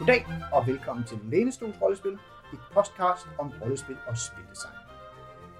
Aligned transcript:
Goddag 0.00 0.26
og 0.52 0.66
velkommen 0.66 1.04
til 1.04 1.18
Lænestols 1.24 1.82
Rollespil, 1.82 2.12
et 2.52 2.58
podcast 2.74 3.26
om 3.38 3.52
rollespil 3.62 3.96
og 4.06 4.18
spildesign. 4.18 4.74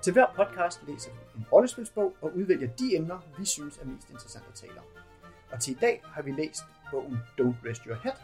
Til 0.02 0.12
hver 0.12 0.26
podcast 0.36 0.80
læser 0.88 1.10
vi 1.10 1.38
en 1.38 1.46
rollespilsbog 1.52 2.16
og 2.20 2.36
udvælger 2.36 2.68
de 2.68 2.96
emner, 2.96 3.18
vi 3.38 3.44
synes 3.44 3.78
er 3.78 3.84
mest 3.84 4.10
interessante 4.10 4.48
at 4.48 4.54
tale 4.54 4.72
om. 4.78 4.84
Og 5.52 5.60
til 5.60 5.72
i 5.72 5.78
dag 5.80 6.02
har 6.04 6.22
vi 6.22 6.30
læst 6.30 6.64
bogen 6.90 7.18
Don't 7.40 7.68
Rest 7.68 7.82
Your 7.82 7.96
Head, 8.02 8.14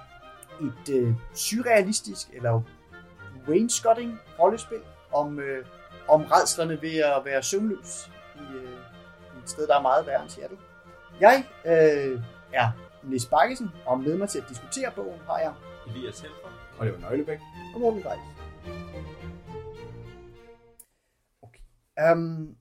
et 0.61 0.95
øh, 0.95 1.15
surrealistisk 1.35 2.29
eller 2.33 2.63
wainscotting 3.49 4.19
rollespil 4.39 4.81
om, 5.13 5.39
øh, 5.39 5.67
om 6.09 6.23
redslerne 6.23 6.83
ved 6.83 6.97
at 6.99 7.25
være 7.25 7.43
søvnløs 7.43 8.11
i, 8.35 8.55
øh, 8.57 8.79
i 9.37 9.43
et 9.43 9.51
sted, 9.51 9.67
der 9.67 9.77
er 9.79 9.83
meget 9.83 10.07
værre 10.07 10.23
end 10.23 10.31
Seattle. 10.31 10.59
Jeg 11.21 11.45
øh, 11.65 12.21
er 12.53 12.71
Nis 13.03 13.27
Bakkesen, 13.27 13.71
og 13.87 14.01
med 14.01 14.17
mig 14.17 14.29
til 14.29 14.39
at 14.39 14.49
diskutere 14.49 14.91
bogen 14.97 15.21
har 15.27 15.39
jeg 15.39 15.53
Elias 15.89 16.21
Helfer. 16.21 16.77
Og 16.79 16.87
det 16.87 16.95
var 16.95 17.01
Nøglebæk. 17.01 17.39
og 17.75 17.81
Morten 17.81 18.03
Grejs. 18.03 18.21
Okay. 21.43 21.61
Um, 22.13 22.57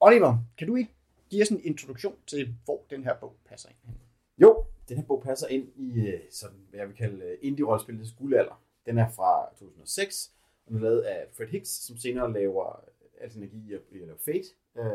Oliver, 0.00 0.38
kan 0.58 0.66
du 0.68 0.76
ikke 0.76 0.90
give 1.30 1.42
os 1.42 1.48
en 1.48 1.60
introduktion 1.64 2.16
til, 2.26 2.54
hvor 2.64 2.84
den 2.90 3.04
her 3.04 3.14
bog 3.20 3.36
passer 3.46 3.68
ind? 3.68 3.78
Jo, 4.38 4.64
den 4.88 4.96
her 4.96 5.04
bog 5.04 5.22
passer 5.22 5.46
ind 5.46 5.68
i 5.76 6.08
øh, 6.08 6.20
sådan, 6.30 6.58
hvad 6.70 6.80
jeg 6.80 6.88
vil 6.88 6.96
kalde 6.96 7.24
øh, 7.24 7.38
indie-rollespillets 7.42 8.12
guldalder. 8.18 8.62
Den 8.86 8.98
er 8.98 9.08
fra 9.08 9.48
2006, 9.50 10.32
og 10.66 10.72
den 10.72 10.76
er 10.76 10.82
lavet 10.82 11.00
af 11.00 11.26
Fred 11.36 11.46
Hicks, 11.46 11.68
som 11.68 11.96
senere 11.96 12.32
laver 12.32 12.84
Alt 13.20 13.36
Energi 13.36 13.74
laver 13.90 14.16
Fate. 14.24 14.48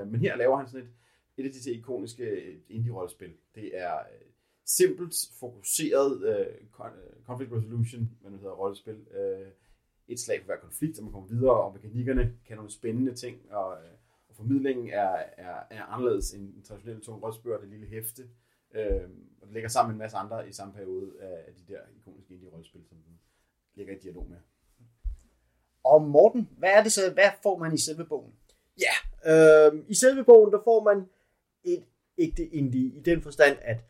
Men 0.05 0.19
her 0.19 0.35
laver 0.35 0.57
han 0.57 0.67
sådan 0.67 0.87
et, 0.87 0.93
et 1.37 1.45
af 1.45 1.51
de 1.51 1.71
ikoniske 1.71 2.57
indie-rollespil. 2.69 3.33
Det 3.55 3.77
er 3.77 3.99
simpelt, 4.77 5.15
fokuseret 5.39 6.23
øh, 6.23 6.47
øh, 6.85 7.23
conflict 7.25 7.51
resolution, 7.51 8.09
hvad 8.21 8.31
det 8.31 8.39
hedder, 8.39 8.55
rollespil. 8.55 9.07
Øh, 9.11 9.47
et 10.07 10.19
slag 10.19 10.39
for 10.39 10.45
hver 10.45 10.57
konflikt, 10.57 10.97
og 10.97 11.03
man 11.03 11.13
kommer 11.13 11.27
videre, 11.27 11.63
og 11.63 11.73
mekanikkerne 11.73 12.33
kan 12.45 12.55
nogle 12.55 12.71
spændende 12.71 13.15
ting, 13.15 13.51
og, 13.51 13.77
øh, 13.83 13.91
og 14.29 14.35
formidlingen 14.35 14.89
er, 14.89 15.23
er, 15.37 15.55
er 15.69 15.83
anderledes 15.83 16.33
end 16.33 16.55
en 16.55 16.63
traditionel 16.63 17.01
tung 17.01 17.23
rollespil, 17.23 17.51
det 17.51 17.69
lille 17.69 17.87
hæfte. 17.87 18.23
Øh, 18.75 19.09
og 19.41 19.47
det 19.47 19.53
ligger 19.53 19.69
sammen 19.69 19.89
med 19.89 19.95
en 19.95 20.03
masse 20.03 20.17
andre 20.17 20.49
i 20.49 20.51
samme 20.51 20.73
periode 20.73 21.11
af, 21.21 21.43
af 21.47 21.53
de 21.53 21.73
der 21.73 21.79
ikoniske 21.97 22.33
indie-rollespil, 22.33 22.85
som 22.89 22.97
den 22.97 23.19
ligger 23.75 23.95
i 23.95 23.99
dialog 23.99 24.29
med. 24.29 24.37
Og 25.83 26.01
Morten, 26.01 26.49
hvad 26.57 26.69
er 26.69 26.83
det 26.83 26.91
så, 26.91 27.01
hvad 27.13 27.29
får 27.43 27.57
man 27.57 27.73
i 27.73 27.77
selve 27.77 28.05
bogen? 28.05 28.33
Ja, 28.79 28.95
øh, 29.31 29.83
i 29.87 29.93
selve 29.93 30.23
bogen, 30.23 30.51
der 30.51 30.61
får 30.63 30.83
man 30.83 31.05
et 31.63 31.83
ægte 32.17 32.45
indie, 32.47 32.97
i 32.97 33.01
den 33.01 33.21
forstand, 33.21 33.57
at 33.61 33.85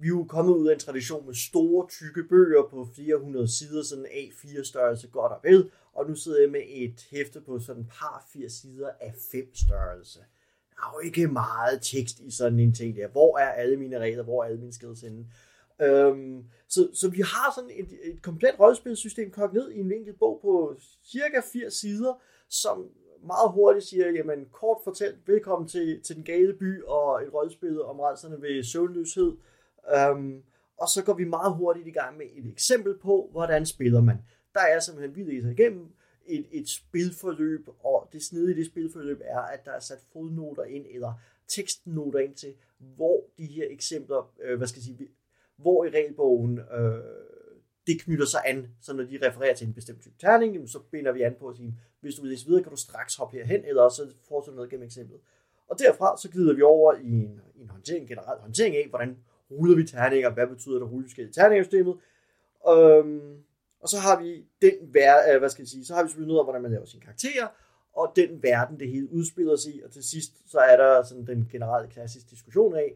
vi 0.00 0.06
er 0.06 0.08
jo 0.08 0.24
kommet 0.24 0.54
ud 0.54 0.68
af 0.68 0.72
en 0.72 0.80
tradition 0.80 1.26
med 1.26 1.34
store, 1.34 1.88
tykke 1.88 2.22
bøger 2.22 2.62
på 2.70 2.88
flere 2.94 3.16
hundrede 3.16 3.48
sider, 3.48 3.82
sådan 3.82 4.06
A4 4.06 4.64
størrelse 4.64 5.08
godt 5.08 5.32
og 5.32 5.40
vel, 5.42 5.70
og 5.92 6.08
nu 6.08 6.14
sidder 6.14 6.40
jeg 6.40 6.50
med 6.50 6.62
et 6.66 7.06
hæfte 7.10 7.40
på 7.40 7.58
sådan 7.58 7.82
et 7.82 7.88
par 7.88 8.26
80 8.32 8.52
sider 8.52 8.90
af 9.00 9.14
5 9.32 9.54
størrelse. 9.54 10.18
Der 10.70 10.84
er 10.86 10.92
jo 10.94 11.06
ikke 11.06 11.28
meget 11.28 11.82
tekst 11.82 12.20
i 12.20 12.30
sådan 12.30 12.60
en 12.60 12.74
ting 12.74 12.96
der. 12.96 13.08
Hvor 13.08 13.38
er 13.38 13.48
alle 13.48 13.76
mine 13.76 13.98
regler? 13.98 14.22
Hvor 14.22 14.42
er 14.42 14.46
alle 14.46 14.60
mine 14.60 14.72
skills 14.72 15.00
henne? 15.00 15.26
Øhm, 15.82 16.44
så, 16.68 16.88
så 16.94 17.08
vi 17.08 17.20
har 17.20 17.52
sådan 17.54 17.70
et, 17.70 17.88
et 18.02 18.22
komplet 18.22 18.60
rollespilsystem 18.60 19.30
kogt 19.30 19.52
ned 19.52 19.70
i 19.70 19.78
en 19.78 19.92
enkelt 19.92 20.18
bog 20.18 20.38
på 20.42 20.76
cirka 21.04 21.40
80 21.52 21.74
sider, 21.74 22.22
som 22.48 22.90
meget 23.26 23.52
hurtigt 23.52 23.84
siger, 23.84 24.10
jamen 24.10 24.46
kort 24.52 24.78
fortalt, 24.84 25.28
velkommen 25.28 25.68
til, 25.68 26.02
til 26.02 26.16
den 26.16 26.24
gale 26.24 26.54
by 26.54 26.82
og 26.82 27.22
et 27.22 27.34
rollespil 27.34 27.82
om 27.82 28.00
rejserne 28.00 28.42
ved 28.42 28.62
søvnløshed. 28.62 29.32
Um, 30.12 30.42
og 30.78 30.88
så 30.88 31.04
går 31.04 31.14
vi 31.14 31.24
meget 31.24 31.56
hurtigt 31.56 31.86
i 31.86 31.90
gang 31.90 32.16
med 32.16 32.26
et 32.34 32.46
eksempel 32.46 32.98
på, 32.98 33.28
hvordan 33.32 33.66
spiller 33.66 34.00
man. 34.00 34.16
Der 34.54 34.60
er 34.60 34.80
simpelthen, 34.80 35.16
vi 35.16 35.32
læser 35.32 35.50
igennem 35.50 35.86
et, 36.26 36.46
et 36.52 36.68
spilforløb, 36.68 37.68
og 37.84 38.08
det 38.12 38.22
snedige 38.22 38.54
i 38.54 38.58
det 38.58 38.66
spilforløb 38.66 39.20
er, 39.24 39.40
at 39.40 39.64
der 39.64 39.72
er 39.72 39.80
sat 39.80 39.98
fodnoter 40.12 40.64
ind, 40.64 40.86
eller 40.90 41.12
tekstnoter 41.48 42.18
ind 42.18 42.34
til, 42.34 42.54
hvor 42.78 43.24
de 43.38 43.46
her 43.46 43.66
eksempler, 43.70 44.34
øh, 44.42 44.56
hvad 44.58 44.66
skal 44.66 44.80
jeg 44.80 44.84
sige, 44.84 45.08
hvor 45.56 45.84
i 45.84 45.88
regelbogen 45.88 46.58
øh, 46.58 47.04
det 47.86 48.00
knytter 48.00 48.26
sig 48.26 48.40
an, 48.46 48.68
så 48.80 48.92
når 48.92 49.04
de 49.04 49.18
refererer 49.28 49.54
til 49.54 49.66
en 49.66 49.74
bestemt 49.74 50.02
type 50.02 50.14
terning, 50.18 50.68
så 50.68 50.78
binder 50.90 51.12
vi 51.12 51.22
an 51.22 51.34
på 51.40 51.48
at 51.48 51.56
sige, 51.56 51.74
hvis 52.00 52.14
du 52.14 52.22
vil 52.22 52.30
læse 52.30 52.46
videre, 52.46 52.62
kan 52.62 52.70
du 52.70 52.76
straks 52.76 53.16
hoppe 53.16 53.36
herhen, 53.36 53.64
eller 53.64 53.88
så 53.88 54.14
fortsætte 54.28 54.56
noget 54.56 54.70
gennem 54.70 54.86
eksemplet. 54.86 55.20
Og 55.68 55.78
derfra 55.78 56.16
så 56.16 56.30
glider 56.30 56.54
vi 56.54 56.62
over 56.62 56.94
i 56.94 57.10
en, 57.10 57.40
en 57.56 57.70
håndtering, 57.70 58.08
generel 58.08 58.40
håndtering 58.40 58.76
af, 58.76 58.86
hvordan 58.88 59.18
ruller 59.50 59.76
vi 59.76 59.86
terninger, 59.86 60.30
hvad 60.30 60.46
betyder 60.46 60.74
det 60.74 60.86
at 60.86 60.92
rulle 60.92 61.06
forskellige 61.06 61.32
terninger 61.32 61.60
i 61.60 61.64
systemet. 61.64 61.96
Øhm, 62.70 63.36
og 63.80 63.88
så 63.88 63.98
har 63.98 64.22
vi 64.22 64.44
den 64.62 64.94
vær, 64.94 65.14
øh, 65.32 65.38
hvad 65.38 65.48
skal 65.48 65.62
jeg 65.62 65.68
sige, 65.68 65.84
så 65.84 65.94
har 65.94 66.02
vi 66.02 66.08
selvfølgelig 66.08 66.28
noget 66.28 66.40
om, 66.40 66.46
hvordan 66.46 66.62
man 66.62 66.70
laver 66.70 66.84
sine 66.84 67.02
karakterer, 67.02 67.48
og 67.92 68.12
den 68.16 68.42
verden, 68.42 68.80
det 68.80 68.88
hele 68.88 69.12
udspiller 69.12 69.56
sig 69.56 69.74
i, 69.74 69.82
og 69.82 69.90
til 69.90 70.04
sidst, 70.04 70.50
så 70.50 70.58
er 70.58 70.76
der 70.76 71.02
sådan 71.02 71.26
den 71.26 71.48
generelle 71.52 71.90
klassiske 71.90 72.30
diskussion 72.30 72.74
af, 72.76 72.94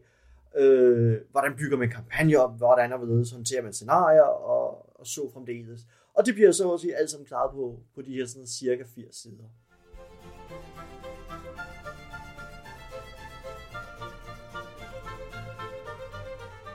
øh, 0.55 1.17
hvordan 1.31 1.55
bygger 1.55 1.77
man 1.77 1.89
kampagne 1.89 2.37
op, 2.37 2.57
hvordan 2.57 2.93
og 2.93 2.97
hvorledes 2.97 3.31
håndterer 3.31 3.63
man 3.63 3.73
scenarier, 3.73 4.21
og, 4.21 4.99
og 4.99 5.07
så 5.07 5.29
fremdeles. 5.33 5.81
Og 6.13 6.25
det 6.25 6.33
bliver 6.33 6.51
så 6.51 6.69
også 6.69 6.87
alt 6.97 7.09
sammen 7.09 7.25
klaret 7.25 7.51
på, 7.51 7.79
på 7.95 8.01
de 8.01 8.13
her 8.13 8.25
sådan 8.25 8.47
cirka 8.47 8.83
80 8.95 9.15
sider. 9.15 9.43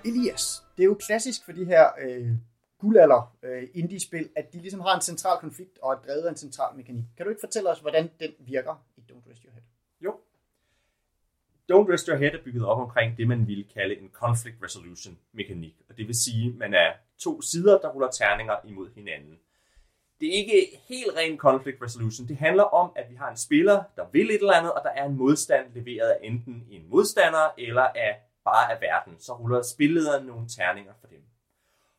Elias, 0.09 0.63
det 0.77 0.83
er 0.83 0.87
jo 0.87 0.95
klassisk 0.95 1.45
for 1.45 1.53
de 1.53 1.65
her 1.65 1.89
øh, 2.01 2.31
guldalder 2.79 3.37
øh, 3.43 3.69
indie-spil, 3.75 4.29
at 4.37 4.53
de 4.53 4.59
ligesom 4.59 4.81
har 4.81 4.95
en 4.95 5.01
central 5.01 5.39
konflikt 5.39 5.79
og 5.83 5.93
er 5.93 5.97
drevet 6.07 6.23
af 6.23 6.31
en 6.31 6.37
central 6.37 6.77
mekanik. 6.77 7.05
Kan 7.17 7.27
du 7.27 7.31
ikke 7.31 7.41
fortælle 7.41 7.71
os, 7.71 7.81
hvordan 7.81 8.11
den 8.21 8.31
virker 8.39 8.85
i 8.97 9.01
Don't 9.13 9.31
Rest 9.31 9.43
Your 9.43 9.53
Head? 9.53 9.63
Jo. 10.01 10.11
Don't 11.73 11.93
Rest 11.93 12.07
Your 12.07 12.17
Head 12.17 12.33
er 12.33 12.43
bygget 12.45 12.65
op 12.65 12.79
omkring 12.79 13.17
det, 13.17 13.29
man 13.29 13.47
ville 13.47 13.65
kalde 13.65 13.97
en 13.97 14.11
conflict 14.13 14.57
resolution 14.63 15.19
mekanik. 15.33 15.75
Og 15.89 15.97
det 15.97 16.07
vil 16.07 16.15
sige, 16.15 16.49
at 16.49 16.57
man 16.57 16.75
er 16.75 16.93
to 17.19 17.43
sider, 17.43 17.79
der 17.79 17.89
ruller 17.89 18.11
terninger 18.11 18.57
imod 18.65 18.91
hinanden. 18.95 19.39
Det 20.21 20.29
er 20.29 20.33
ikke 20.33 20.81
helt 20.89 21.17
ren 21.17 21.39
conflict 21.39 21.83
resolution. 21.83 22.29
Det 22.29 22.37
handler 22.37 22.63
om, 22.63 22.93
at 22.97 23.11
vi 23.11 23.15
har 23.15 23.31
en 23.31 23.37
spiller, 23.37 23.83
der 23.97 24.05
vil 24.13 24.31
et 24.31 24.35
eller 24.35 24.53
andet, 24.53 24.73
og 24.73 24.81
der 24.85 24.91
er 24.91 25.05
en 25.05 25.17
modstand 25.17 25.67
leveret 25.75 26.11
af 26.11 26.19
enten 26.23 26.67
en 26.71 26.89
modstander 26.89 27.55
eller 27.59 27.83
af 27.83 28.21
bare 28.49 28.73
er 28.73 28.79
verden. 28.81 29.15
Så 29.19 29.33
ruller 29.33 29.63
spillederen 29.63 30.27
nogle 30.27 30.49
terninger 30.49 30.93
for 31.01 31.07
dem. 31.07 31.23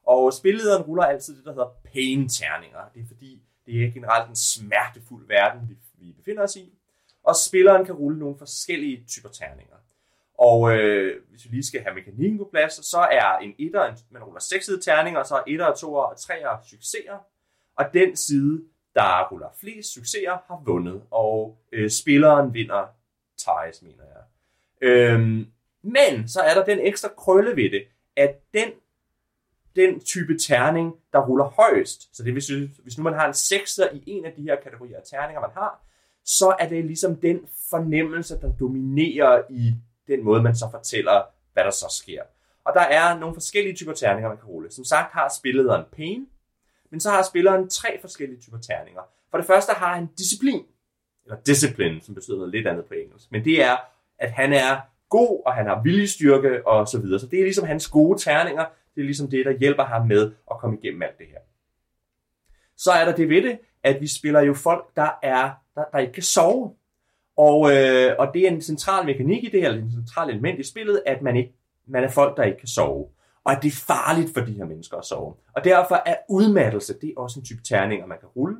Og 0.07 0.33
spillederen 0.33 0.83
ruller 0.83 1.03
altid 1.03 1.37
det, 1.37 1.45
der 1.45 1.51
hedder 1.51 1.71
pain-terninger. 1.93 2.83
Det 2.93 3.01
er 3.01 3.07
fordi, 3.07 3.41
det 3.65 3.85
er 3.85 3.91
generelt 3.91 4.29
en 4.29 4.35
smertefuld 4.35 5.27
verden, 5.27 5.69
vi, 5.69 5.75
vi 5.93 6.11
befinder 6.11 6.43
os 6.43 6.55
i. 6.55 6.73
Og 7.23 7.35
spilleren 7.35 7.85
kan 7.85 7.95
rulle 7.95 8.19
nogle 8.19 8.37
forskellige 8.37 9.03
typer 9.07 9.29
terninger. 9.29 9.75
Og 10.37 10.77
øh, 10.77 11.21
hvis 11.29 11.45
vi 11.45 11.49
lige 11.49 11.65
skal 11.65 11.81
have 11.81 11.95
mekanikken 11.95 12.37
på 12.37 12.47
plads, 12.51 12.85
så 12.85 12.99
er 12.99 13.37
en 13.37 13.53
etter, 13.57 13.83
en, 13.85 13.97
man 14.09 14.23
ruller 14.23 14.39
seksede 14.39 14.81
terninger, 14.81 15.19
og 15.19 15.25
så 15.25 15.35
er 15.35 15.43
etter, 15.47 15.75
toer 15.75 16.03
og 16.03 16.17
treer 16.17 16.57
succeser. 16.69 17.17
Og 17.75 17.85
den 17.93 18.15
side, 18.15 18.63
der 18.95 19.27
ruller 19.31 19.49
flest 19.59 19.93
succeser, 19.93 20.37
har 20.47 20.61
vundet. 20.65 21.01
Og 21.11 21.57
øh, 21.71 21.89
spilleren 21.89 22.53
vinder 22.53 22.87
ties, 23.37 23.81
mener 23.81 24.03
jeg. 24.03 24.23
Øhm, 24.81 25.51
men 25.81 26.27
så 26.27 26.41
er 26.41 26.53
der 26.53 26.65
den 26.65 26.79
ekstra 26.79 27.09
krølle 27.17 27.55
ved 27.55 27.71
det, 27.71 27.83
at 28.15 28.53
den, 28.53 28.69
den 29.75 29.99
type 29.99 30.37
terning, 30.37 30.95
der 31.13 31.27
ruller 31.27 31.45
højst, 31.45 32.17
så 32.17 32.23
det 32.23 32.33
vil 32.33 32.41
sige, 32.41 32.71
hvis 32.83 32.97
nu 32.97 33.03
man 33.03 33.13
har 33.13 33.27
en 33.27 33.33
sekser 33.33 33.89
i 33.93 34.03
en 34.05 34.25
af 34.25 34.33
de 34.33 34.41
her 34.41 34.55
kategorier 34.55 34.97
af 34.97 35.03
terninger, 35.05 35.41
man 35.41 35.49
har, 35.53 35.81
så 36.25 36.55
er 36.59 36.69
det 36.69 36.85
ligesom 36.85 37.15
den 37.15 37.47
fornemmelse, 37.69 38.39
der 38.41 38.51
dominerer 38.51 39.41
i 39.49 39.73
den 40.07 40.23
måde, 40.23 40.43
man 40.43 40.55
så 40.55 40.67
fortæller, 40.71 41.23
hvad 41.53 41.63
der 41.63 41.71
så 41.71 41.85
sker. 42.01 42.23
Og 42.63 42.73
der 42.73 42.81
er 42.81 43.19
nogle 43.19 43.35
forskellige 43.35 43.75
typer 43.75 43.93
terninger, 43.93 44.29
man 44.29 44.37
kan 44.37 44.47
rulle. 44.47 44.71
Som 44.71 44.83
sagt 44.83 45.13
har 45.13 45.33
spillederen 45.39 45.85
pain, 45.91 46.27
men 46.89 46.99
så 46.99 47.09
har 47.09 47.23
spilleren 47.23 47.69
tre 47.69 48.01
forskellige 48.01 48.41
typer 48.41 48.57
terninger. 48.57 49.01
For 49.31 49.37
det 49.37 49.47
første 49.47 49.71
har 49.73 49.95
han 49.95 50.07
disciplin, 50.17 50.65
eller 51.25 51.37
discipline, 51.41 52.01
som 52.01 52.15
betyder 52.15 52.37
noget 52.37 52.51
lidt 52.51 52.67
andet 52.67 52.85
på 52.85 52.93
engelsk. 52.93 53.31
Men 53.31 53.45
det 53.45 53.63
er, 53.63 53.77
at 54.17 54.31
han 54.31 54.53
er 54.53 54.79
god, 55.09 55.41
og 55.45 55.53
han 55.53 55.65
har 55.65 55.81
viljestyrke 55.83 56.67
og 56.67 56.87
så 56.87 56.99
videre. 56.99 57.19
Så 57.19 57.27
det 57.27 57.39
er 57.39 57.43
ligesom 57.43 57.67
hans 57.67 57.87
gode 57.87 58.19
terninger. 58.19 58.65
Det 58.95 59.01
er 59.01 59.05
ligesom 59.05 59.29
det, 59.29 59.45
der 59.45 59.51
hjælper 59.51 59.83
ham 59.83 60.07
med 60.07 60.31
at 60.51 60.57
komme 60.59 60.77
igennem 60.81 61.01
alt 61.01 61.17
det 61.17 61.27
her. 61.27 61.39
Så 62.77 62.91
er 62.91 63.05
der 63.05 63.15
det 63.15 63.29
ved 63.29 63.41
det, 63.41 63.59
at 63.83 64.01
vi 64.01 64.07
spiller 64.07 64.41
jo 64.41 64.53
folk, 64.53 64.85
der, 64.95 65.09
er, 65.23 65.51
der, 65.75 65.83
der 65.91 65.99
ikke 65.99 66.13
kan 66.13 66.23
sove. 66.23 66.73
Og, 67.37 67.75
øh, 67.75 68.15
og 68.19 68.33
det 68.33 68.41
er 68.41 68.47
en 68.47 68.61
central 68.61 69.05
mekanik 69.05 69.43
i 69.43 69.49
det 69.49 69.65
eller 69.65 69.81
en 69.81 69.91
central 69.91 70.29
element 70.29 70.59
i 70.59 70.63
spillet, 70.63 71.01
at 71.05 71.21
man, 71.21 71.35
ikke, 71.35 71.53
man 71.87 72.03
er 72.03 72.09
folk, 72.09 72.37
der 72.37 72.43
ikke 72.43 72.57
kan 72.57 72.67
sove. 72.67 73.07
Og 73.43 73.51
at 73.51 73.63
det 73.63 73.67
er 73.67 73.83
farligt 73.87 74.33
for 74.33 74.41
de 74.41 74.51
her 74.51 74.65
mennesker 74.65 74.97
at 74.97 75.05
sove. 75.05 75.33
Og 75.53 75.63
derfor 75.63 76.01
er 76.05 76.15
udmattelse, 76.29 76.93
det 77.01 77.13
er 77.17 77.21
også 77.21 77.39
en 77.39 77.45
type 77.45 77.63
terninger, 77.63 78.05
man 78.05 78.17
kan 78.19 78.27
rulle. 78.27 78.57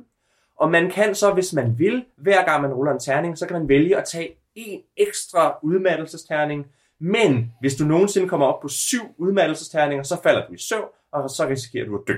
Og 0.56 0.70
man 0.70 0.90
kan 0.90 1.14
så, 1.14 1.32
hvis 1.32 1.52
man 1.52 1.78
vil, 1.78 2.04
hver 2.16 2.44
gang 2.44 2.62
man 2.62 2.72
ruller 2.72 2.92
en 2.92 2.98
terning, 2.98 3.38
så 3.38 3.46
kan 3.46 3.58
man 3.58 3.68
vælge 3.68 3.96
at 3.96 4.04
tage 4.04 4.28
en 4.66 4.82
ekstra 4.96 5.58
udmattelsesterning. 5.62 6.66
Men 6.98 7.52
hvis 7.60 7.74
du 7.74 7.84
nogensinde 7.84 8.28
kommer 8.28 8.46
op 8.46 8.60
på 8.60 8.68
syv 8.68 9.14
udmattelsesterninger, 9.18 10.02
så 10.02 10.22
falder 10.22 10.46
du 10.46 10.52
i 10.52 10.58
søvn, 10.58 10.88
og 11.12 11.30
så 11.30 11.48
risikerer 11.48 11.86
du 11.86 11.96
at 11.96 12.02
dø. 12.08 12.14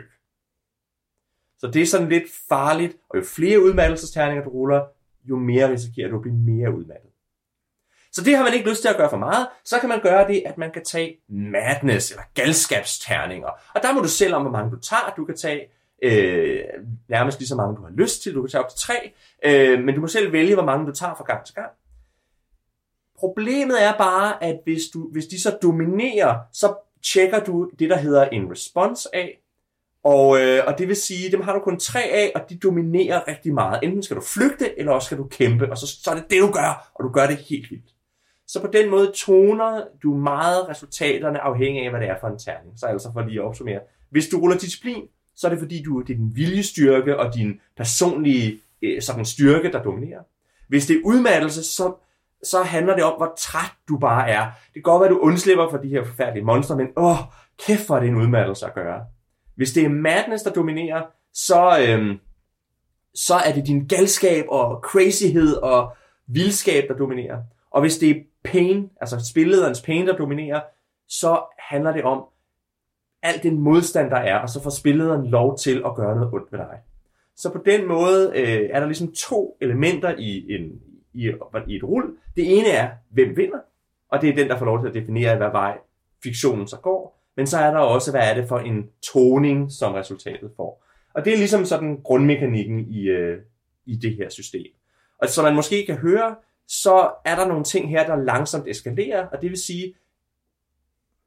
Så 1.58 1.66
det 1.66 1.82
er 1.82 1.86
sådan 1.86 2.08
lidt 2.08 2.24
farligt, 2.48 2.96
og 3.10 3.18
jo 3.18 3.24
flere 3.24 3.62
udmattelsesterninger 3.62 4.44
du 4.44 4.50
ruller, 4.50 4.86
jo 5.24 5.36
mere 5.36 5.70
risikerer 5.70 6.08
du 6.08 6.16
at 6.16 6.22
blive 6.22 6.36
mere 6.36 6.74
udmattet. 6.74 7.10
Så 8.12 8.24
det 8.24 8.36
har 8.36 8.44
man 8.44 8.54
ikke 8.54 8.70
lyst 8.70 8.80
til 8.80 8.88
at 8.88 8.96
gøre 8.96 9.10
for 9.10 9.16
meget. 9.16 9.48
Så 9.64 9.78
kan 9.78 9.88
man 9.88 10.00
gøre 10.00 10.28
det, 10.28 10.42
at 10.46 10.58
man 10.58 10.70
kan 10.70 10.84
tage 10.84 11.16
madness 11.28 12.10
eller 12.10 12.22
galskabsterninger. 12.34 13.48
Og 13.74 13.82
der 13.82 13.94
må 13.94 14.00
du 14.00 14.08
selv 14.08 14.34
om, 14.34 14.42
hvor 14.42 14.50
mange 14.50 14.70
du 14.70 14.80
tager. 14.80 15.14
Du 15.16 15.24
kan 15.24 15.36
tage 15.36 15.68
øh, 16.02 16.64
nærmest 17.08 17.38
lige 17.38 17.48
så 17.48 17.54
mange, 17.54 17.76
du 17.76 17.82
har 17.82 17.90
lyst 17.90 18.22
til. 18.22 18.34
Du 18.34 18.42
kan 18.42 18.50
tage 18.50 18.64
op 18.64 18.70
til 18.70 18.78
tre. 18.78 19.12
Øh, 19.44 19.84
men 19.84 19.94
du 19.94 20.00
må 20.00 20.06
selv 20.06 20.32
vælge, 20.32 20.54
hvor 20.54 20.64
mange 20.64 20.86
du 20.86 20.92
tager 20.92 21.14
fra 21.14 21.24
gang 21.24 21.46
til 21.46 21.54
gang. 21.54 21.70
Problemet 23.22 23.82
er 23.82 23.96
bare, 23.98 24.44
at 24.44 24.60
hvis, 24.64 24.82
du, 24.94 25.08
hvis 25.12 25.26
de 25.26 25.40
så 25.40 25.58
dominerer, 25.62 26.38
så 26.52 26.74
tjekker 27.12 27.44
du 27.44 27.70
det, 27.78 27.90
der 27.90 27.96
hedder 27.96 28.24
en 28.24 28.50
response 28.50 29.08
af. 29.12 29.42
Og, 30.04 30.40
øh, 30.40 30.62
og 30.66 30.78
det 30.78 30.88
vil 30.88 30.96
sige, 30.96 31.32
dem 31.32 31.40
har 31.40 31.52
du 31.52 31.58
kun 31.58 31.78
tre 31.78 32.02
af, 32.02 32.32
og 32.34 32.50
de 32.50 32.56
dominerer 32.56 33.28
rigtig 33.28 33.54
meget. 33.54 33.80
Enten 33.82 34.02
skal 34.02 34.16
du 34.16 34.20
flygte, 34.22 34.78
eller 34.78 34.92
også 34.92 35.06
skal 35.06 35.18
du 35.18 35.24
kæmpe, 35.24 35.70
og 35.70 35.78
så, 35.78 35.86
så 35.86 36.10
er 36.10 36.14
det 36.14 36.24
det, 36.30 36.40
du 36.40 36.50
gør, 36.50 36.90
og 36.94 37.04
du 37.04 37.08
gør 37.08 37.26
det 37.26 37.36
helt 37.36 37.70
vildt. 37.70 37.94
Så 38.46 38.60
på 38.60 38.66
den 38.66 38.90
måde 38.90 39.12
toner 39.14 39.84
du 40.02 40.14
meget 40.14 40.68
resultaterne 40.68 41.40
afhængig 41.40 41.84
af, 41.84 41.90
hvad 41.90 42.00
det 42.00 42.08
er 42.08 42.16
for 42.20 42.28
en 42.28 42.38
terning. 42.38 42.78
Så 42.78 42.86
altså 42.86 43.12
for 43.12 43.22
lige 43.22 43.40
at 43.40 43.44
opsummere. 43.44 43.80
Hvis 44.10 44.28
du 44.28 44.40
ruller 44.40 44.58
disciplin, 44.58 45.02
så 45.36 45.46
er 45.46 45.50
det 45.50 45.58
fordi, 45.58 45.82
du, 45.82 46.00
det 46.00 46.12
er 46.12 46.16
din 46.16 46.36
viljestyrke 46.36 47.18
og 47.18 47.34
din 47.34 47.60
personlige 47.76 48.60
øh, 48.82 49.02
sådan 49.02 49.24
styrke, 49.24 49.72
der 49.72 49.82
dominerer. 49.82 50.20
Hvis 50.68 50.86
det 50.86 50.96
er 50.96 51.00
udmattelse, 51.04 51.62
så, 51.64 51.92
så 52.42 52.62
handler 52.62 52.94
det 52.94 53.04
om, 53.04 53.14
hvor 53.16 53.34
træt 53.38 53.72
du 53.88 53.98
bare 53.98 54.30
er. 54.30 54.44
Det 54.66 54.74
kan 54.74 54.82
godt 54.82 55.00
være, 55.00 55.08
at 55.08 55.14
du 55.14 55.18
undslipper 55.18 55.68
for 55.70 55.76
de 55.76 55.88
her 55.88 56.04
forfærdelige 56.04 56.44
monstre, 56.44 56.76
men 56.76 56.88
åh, 56.96 57.16
kæft 57.66 57.86
for 57.86 57.98
det 57.98 58.08
en 58.08 58.16
udmattelse 58.16 58.66
at 58.66 58.74
gøre. 58.74 59.04
Hvis 59.56 59.72
det 59.72 59.84
er 59.84 59.88
madness, 59.88 60.42
der 60.42 60.50
dominerer, 60.50 61.02
så, 61.34 61.78
øhm, 61.88 62.18
så 63.14 63.34
er 63.34 63.52
det 63.52 63.66
din 63.66 63.86
galskab 63.86 64.44
og 64.48 64.80
crazyhed 64.84 65.56
og 65.56 65.96
vildskab, 66.26 66.88
der 66.88 66.94
dominerer. 66.94 67.42
Og 67.70 67.80
hvis 67.80 67.98
det 67.98 68.10
er 68.10 68.14
pain, 68.44 68.90
altså 69.00 69.30
spillederens 69.30 69.82
pain, 69.82 70.06
der 70.06 70.16
dominerer, 70.16 70.60
så 71.08 71.40
handler 71.58 71.92
det 71.92 72.02
om 72.02 72.24
alt 73.22 73.42
den 73.42 73.58
modstand, 73.58 74.10
der 74.10 74.16
er, 74.16 74.38
og 74.38 74.48
så 74.48 74.62
får 74.62 74.70
spillederen 74.70 75.26
lov 75.26 75.58
til 75.58 75.82
at 75.86 75.94
gøre 75.94 76.14
noget 76.14 76.32
ondt 76.32 76.52
ved 76.52 76.58
dig. 76.58 76.78
Så 77.36 77.52
på 77.52 77.62
den 77.66 77.88
måde 77.88 78.32
øh, 78.34 78.70
er 78.72 78.80
der 78.80 78.86
ligesom 78.86 79.12
to 79.12 79.56
elementer 79.60 80.14
i, 80.18 80.54
en, 80.54 80.70
i, 81.14 81.32
i 81.66 81.76
et 81.76 81.84
rul. 81.84 82.16
Det 82.36 82.58
ene 82.58 82.68
er, 82.68 82.90
hvem 83.10 83.36
vinder, 83.36 83.58
og 84.08 84.22
det 84.22 84.28
er 84.28 84.34
den, 84.34 84.48
der 84.48 84.58
får 84.58 84.64
lov 84.64 84.80
til 84.80 84.88
at 84.88 84.94
definere, 84.94 85.36
hvad 85.36 85.50
vej 85.50 85.78
fiktionen 86.22 86.68
så 86.68 86.76
går. 86.76 87.18
Men 87.36 87.46
så 87.46 87.58
er 87.58 87.70
der 87.70 87.78
også, 87.78 88.10
hvad 88.10 88.30
er 88.30 88.34
det 88.34 88.48
for 88.48 88.58
en 88.58 88.90
toning, 89.12 89.72
som 89.72 89.92
resultatet 89.94 90.50
får. 90.56 90.84
Og 91.14 91.24
det 91.24 91.32
er 91.32 91.36
ligesom 91.36 91.64
sådan 91.64 92.00
grundmekanikken 92.02 92.80
i, 92.90 93.02
øh, 93.02 93.38
i 93.86 93.96
det 93.96 94.16
her 94.16 94.28
system. 94.28 94.72
Og 95.18 95.28
som 95.28 95.44
man 95.44 95.54
måske 95.54 95.86
kan 95.86 95.96
høre, 95.96 96.36
så 96.68 97.10
er 97.24 97.36
der 97.36 97.46
nogle 97.46 97.64
ting 97.64 97.90
her, 97.90 98.06
der 98.06 98.16
langsomt 98.16 98.68
eskalerer, 98.68 99.26
og 99.26 99.42
det 99.42 99.50
vil 99.50 99.58
sige, 99.58 99.94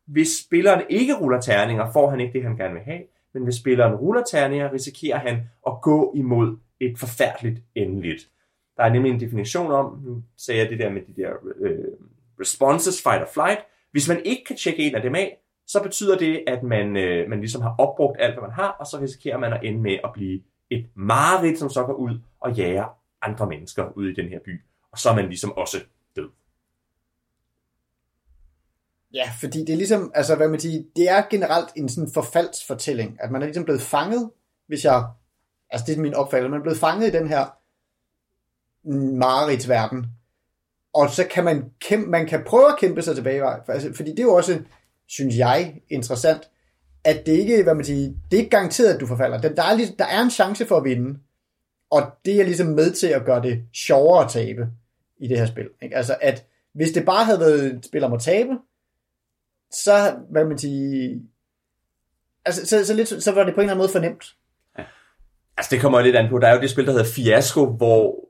hvis 0.06 0.28
spilleren 0.46 0.84
ikke 0.90 1.14
ruller 1.14 1.42
terninger, 1.42 1.92
får 1.94 2.10
han 2.10 2.20
ikke 2.20 2.34
det, 2.34 2.44
han 2.44 2.58
gerne 2.58 2.74
vil 2.74 2.84
have, 2.84 3.02
men 3.34 3.44
hvis 3.44 3.56
spilleren 3.56 3.96
ruller 3.96 4.24
terninger, 4.24 4.74
risikerer 4.74 5.18
han 5.18 5.50
at 5.68 5.74
gå 5.82 6.14
imod 6.16 6.58
et 6.80 7.00
forfærdeligt 7.00 7.62
endeligt. 7.76 8.30
Der 8.77 8.83
er 8.83 8.89
nemlig 8.89 9.12
en 9.12 9.19
definition 9.19 9.72
om, 9.72 10.00
nu 10.04 10.24
sagde 10.38 10.62
jeg 10.62 10.69
det 10.69 10.80
der 10.80 10.89
med 10.89 11.01
de 11.01 11.22
der 11.22 11.30
øh, 11.60 11.77
responses, 12.39 13.01
fight 13.04 13.22
or 13.22 13.27
flight. 13.33 13.60
Hvis 13.92 14.10
man 14.10 14.22
ikke 14.25 14.44
kan 14.48 14.56
tjekke 14.56 14.88
en 14.88 14.95
af 14.95 15.01
dem 15.01 15.16
af, 15.16 15.38
så 15.68 15.83
betyder 15.83 16.18
det, 16.18 16.44
at 16.48 16.63
man, 16.63 16.98
øh, 16.98 17.30
man 17.30 17.39
ligesom 17.39 17.62
har 17.62 17.75
opbrugt 17.77 18.22
alt, 18.22 18.33
hvad 18.33 18.42
man 18.42 18.51
har, 18.51 18.69
og 18.80 18.86
så 18.86 19.00
risikerer 19.00 19.38
man 19.38 19.54
at 19.54 19.60
ende 19.63 19.80
med 19.80 19.98
at 20.04 20.10
blive 20.13 20.42
et 20.69 20.86
mareridt, 20.95 21.60
som 21.60 21.69
så 21.69 21.83
går 21.83 21.94
ud 21.94 22.19
og 22.39 22.54
jager 22.54 22.86
andre 23.22 23.48
mennesker 23.48 23.98
ud 23.98 24.10
i 24.10 24.13
den 24.13 24.30
her 24.30 24.39
by 24.45 24.62
og 24.95 25.00
så 25.00 25.10
er 25.10 25.16
man 25.16 25.27
ligesom 25.27 25.57
også 25.57 25.77
død. 26.16 26.30
Ja, 29.13 29.31
fordi 29.39 29.60
det 29.60 29.69
er 29.69 29.77
ligesom, 29.77 30.12
altså 30.16 30.36
hvad 30.36 30.48
man 30.48 30.60
siger, 30.60 30.83
det 30.95 31.10
er 31.10 31.24
generelt 31.30 31.69
en 31.75 31.89
sådan 31.89 32.12
forfaldsfortælling, 32.13 33.18
at 33.19 33.31
man 33.31 33.42
er 33.42 33.45
ligesom 33.45 33.63
blevet 33.63 33.81
fanget, 33.81 34.31
hvis 34.68 34.86
jeg, 34.86 35.07
altså 35.69 35.86
det 35.88 35.98
er 35.98 36.01
min 36.01 36.13
opfattelse, 36.13 36.50
man 36.50 36.60
er 36.60 36.63
blevet 36.63 36.80
fanget 36.80 37.07
i 37.07 37.12
den 37.12 37.27
her 37.27 37.45
mareridsverden, 38.94 40.06
og 40.94 41.10
så 41.10 41.28
kan 41.32 41.44
man, 41.44 41.64
kæmpe, 41.82 42.10
man 42.10 42.28
kan 42.28 42.44
prøve 42.48 42.68
at 42.68 42.80
kæmpe 42.80 43.02
sig 43.02 43.16
tilbage, 43.16 43.44
altså, 43.68 43.94
fordi 43.94 44.12
det 44.12 44.20
er 44.20 44.24
jo 44.24 44.34
også, 44.34 44.60
synes 45.08 45.38
jeg, 45.38 45.82
interessant, 45.90 46.50
at 47.04 47.26
det 47.26 47.32
ikke, 47.32 47.64
hvad 47.64 47.76
man 47.76 47.86
siger, 47.86 48.14
det 48.32 48.38
er 48.38 48.42
ikke 48.42 48.50
garanteret, 48.50 48.94
at 48.94 49.00
du 49.00 49.08
forfalder. 49.08 49.42
Der 49.42 49.64
er, 49.64 49.78
der 50.00 50.06
er 50.06 50.22
en 50.22 50.32
chance 50.32 50.66
for 50.66 50.78
at 50.78 50.84
vinde, 50.84 51.20
og 51.92 52.02
det 52.26 52.42
er 52.42 52.44
ligesom 52.44 52.68
med 52.68 52.92
til 52.92 53.08
at 53.08 53.26
gøre 53.26 53.42
det 53.42 53.64
sjovere 53.74 54.24
at 54.24 54.32
tabe 54.32 54.68
i 55.18 55.28
det 55.28 55.38
her 55.38 55.46
spil. 55.46 55.70
Ikke? 55.82 55.96
Altså, 55.96 56.18
at 56.22 56.46
hvis 56.74 56.92
det 56.92 57.06
bare 57.06 57.26
havde 57.26 57.40
været 57.40 57.66
et 57.66 57.86
spil 57.86 58.04
om 58.04 58.14
at 58.14 58.22
tabe, 58.22 58.50
så, 59.72 60.16
hvad 60.30 60.46
man 60.46 60.58
sige, 60.58 61.22
altså, 62.46 62.66
så, 62.66 62.86
så, 62.86 62.94
lidt, 62.94 63.24
så 63.24 63.32
var 63.32 63.44
det 63.44 63.56
på 63.56 63.62
en 63.62 63.64
eller 63.64 63.74
anden 63.74 63.78
måde 63.78 63.92
fornemt. 63.92 64.36
Ja. 64.78 64.84
Altså, 65.58 65.70
det 65.76 65.82
kommer 65.82 66.02
lidt 66.02 66.16
an 66.16 66.30
på. 66.30 66.40
Der 66.40 66.48
er 66.48 66.56
jo 66.56 66.62
det 66.62 66.70
spil, 66.70 66.86
der 66.86 66.92
hedder 66.92 67.06
Fiasco, 67.06 67.66
hvor 67.66 68.25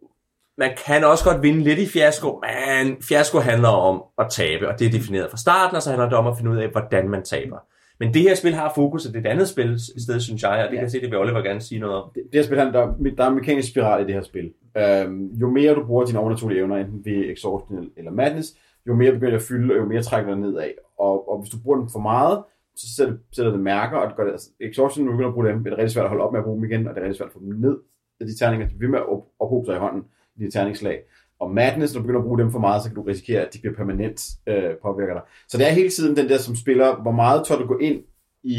man 0.57 0.71
kan 0.85 1.03
også 1.03 1.23
godt 1.23 1.43
vinde 1.43 1.59
lidt 1.59 1.79
i 1.79 1.85
Fiasco, 1.85 2.41
men 2.43 2.97
Fiasco 3.01 3.39
handler 3.39 3.69
om 3.69 4.03
at 4.17 4.27
tabe, 4.31 4.67
og 4.67 4.79
det 4.79 4.87
er 4.87 4.91
defineret 4.91 5.29
fra 5.29 5.37
starten, 5.37 5.75
og 5.75 5.81
så 5.81 5.89
handler 5.89 6.09
det 6.09 6.17
om 6.17 6.27
at 6.27 6.37
finde 6.37 6.51
ud 6.51 6.57
af, 6.57 6.69
hvordan 6.69 7.09
man 7.09 7.23
taber. 7.23 7.57
Men 7.99 8.13
det 8.13 8.21
her 8.21 8.35
spil 8.35 8.53
har 8.53 8.71
fokus, 8.75 9.05
og 9.05 9.13
det 9.13 9.25
er 9.25 9.29
et 9.29 9.33
andet 9.33 9.47
spil 9.47 9.73
i 9.95 10.01
stedet, 10.01 10.21
synes 10.21 10.43
jeg, 10.43 10.51
og 10.51 10.57
det 10.57 10.63
ja. 10.63 10.69
kan 10.69 10.81
jeg 10.81 10.91
se, 10.91 11.01
det 11.01 11.11
vil 11.11 11.19
Oliver 11.19 11.41
gerne 11.41 11.61
sige 11.61 11.79
noget 11.79 11.95
om. 11.95 12.09
Det, 12.15 12.23
det 12.23 12.39
her 12.39 12.43
spil, 12.43 12.57
der, 12.57 12.71
der 13.17 13.23
er 13.23 13.27
en 13.27 13.35
mekanisk 13.35 13.69
spiral 13.69 14.03
i 14.03 14.05
det 14.05 14.13
her 14.13 14.21
spil. 14.21 14.53
Øhm, 14.77 15.27
jo 15.27 15.49
mere 15.49 15.75
du 15.75 15.85
bruger 15.85 16.05
dine 16.05 16.19
overnaturlige 16.19 16.59
evner, 16.59 16.77
enten 16.77 17.05
ved 17.05 17.31
Exhaustion 17.31 17.89
eller 17.97 18.11
Madness, 18.11 18.49
jo 18.87 18.95
mere 18.95 19.11
begynder 19.11 19.31
det 19.31 19.37
at 19.37 19.47
fylde, 19.47 19.73
og 19.73 19.77
jo 19.77 19.85
mere 19.85 20.03
trækker 20.03 20.29
det 20.29 20.39
nedad. 20.39 20.71
Og, 20.99 21.29
og 21.29 21.39
hvis 21.39 21.49
du 21.49 21.57
bruger 21.63 21.77
den 21.77 21.89
for 21.91 21.99
meget, 21.99 22.43
så 22.75 22.95
sætter, 22.95 23.13
sætter 23.31 23.51
det 23.51 23.61
mærker, 23.61 23.97
og 23.97 24.07
det 24.07 24.15
gør 24.15 24.23
det, 24.23 24.31
altså, 24.31 24.49
Exhaustion, 24.59 25.05
når 25.05 25.11
du 25.11 25.17
begynder 25.17 25.29
at 25.29 25.33
bruge 25.33 25.47
dem, 25.47 25.59
er 25.59 25.69
det 25.69 25.77
rigtig 25.77 25.91
svært 25.91 26.03
at 26.03 26.09
holde 26.09 26.23
op 26.23 26.31
med 26.31 26.39
at 26.39 26.43
bruge 26.45 26.57
dem 26.57 26.71
igen, 26.71 26.87
og 26.87 26.95
det 26.95 27.01
er 27.01 27.05
rigtig 27.05 27.17
svært 27.17 27.29
at 27.29 27.33
få 27.33 27.39
dem 27.39 27.59
ned. 27.59 27.77
De 28.19 28.37
terninger, 28.37 28.67
de 28.67 28.73
vil 28.79 28.89
med 28.89 28.99
at 28.99 29.05
ophobe 29.39 29.65
sig 29.65 29.75
i 29.75 29.79
hånden, 29.79 30.03
de 30.39 30.51
terningslag. 30.51 30.99
Og 31.39 31.51
Madness, 31.51 31.93
når 31.93 32.01
du 32.01 32.03
begynder 32.03 32.19
at 32.19 32.25
bruge 32.25 32.39
dem 32.39 32.51
for 32.51 32.59
meget, 32.59 32.83
så 32.83 32.89
kan 32.89 32.95
du 32.95 33.01
risikere, 33.01 33.41
at 33.41 33.53
de 33.53 33.59
bliver 33.59 33.75
permanent 33.75 34.21
øh, 34.47 34.71
påvirker 34.81 35.13
dig. 35.13 35.21
Så 35.47 35.57
det 35.57 35.67
er 35.67 35.71
hele 35.71 35.89
tiden 35.89 36.17
den 36.17 36.29
der, 36.29 36.37
som 36.37 36.55
spiller, 36.55 37.01
hvor 37.01 37.11
meget 37.11 37.45
tør 37.45 37.57
du 37.57 37.65
gå 37.65 37.77
ind 37.77 38.03
i, 38.43 38.57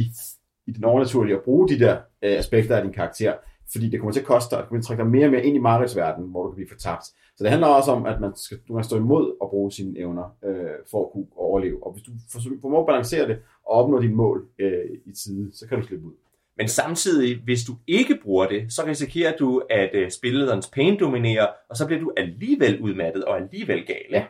i 0.66 0.72
den 0.72 0.84
overnaturlige 0.84 1.38
og 1.38 1.44
bruge 1.44 1.68
de 1.68 1.78
der 1.78 1.96
øh, 2.22 2.38
aspekter 2.38 2.76
af 2.76 2.82
din 2.82 2.92
karakter, 2.92 3.34
fordi 3.72 3.88
det 3.88 4.00
kommer 4.00 4.12
til 4.12 4.20
at 4.20 4.26
koste 4.26 4.56
dig, 4.56 4.62
at 4.62 4.68
du 4.68 4.74
kan 4.74 4.82
trække 4.82 5.02
dig 5.02 5.10
mere 5.10 5.26
og 5.26 5.30
mere 5.30 5.44
ind 5.44 5.56
i 5.56 5.60
Marits 5.60 5.96
verden, 5.96 6.24
hvor 6.24 6.42
du 6.42 6.50
kan 6.50 6.56
blive 6.56 6.68
fortabt. 6.68 7.04
Så 7.36 7.44
det 7.44 7.50
handler 7.50 7.68
også 7.68 7.90
om, 7.92 8.06
at 8.06 8.20
man 8.20 8.32
skal, 8.36 8.58
du 8.68 8.74
kan 8.74 8.84
stå 8.84 8.96
imod 8.96 9.36
at 9.42 9.48
bruge 9.50 9.72
sine 9.72 9.98
evner 9.98 10.36
øh, 10.44 10.70
for 10.90 11.04
at 11.04 11.12
kunne 11.12 11.26
overleve. 11.36 11.86
Og 11.86 11.92
hvis 11.92 12.02
du 12.02 12.10
formår 12.60 12.80
at 12.80 12.86
balancere 12.86 13.28
det 13.28 13.38
og 13.66 13.72
opnå 13.72 14.00
dine 14.00 14.14
mål 14.14 14.48
øh, 14.58 14.84
i 15.06 15.12
tide, 15.12 15.50
så 15.52 15.68
kan 15.68 15.80
du 15.80 15.86
slippe 15.86 16.06
ud. 16.06 16.12
Men 16.56 16.68
samtidig, 16.68 17.40
hvis 17.44 17.64
du 17.64 17.72
ikke 17.86 18.18
bruger 18.22 18.46
det, 18.46 18.72
så 18.72 18.86
risikerer 18.86 19.36
du, 19.36 19.62
at 19.70 19.90
øh, 19.94 20.10
spillederens 20.10 20.70
pain 20.70 21.00
dominerer, 21.00 21.46
og 21.68 21.76
så 21.76 21.86
bliver 21.86 22.00
du 22.00 22.12
alligevel 22.16 22.80
udmattet 22.80 23.24
og 23.24 23.36
alligevel 23.36 23.86
gal. 23.86 24.06
Ja. 24.10 24.24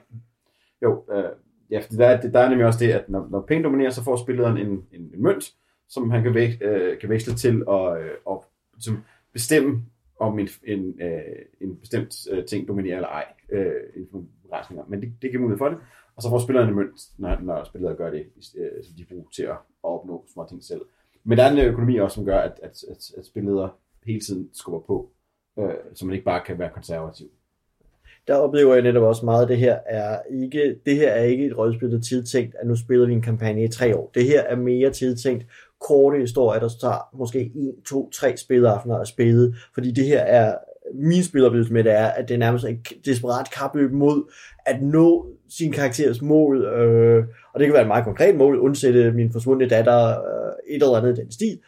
Jo, 0.83 1.05
øh, 1.13 1.25
ja, 1.71 1.81
for 1.81 1.89
der, 1.89 2.07
er, 2.07 2.21
der 2.21 2.41
er 2.41 2.49
nemlig 2.49 2.67
også 2.67 2.85
det, 2.85 2.93
at 2.93 3.09
når, 3.09 3.29
når 3.31 3.45
pain 3.49 3.65
dominerer, 3.65 3.91
så 3.91 4.05
får 4.05 4.17
spilleren 4.17 4.59
en, 4.59 4.67
en, 4.67 5.01
en 5.15 5.23
mønt, 5.23 5.45
som 5.89 6.11
han 6.11 6.23
kan, 6.23 6.35
væk, 6.35 6.51
øh, 6.61 6.99
kan 6.99 7.09
veksle 7.09 7.35
til 7.35 7.65
at, 7.71 8.03
øh, 8.03 8.11
og, 8.25 8.45
som 8.81 9.05
bestemme, 9.33 9.83
om 10.21 10.39
en, 10.39 10.49
en, 10.65 11.01
øh, 11.01 11.21
en 11.61 11.77
bestemt 11.77 12.15
øh, 12.31 12.45
ting 12.45 12.69
dominerer 12.69 12.97
eller 12.97 13.09
ej, 13.09 13.27
øh, 13.53 14.07
for 14.11 14.25
begrænsninger. 14.43 14.85
Men 14.89 15.01
det, 15.01 15.13
det 15.23 15.31
giver 15.31 15.41
mulighed 15.41 15.59
for 15.59 15.69
det. 15.69 15.79
Og 16.17 16.23
så 16.23 16.29
får 16.29 16.39
spillerne 16.39 16.69
en 16.69 16.77
mønt, 16.77 17.01
når, 17.19 17.41
når 17.41 17.65
spillere 17.65 17.95
gør 17.95 18.11
det, 18.11 18.27
øh, 18.59 18.85
som 18.85 18.95
de 18.97 19.05
bruger 19.05 19.31
til 19.37 19.43
at 19.43 19.57
opnå 19.83 20.25
små 20.33 20.47
ting 20.49 20.65
selv. 20.65 20.81
Men 21.27 21.39
der 21.39 21.45
er 21.45 21.51
en 21.51 21.59
økonomi 21.59 21.97
også, 21.97 22.15
som 22.15 22.25
gør, 22.25 22.39
at, 22.39 22.61
at, 22.63 22.85
at, 22.91 23.11
at 23.19 23.27
spilleder 23.27 23.69
hele 24.07 24.21
tiden 24.21 24.49
skubber 24.53 24.81
på, 24.81 25.11
øh, 25.59 25.75
så 25.95 26.07
man 26.07 26.13
ikke 26.13 26.25
bare 26.25 26.43
kan 26.47 26.59
være 26.59 26.71
konservativ. 26.75 27.27
Der 28.27 28.35
oplever 28.35 28.75
jeg 28.75 28.83
netop 28.83 29.03
også 29.03 29.25
meget, 29.25 29.43
at 29.43 29.49
det 29.49 29.57
her 29.57 29.79
er 29.87 30.19
ikke, 30.31 30.77
det 30.87 30.97
her 30.97 31.11
er 31.11 31.23
ikke 31.23 31.47
et 31.47 31.59
rollespil, 31.59 31.91
der 31.91 31.97
er 31.97 32.47
at 32.61 32.67
nu 32.67 32.77
spiller 32.77 33.07
vi 33.07 33.13
en 33.13 33.23
kampagne 33.23 33.65
i 33.65 33.69
tre 33.69 33.97
år. 33.97 34.11
Det 34.15 34.25
her 34.25 34.43
er 34.43 34.57
mere 34.57 34.91
tiltænkt 34.91 35.47
korte 35.81 36.19
historier, 36.19 36.61
der 36.61 36.69
tager 36.81 37.17
måske 37.17 37.53
en, 37.55 37.83
to, 37.83 38.11
tre 38.11 38.37
spilleaftener 38.37 38.99
at 38.99 39.09
spille, 39.09 39.55
fordi 39.75 39.91
det 39.91 40.07
her 40.07 40.21
er, 40.21 40.59
min 40.95 41.23
spiloplevelse 41.23 41.73
med 41.73 41.85
det 41.85 41.93
er, 41.93 42.07
at 42.07 42.29
det 42.29 42.35
er 42.35 42.39
nærmest 42.39 42.65
en 42.65 42.79
desperat 43.05 43.51
kapløb 43.51 43.93
mod 43.93 44.33
at 44.67 44.83
nå 44.83 45.27
sin 45.49 45.73
karakteres 45.73 46.23
mål, 46.23 46.65
øh, 46.65 47.25
og 47.55 47.61
det 47.61 47.67
kan 47.67 47.73
være 47.73 47.83
et 47.83 47.89
meget 47.89 48.05
konkret 48.05 48.37
mål, 48.37 48.59
undsætte 48.59 49.13
min 49.13 49.33
forsvundne 49.33 49.69
datter, 49.69 50.09
øh, 50.09 50.75
et 50.75 50.83
eller 50.83 50.97
andet 50.97 51.17
den 51.17 51.33
stil, 51.33 51.59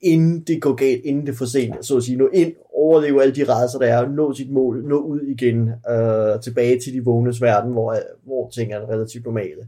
inden 0.00 0.40
det 0.40 0.62
går 0.62 0.74
galt, 0.74 1.04
inden 1.04 1.26
det 1.26 1.36
for 1.36 1.44
sent, 1.44 1.86
så 1.86 1.96
at 1.96 2.02
sige, 2.02 2.18
nå 2.18 2.28
ind, 2.32 2.52
overleve 2.74 3.22
alle 3.22 3.34
de 3.34 3.44
rædser, 3.44 3.78
der 3.78 3.86
er, 3.86 4.08
nå 4.08 4.34
sit 4.34 4.50
mål, 4.50 4.84
nå 4.84 4.98
ud 4.98 5.20
igen, 5.20 5.70
øh, 5.90 6.40
tilbage 6.42 6.80
til 6.80 6.92
de 6.92 7.04
vågnes 7.04 7.42
verden, 7.42 7.72
hvor, 7.72 7.96
hvor 8.24 8.50
ting 8.50 8.72
er 8.72 8.88
relativt 8.88 9.24
normale. 9.24 9.66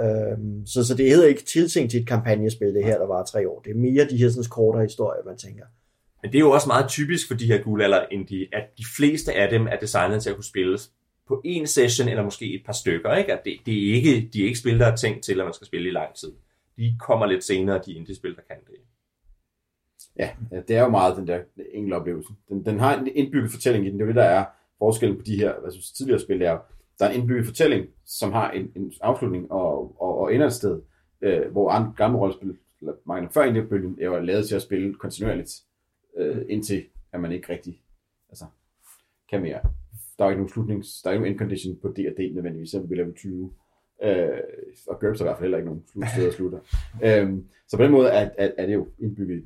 Øh, 0.00 0.38
så, 0.66 0.84
så 0.84 0.94
det 0.94 1.10
hedder 1.10 1.28
ikke 1.28 1.44
tiltænkt 1.44 1.90
til 1.90 2.00
et 2.00 2.08
kampagnespil, 2.08 2.74
det 2.74 2.84
her, 2.84 2.98
der 2.98 3.06
var 3.06 3.24
tre 3.24 3.48
år. 3.48 3.60
Det 3.64 3.70
er 3.70 3.74
mere 3.74 4.06
de 4.10 4.16
her 4.16 4.28
sådan, 4.28 4.44
kortere 4.50 4.82
historier, 4.82 5.22
man 5.26 5.36
tænker. 5.36 5.64
Men 6.22 6.32
det 6.32 6.38
er 6.38 6.42
jo 6.42 6.50
også 6.50 6.68
meget 6.68 6.88
typisk 6.88 7.28
for 7.28 7.34
de 7.34 7.46
her 7.46 7.62
guldalder 7.62 8.06
indie, 8.10 8.48
at 8.52 8.78
de 8.78 8.84
fleste 8.96 9.32
af 9.32 9.50
dem 9.50 9.66
er 9.66 9.76
designet 9.76 10.22
til 10.22 10.30
at 10.30 10.36
kunne 10.36 10.44
spilles 10.44 10.92
på 11.28 11.40
en 11.44 11.66
session, 11.66 12.08
eller 12.08 12.24
måske 12.24 12.54
et 12.54 12.62
par 12.66 12.72
stykker. 12.72 13.14
Ikke? 13.14 13.32
At 13.32 13.44
det, 13.44 13.56
det 13.66 13.90
er 13.90 13.94
ikke, 13.94 14.30
de 14.32 14.40
er 14.40 14.44
ikke 14.44 14.58
spil, 14.58 14.78
der 14.78 14.86
er 14.86 14.96
tænkt 14.96 15.24
til, 15.24 15.40
at 15.40 15.46
man 15.46 15.54
skal 15.54 15.66
spille 15.66 15.88
i 15.88 15.92
lang 15.92 16.14
tid. 16.14 16.32
De 16.76 16.96
kommer 17.00 17.26
lidt 17.26 17.44
senere, 17.44 17.80
de 17.86 17.92
indie-spil, 17.92 18.36
der 18.36 18.42
kan 18.48 18.56
det. 18.66 18.74
Ja, 20.18 20.30
ja, 20.52 20.60
det 20.68 20.76
er 20.76 20.82
jo 20.82 20.88
meget 20.88 21.16
den 21.16 21.26
der 21.26 21.40
enkelte 21.72 21.94
oplevelse. 21.94 22.32
Den, 22.48 22.64
den 22.64 22.78
har 22.78 22.98
en 22.98 23.08
indbygget 23.14 23.50
fortælling 23.50 23.86
i 23.86 23.90
den. 23.90 23.98
Det 23.98 24.02
er 24.02 24.06
jo 24.06 24.08
det, 24.08 24.16
der 24.16 24.22
er 24.24 24.44
forskellen 24.78 25.18
på 25.18 25.22
de 25.26 25.36
her 25.36 25.60
hvad 25.60 25.70
synes, 25.70 25.92
tidligere 25.92 26.20
spil. 26.20 26.40
Der 26.40 26.50
er, 26.50 26.58
der 26.98 27.04
er 27.04 27.10
en 27.10 27.20
indbygget 27.20 27.46
fortælling, 27.46 27.86
som 28.06 28.32
har 28.32 28.50
en, 28.50 28.72
en 28.76 28.92
afslutning 29.00 29.52
og, 29.52 30.02
og, 30.02 30.18
og 30.18 30.34
ender 30.34 30.46
et 30.46 30.52
sted, 30.52 30.80
øh, 31.22 31.52
hvor 31.52 31.70
andre 31.70 31.92
gamle 31.96 32.18
rollespil, 32.18 32.56
eller 32.80 32.94
mange 33.06 33.28
før 33.34 33.44
indie-bølgen, 33.44 33.98
er 34.00 34.04
jo 34.04 34.18
lavet 34.18 34.48
til 34.48 34.56
at 34.56 34.62
spille 34.62 34.94
kontinuerligt, 34.94 35.62
øh, 36.18 36.44
indtil 36.48 36.84
at 37.12 37.20
man 37.20 37.32
ikke 37.32 37.52
rigtig 37.52 37.82
altså, 38.30 38.44
kan 39.30 39.42
mere. 39.42 39.60
Der 40.18 40.24
er 40.24 40.28
ikke 40.30 40.40
nogen 40.40 40.52
slutnings, 40.52 41.02
der 41.02 41.10
er 41.10 41.12
ikke 41.12 41.22
nogen 41.22 41.32
end 41.32 41.38
condition 41.38 41.76
på 41.82 41.88
D&D 41.88 42.34
nødvendigvis, 42.34 42.70
så 42.70 42.80
vi 42.80 42.94
level 42.94 43.14
20. 43.14 43.52
Øh, 44.02 44.28
og 44.88 45.00
GURPS 45.00 45.20
er 45.20 45.24
i 45.24 45.26
hvert 45.26 45.36
fald 45.36 45.44
heller 45.44 45.58
ikke 45.58 45.68
nogen 45.68 45.84
slut 45.92 46.08
sted 46.08 46.28
at 46.28 46.34
slutte. 46.34 46.58
øhm, 47.06 47.46
så 47.68 47.76
på 47.76 47.82
den 47.82 47.92
måde 47.92 48.08
er, 48.08 48.30
er, 48.38 48.50
er 48.58 48.66
det 48.66 48.74
jo 48.74 48.88
indbygget. 48.98 49.44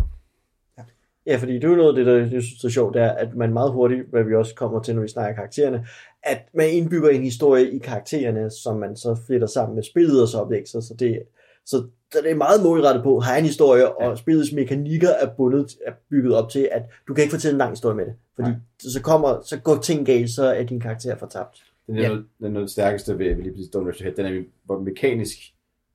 Ja, 1.27 1.37
fordi 1.37 1.55
det 1.55 1.65
er 1.65 1.69
jo 1.69 1.77
noget 1.77 1.89
af 1.89 1.95
det, 1.95 2.07
der 2.07 2.17
jeg 2.17 2.43
synes 2.43 2.65
er 2.65 2.69
sjovt, 2.69 2.95
det 2.95 3.03
er, 3.03 3.11
at 3.11 3.37
man 3.37 3.53
meget 3.53 3.73
hurtigt, 3.73 4.09
hvad 4.11 4.25
vi 4.25 4.35
også 4.35 4.55
kommer 4.55 4.83
til, 4.83 4.95
når 4.95 5.03
vi 5.03 5.09
snakker 5.09 5.35
karaktererne, 5.35 5.87
at 6.23 6.49
man 6.55 6.71
indbygger 6.71 7.09
en 7.09 7.23
historie 7.23 7.71
i 7.71 7.79
karaktererne, 7.79 8.51
som 8.51 8.79
man 8.79 8.97
så 8.97 9.17
fletter 9.27 9.47
sammen 9.47 9.75
med 9.75 9.83
spillet 9.83 10.23
og 10.23 10.29
så 10.29 10.39
oplæg. 10.39 10.69
Så, 10.69 10.81
så 10.81 10.95
det, 10.99 11.23
så 11.67 11.87
det 12.13 12.31
er 12.31 12.35
meget 12.35 12.63
målrettet 12.63 13.03
på, 13.05 13.21
har 13.21 13.37
en 13.37 13.45
historie, 13.45 13.97
og 13.97 14.19
spillets 14.19 14.53
mekanikker 14.53 15.09
er 15.09 15.29
bundet, 15.37 15.77
er 15.87 15.93
bygget 16.11 16.35
op 16.35 16.51
til, 16.51 16.69
at 16.73 16.83
du 17.09 17.15
kan 17.15 17.23
ikke 17.23 17.33
fortælle 17.33 17.55
en 17.55 17.59
lang 17.59 17.71
historie 17.73 17.97
med 17.97 18.05
det. 18.07 18.15
Fordi 18.35 18.51
Nej. 18.51 18.59
så, 18.79 19.03
kommer, 19.03 19.41
så 19.45 19.59
går 19.61 19.77
ting 19.77 20.07
galt, 20.07 20.31
så 20.31 20.45
er 20.45 20.63
din 20.63 20.81
karakter 20.81 21.17
fortabt. 21.17 21.63
Den 21.87 21.97
er, 21.97 22.03
Ja. 22.03 22.09
noget, 22.09 22.25
den 22.39 22.47
er 22.47 22.51
noget 22.51 22.71
stærkeste 22.71 23.19
ved, 23.19 23.35
ved 23.35 23.43
lige 23.43 23.53
præcis 23.53 23.77
Don't 23.77 23.89
Rush 23.89 24.03
Your 24.03 24.05
Head. 24.05 24.15
Den 24.25 24.27
er, 24.27 24.43
hvor 24.65 24.79
mekanisk 24.81 25.39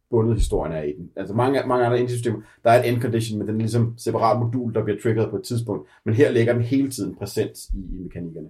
bundet 0.10 0.36
historien 0.36 0.74
er 0.74 0.82
i 0.82 0.92
den. 0.98 1.10
Altså 1.16 1.34
mange, 1.36 1.64
mange 1.68 1.86
andre 1.86 2.00
indie-systemer, 2.00 2.38
der 2.64 2.72
er 2.72 2.84
et 2.84 2.90
end 2.90 3.02
condition, 3.02 3.40
men 3.40 3.48
den 3.48 3.56
er 3.56 3.60
ligesom 3.60 3.94
separat 3.98 4.40
modul, 4.40 4.74
der 4.74 4.84
bliver 4.84 5.00
triggeret 5.04 5.30
på 5.30 5.36
et 5.36 5.44
tidspunkt. 5.44 5.90
Men 6.06 6.14
her 6.14 6.32
ligger 6.32 6.54
den 6.54 6.62
hele 6.62 6.92
tiden 6.92 7.16
præsent 7.16 7.58
i, 7.74 7.96
i 7.96 8.00
mekanikkerne. 8.04 8.48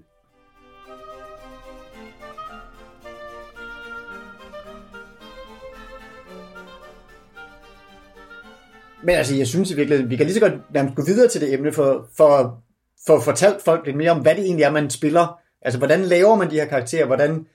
Men 9.03 9.15
altså, 9.15 9.35
jeg 9.35 9.47
synes 9.47 9.71
i 9.71 9.75
virkeligheden, 9.75 10.09
vi 10.09 10.15
kan 10.15 10.25
lige 10.25 10.33
så 10.33 10.39
godt 10.39 10.73
nærmest 10.73 10.95
gå 10.95 11.03
videre 11.03 11.27
til 11.27 11.41
det 11.41 11.53
emne, 11.53 11.73
for, 11.73 12.07
for, 12.17 12.63
for 13.07 13.17
at 13.17 13.23
fortælle 13.23 13.55
folk 13.65 13.85
lidt 13.85 13.97
mere 13.97 14.11
om, 14.11 14.21
hvad 14.21 14.35
det 14.35 14.43
egentlig 14.43 14.63
er, 14.63 14.71
man 14.71 14.89
spiller. 14.89 15.39
Altså, 15.61 15.77
hvordan 15.77 16.01
laver 16.01 16.35
man 16.35 16.51
de 16.51 16.55
her 16.55 16.65
karakterer? 16.65 17.05
Hvordan 17.05 17.45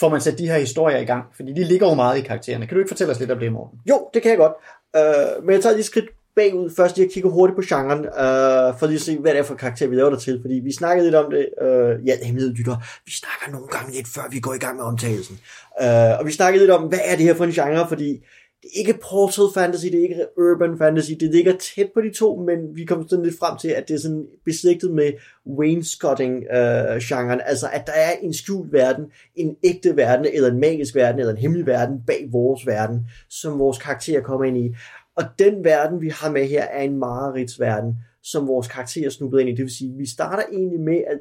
får 0.00 0.08
man 0.08 0.20
sat 0.20 0.38
de 0.38 0.48
her 0.48 0.58
historier 0.58 0.98
i 0.98 1.04
gang? 1.04 1.24
Fordi 1.36 1.52
de 1.52 1.64
ligger 1.64 1.88
jo 1.88 1.94
meget 1.94 2.18
i 2.18 2.20
karaktererne. 2.20 2.66
Kan 2.66 2.74
du 2.74 2.80
ikke 2.80 2.90
fortælle 2.90 3.12
os 3.12 3.20
lidt 3.20 3.30
om 3.30 3.38
det, 3.38 3.52
Morten? 3.52 3.78
Jo, 3.88 4.08
det 4.14 4.22
kan 4.22 4.30
jeg 4.30 4.38
godt. 4.38 4.52
Uh, 4.98 5.44
men 5.44 5.54
jeg 5.54 5.62
tager 5.62 5.74
lige 5.74 5.84
skridt 5.84 6.04
bagud 6.36 6.70
først. 6.76 6.98
Jeg 6.98 7.08
kigger 7.14 7.30
hurtigt 7.30 7.56
på 7.56 7.62
genren, 7.66 8.00
uh, 8.00 8.78
for 8.78 8.86
lige 8.86 8.96
at 8.96 9.00
se, 9.00 9.18
hvad 9.18 9.32
det 9.32 9.38
er 9.38 9.42
for 9.42 9.54
karakter, 9.54 9.86
vi 9.86 9.96
laver 9.96 10.10
der 10.10 10.18
til. 10.18 10.38
Fordi 10.42 10.54
vi 10.54 10.72
snakkede 10.72 11.06
lidt 11.06 11.14
om 11.14 11.30
det. 11.30 11.48
Uh, 11.62 12.06
ja, 12.06 12.14
hemmelighed 12.22 12.54
lytter. 12.54 12.76
Vi 13.04 13.12
snakker 13.12 13.52
nogle 13.52 13.68
gange 13.68 13.92
lidt, 13.92 14.08
før 14.08 14.22
vi 14.30 14.40
går 14.40 14.54
i 14.54 14.58
gang 14.58 14.76
med 14.76 14.84
omtagelsen. 14.84 15.38
Uh, 15.80 16.18
og 16.18 16.26
vi 16.26 16.32
snakkede 16.32 16.62
lidt 16.62 16.70
om, 16.70 16.82
hvad 16.88 17.00
er 17.04 17.16
det 17.16 17.24
her 17.24 17.34
for 17.34 17.44
en 17.44 17.52
genre, 17.52 17.88
fordi 17.88 18.24
det 18.62 18.68
er 18.74 18.78
ikke 18.78 19.00
portal 19.10 19.44
fantasy, 19.54 19.86
det 19.86 19.98
er 19.98 20.02
ikke 20.02 20.26
urban 20.38 20.78
fantasy, 20.78 21.12
det 21.20 21.34
ligger 21.34 21.56
tæt 21.56 21.90
på 21.94 22.00
de 22.00 22.12
to, 22.12 22.36
men 22.36 22.76
vi 22.76 22.84
kom 22.84 23.08
sådan 23.08 23.24
lidt 23.24 23.38
frem 23.38 23.58
til, 23.58 23.68
at 23.68 23.88
det 23.88 23.94
er 23.94 23.98
sådan 23.98 24.26
beslægtet 24.44 24.90
med 24.94 25.12
wainscoting-genren, 25.58 27.40
øh, 27.40 27.48
altså 27.48 27.68
at 27.72 27.86
der 27.86 27.92
er 27.92 28.12
en 28.22 28.34
skjult 28.34 28.72
verden, 28.72 29.04
en 29.34 29.56
ægte 29.64 29.96
verden, 29.96 30.26
eller 30.32 30.50
en 30.50 30.60
magisk 30.60 30.94
verden, 30.94 31.20
eller 31.20 31.32
en 31.32 31.38
hemmelig 31.38 31.66
verden 31.66 32.02
bag 32.06 32.28
vores 32.32 32.66
verden, 32.66 33.06
som 33.30 33.58
vores 33.58 33.78
karakterer 33.78 34.22
kommer 34.22 34.44
ind 34.44 34.56
i. 34.56 34.74
Og 35.16 35.24
den 35.38 35.64
verden, 35.64 36.00
vi 36.00 36.08
har 36.08 36.30
med 36.30 36.46
her, 36.46 36.62
er 36.62 36.82
en 36.82 36.98
mareridtsverden, 36.98 37.96
som 38.22 38.48
vores 38.48 38.68
karakterer 38.68 39.10
snubber 39.10 39.38
ind 39.38 39.48
i. 39.48 39.52
Det 39.52 39.62
vil 39.62 39.76
sige, 39.76 39.96
vi 39.96 40.06
starter 40.06 40.42
egentlig 40.52 40.80
med 40.80 41.02
at, 41.06 41.20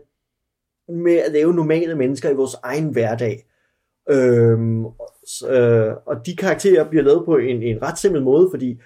med 0.96 1.16
at 1.16 1.32
lave 1.32 1.54
normale 1.54 1.96
mennesker 1.96 2.30
i 2.30 2.36
vores 2.36 2.56
egen 2.64 2.90
hverdag. 2.90 3.46
Øhm, 4.10 4.86
øh, 5.50 5.94
og 6.08 6.26
de 6.26 6.36
karakterer 6.36 6.90
bliver 6.90 7.04
lavet 7.04 7.26
på 7.26 7.38
en, 7.38 7.64
en 7.64 7.82
ret 7.82 8.00
simpel 8.00 8.22
måde, 8.24 8.48
fordi 8.52 8.80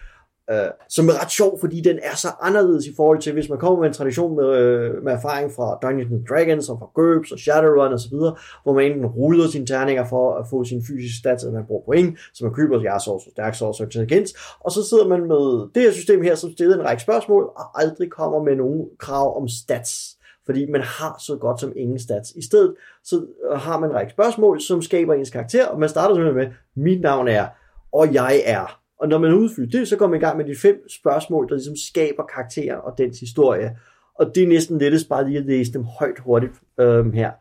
øh, 0.52 0.70
som 0.90 1.10
er 1.10 1.22
ret 1.22 1.32
sjov, 1.32 1.60
fordi 1.60 1.82
den 1.82 2.00
er 2.04 2.16
så 2.16 2.28
anderledes 2.42 2.86
i 2.86 2.96
forhold 2.96 3.20
til, 3.22 3.34
hvis 3.34 3.50
man 3.50 3.60
kommer 3.60 3.80
med 3.80 3.88
en 3.88 3.94
tradition 3.94 4.36
med, 4.36 4.50
øh, 4.58 5.04
med 5.04 5.14
erfaring 5.14 5.52
fra 5.52 5.80
Dungeons 5.82 6.12
and 6.12 6.26
Dragons, 6.26 6.70
og 6.70 6.80
fra 6.80 6.90
GURPS 6.94 7.32
og 7.32 7.40
Shadowrun 7.40 7.94
og 7.94 8.00
så 8.00 8.10
videre, 8.10 8.36
hvor 8.64 8.74
man 8.74 8.86
enten 8.86 9.06
ruller 9.06 9.48
sine 9.48 9.66
terninger 9.66 10.06
for 10.10 10.36
at 10.36 10.46
få 10.50 10.64
sin 10.64 10.84
fysiske 10.88 11.20
stats, 11.20 11.44
at 11.44 11.54
man 11.54 11.66
bruger 11.68 11.84
point, 11.86 12.20
så 12.34 12.46
man 12.46 12.54
køber 12.54 12.82
jeres 12.82 13.04
så 13.04 13.30
stærk 13.32 13.56
så 13.56 13.84
intelligens, 13.84 14.34
og 14.60 14.72
så 14.72 14.90
sidder 14.90 15.08
man 15.08 15.22
med 15.28 15.74
det 15.76 15.84
her 15.84 15.92
system 15.92 16.22
her, 16.22 16.36
som 16.36 16.52
stiller 16.52 16.76
en 16.76 16.86
række 16.86 17.02
spørgsmål, 17.02 17.44
og 17.44 17.82
aldrig 17.82 18.12
kommer 18.12 18.44
med 18.44 18.56
nogen 18.56 18.86
krav 19.00 19.42
om 19.42 19.48
stats 19.48 20.15
fordi 20.46 20.66
man 20.72 20.82
har 20.82 21.16
så 21.20 21.36
godt 21.36 21.60
som 21.60 21.74
ingen 21.76 22.00
stats. 22.00 22.32
I 22.32 22.42
stedet 22.42 22.76
så 23.04 23.26
øh, 23.52 23.58
har 23.58 23.80
man 23.80 23.90
en 23.90 23.96
række 23.96 24.12
spørgsmål, 24.12 24.62
som 24.62 24.82
skaber 24.82 25.14
ens 25.14 25.30
karakter, 25.30 25.68
og 25.68 25.80
man 25.80 25.90
starter 25.90 26.16
simpelthen 26.16 26.36
med, 26.76 26.84
mit 26.84 27.02
navn 27.02 27.28
er, 27.28 27.48
og 27.92 28.14
jeg 28.14 28.42
er. 28.46 28.80
Og 29.00 29.08
når 29.08 29.18
man 29.18 29.34
udfylder 29.34 29.80
det, 29.80 29.88
så 29.88 29.98
går 29.98 30.08
man 30.08 30.20
i 30.20 30.24
gang 30.24 30.38
med 30.38 30.46
de 30.46 30.56
fem 30.56 30.90
spørgsmål, 30.90 31.50
der 31.50 31.56
ligesom 31.56 31.76
skaber 31.76 32.24
karakteren 32.24 32.82
og 32.84 32.98
dens 32.98 33.20
historie. 33.20 33.78
Og 34.20 34.36
det 34.36 34.44
er 34.44 34.48
næsten 34.48 34.78
lettest 34.78 35.10
bare 35.10 35.28
lige 35.28 35.40
at 35.40 35.46
læse 35.46 35.74
dem 35.74 35.84
højt 35.84 36.20
hurtigt 36.20 36.54
øhm, 36.80 37.12
her. 37.12 37.32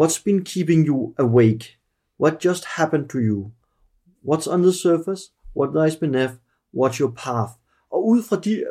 What's 0.00 0.22
been 0.24 0.44
keeping 0.44 0.86
you 0.86 1.14
awake? 1.18 1.78
What 2.20 2.44
just 2.44 2.64
happened 2.64 3.08
to 3.08 3.18
you? 3.18 3.50
What's 4.28 4.52
on 4.52 4.62
the 4.62 4.72
surface? 4.72 5.22
What 5.56 5.84
lies 5.84 5.96
beneath? 5.96 6.34
What's 6.74 7.00
your 7.00 7.10
path? 7.10 7.52
Og 7.90 8.06
ud 8.06 8.22
fra 8.22 8.40
de 8.40 8.64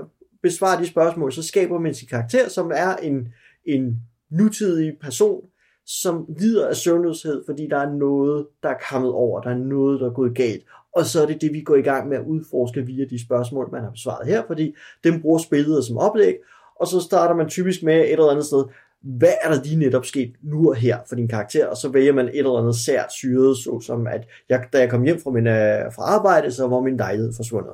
besvarer 0.45 0.79
de 0.79 0.87
spørgsmål, 0.87 1.31
så 1.31 1.43
skaber 1.43 1.79
man 1.79 1.93
sin 1.93 2.07
karakter, 2.07 2.49
som 2.49 2.71
er 2.75 2.95
en, 2.95 3.27
en 3.65 4.01
nutidig 4.31 4.93
person, 5.01 5.41
som 5.85 6.25
lider 6.39 6.67
af 6.67 6.75
søvnløshed, 6.75 7.43
fordi 7.45 7.67
der 7.67 7.77
er 7.77 7.91
noget, 7.91 8.47
der 8.63 8.69
er 8.69 8.77
kommet 8.91 9.11
over, 9.11 9.41
der 9.41 9.49
er 9.49 9.57
noget, 9.57 9.99
der 9.99 10.05
er 10.09 10.13
gået 10.13 10.35
galt. 10.35 10.63
Og 10.95 11.05
så 11.05 11.21
er 11.21 11.25
det 11.25 11.41
det, 11.41 11.53
vi 11.53 11.61
går 11.61 11.75
i 11.75 11.81
gang 11.81 12.09
med 12.09 12.17
at 12.17 12.23
udforske 12.25 12.85
via 12.85 13.05
de 13.09 13.25
spørgsmål, 13.25 13.69
man 13.71 13.83
har 13.83 13.91
besvaret 13.91 14.27
her, 14.27 14.43
fordi 14.47 14.75
dem 15.03 15.21
bruger 15.21 15.37
spillet 15.37 15.85
som 15.85 15.97
oplæg, 15.97 16.35
og 16.79 16.87
så 16.87 16.99
starter 16.99 17.35
man 17.35 17.49
typisk 17.49 17.83
med 17.83 17.99
et 17.99 18.11
eller 18.11 18.29
andet 18.29 18.45
sted, 18.45 18.63
hvad 19.01 19.33
er 19.43 19.53
der 19.53 19.63
lige 19.63 19.79
netop 19.79 20.05
sket 20.05 20.33
nu 20.43 20.69
og 20.69 20.75
her 20.75 20.97
for 21.09 21.15
din 21.15 21.27
karakter, 21.27 21.67
og 21.67 21.77
så 21.77 21.89
vælger 21.89 22.13
man 22.13 22.27
et 22.27 22.37
eller 22.37 22.59
andet 22.59 22.75
sært 22.75 23.11
syret, 23.11 23.57
så 23.57 23.79
som 23.85 24.07
at 24.07 24.27
jeg, 24.49 24.63
da 24.73 24.79
jeg 24.79 24.89
kom 24.89 25.03
hjem 25.03 25.19
fra, 25.23 25.31
min, 25.31 25.47
øh, 25.47 25.93
fra 25.95 26.03
arbejde, 26.03 26.51
så 26.51 26.67
var 26.67 26.79
min 26.79 26.97
lejlighed 26.97 27.33
forsvundet. 27.35 27.73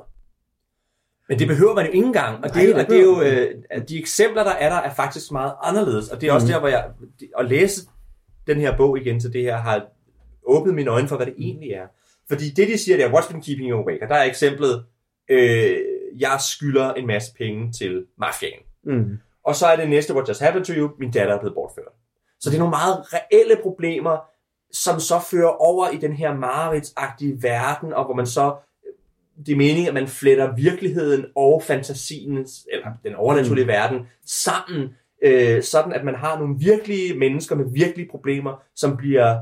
Men 1.28 1.38
det 1.38 1.48
behøver 1.48 1.74
man 1.74 1.86
jo 1.86 1.92
ikke 1.92 2.06
engang, 2.06 2.44
og 2.44 2.54
det, 2.54 2.70
Nej, 2.74 2.82
og 2.84 2.90
det 2.90 2.98
er 2.98 3.02
jo, 3.02 3.22
øh, 3.22 3.54
de 3.88 3.98
eksempler, 3.98 4.44
der 4.44 4.50
er 4.50 4.68
der, 4.68 4.76
er 4.76 4.94
faktisk 4.94 5.32
meget 5.32 5.52
anderledes, 5.62 6.08
og 6.08 6.20
det 6.20 6.28
er 6.28 6.32
også 6.32 6.46
Mhm. 6.46 6.52
der, 6.52 6.58
hvor 6.60 6.68
jeg, 6.68 6.90
at 7.38 7.44
læse 7.48 7.80
den 8.46 8.60
her 8.60 8.76
bog 8.76 8.98
igen 8.98 9.20
til 9.20 9.32
det 9.32 9.42
her, 9.42 9.56
har 9.56 9.86
åbnet 10.46 10.74
mine 10.74 10.90
øjne 10.90 11.08
for, 11.08 11.16
hvad 11.16 11.26
det 11.26 11.34
egentlig 11.38 11.70
er. 11.70 11.86
Fordi 12.28 12.50
det, 12.50 12.68
de 12.68 12.78
siger, 12.78 12.96
det 12.96 13.06
er, 13.06 13.10
what's 13.10 13.30
been 13.32 13.42
keeping 13.42 13.70
you 13.70 13.78
awake, 13.78 14.02
og 14.02 14.08
der 14.08 14.14
er 14.14 14.24
eksemplet, 14.24 14.84
øh, 15.30 15.76
jeg 16.18 16.38
skylder 16.52 16.92
en 16.92 17.06
masse 17.06 17.32
penge 17.38 17.72
til 17.72 18.04
mafiaen. 18.18 18.60
Mm. 18.84 19.18
Og 19.46 19.54
så 19.54 19.66
er 19.66 19.76
det 19.76 19.90
næste, 19.90 20.14
what 20.14 20.28
just 20.28 20.40
happened 20.42 20.64
to 20.64 20.72
you, 20.72 20.90
min 20.98 21.10
datter 21.10 21.34
er 21.34 21.38
blevet 21.40 21.54
bortført. 21.54 21.92
Så 22.40 22.50
det 22.50 22.56
er 22.56 22.58
nogle 22.58 22.70
meget 22.70 23.04
reelle 23.12 23.56
problemer, 23.62 24.18
som 24.72 25.00
så 25.00 25.20
fører 25.30 25.48
over 25.62 25.88
i 25.88 25.96
den 25.96 26.12
her 26.12 26.34
mareridtsagtige 26.34 27.42
verden, 27.42 27.92
og 27.92 28.04
hvor 28.04 28.14
man 28.14 28.26
så, 28.26 28.54
det 29.46 29.52
er 29.52 29.56
meningen, 29.56 29.88
at 29.88 29.94
man 29.94 30.08
fletter 30.08 30.56
virkeligheden 30.56 31.24
og 31.36 31.62
fantasien, 31.66 32.46
eller 32.72 32.88
den 33.04 33.14
overnaturlige 33.14 33.64
mm. 33.64 33.68
verden, 33.68 34.00
sammen, 34.26 34.88
øh, 35.22 35.62
sådan 35.62 35.92
at 35.92 36.04
man 36.04 36.14
har 36.14 36.38
nogle 36.38 36.56
virkelige 36.58 37.18
mennesker 37.18 37.56
med 37.56 37.64
virkelige 37.72 38.08
problemer, 38.10 38.62
som 38.74 38.96
bliver 38.96 39.40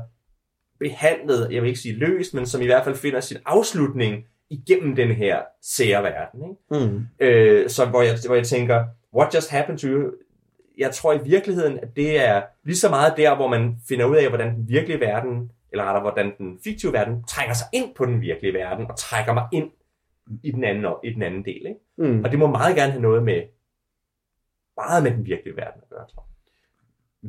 behandlet, 0.79 1.47
jeg 1.51 1.61
vil 1.61 1.67
ikke 1.67 1.79
sige 1.79 1.95
løst, 1.95 2.33
men 2.33 2.45
som 2.45 2.61
i 2.61 2.65
hvert 2.65 2.83
fald 2.83 2.95
finder 2.95 3.19
sin 3.19 3.37
afslutning 3.45 4.23
igennem 4.49 4.95
den 4.95 5.11
her 5.11 5.39
sære 5.61 6.03
verden. 6.03 6.41
Ikke? 6.43 6.87
Mm. 6.87 7.05
Øh, 7.19 7.69
så 7.69 7.85
hvor 7.85 8.01
jeg, 8.01 8.17
hvor 8.25 8.35
jeg 8.35 8.47
tænker, 8.47 8.85
what 9.15 9.35
just 9.35 9.49
happened 9.49 9.79
to 9.79 9.87
you? 9.87 10.11
Jeg 10.77 10.91
tror 10.91 11.13
i 11.13 11.23
virkeligheden, 11.23 11.79
at 11.79 11.95
det 11.95 12.25
er 12.25 12.41
lige 12.65 12.77
så 12.77 12.89
meget 12.89 13.13
der, 13.17 13.35
hvor 13.35 13.47
man 13.47 13.75
finder 13.87 14.05
ud 14.05 14.15
af, 14.15 14.27
hvordan 14.27 14.55
den 14.55 14.69
virkelige 14.69 14.99
verden, 14.99 15.51
eller 15.71 15.83
rettere, 15.83 16.01
hvordan 16.01 16.31
den 16.37 16.59
fiktive 16.63 16.93
verden, 16.93 17.23
trænger 17.27 17.53
sig 17.53 17.67
ind 17.73 17.95
på 17.95 18.05
den 18.05 18.21
virkelige 18.21 18.53
verden, 18.53 18.85
og 18.89 18.97
trækker 18.97 19.33
mig 19.33 19.47
ind 19.51 19.69
i 20.43 20.51
den 20.51 20.63
anden, 20.63 20.85
i 21.03 21.13
den 21.13 21.21
anden 21.21 21.45
del. 21.45 21.65
Ikke? 21.65 21.79
Mm. 21.97 22.23
Og 22.23 22.31
det 22.31 22.39
må 22.39 22.47
meget 22.47 22.75
gerne 22.75 22.91
have 22.91 23.01
noget 23.01 23.23
med, 23.23 23.41
meget 24.77 25.03
med 25.03 25.11
den 25.11 25.25
virkelige 25.25 25.55
verden 25.55 25.81
at 25.83 25.89
gøre, 25.89 26.07
tror 26.07 26.21
jeg. 26.21 26.31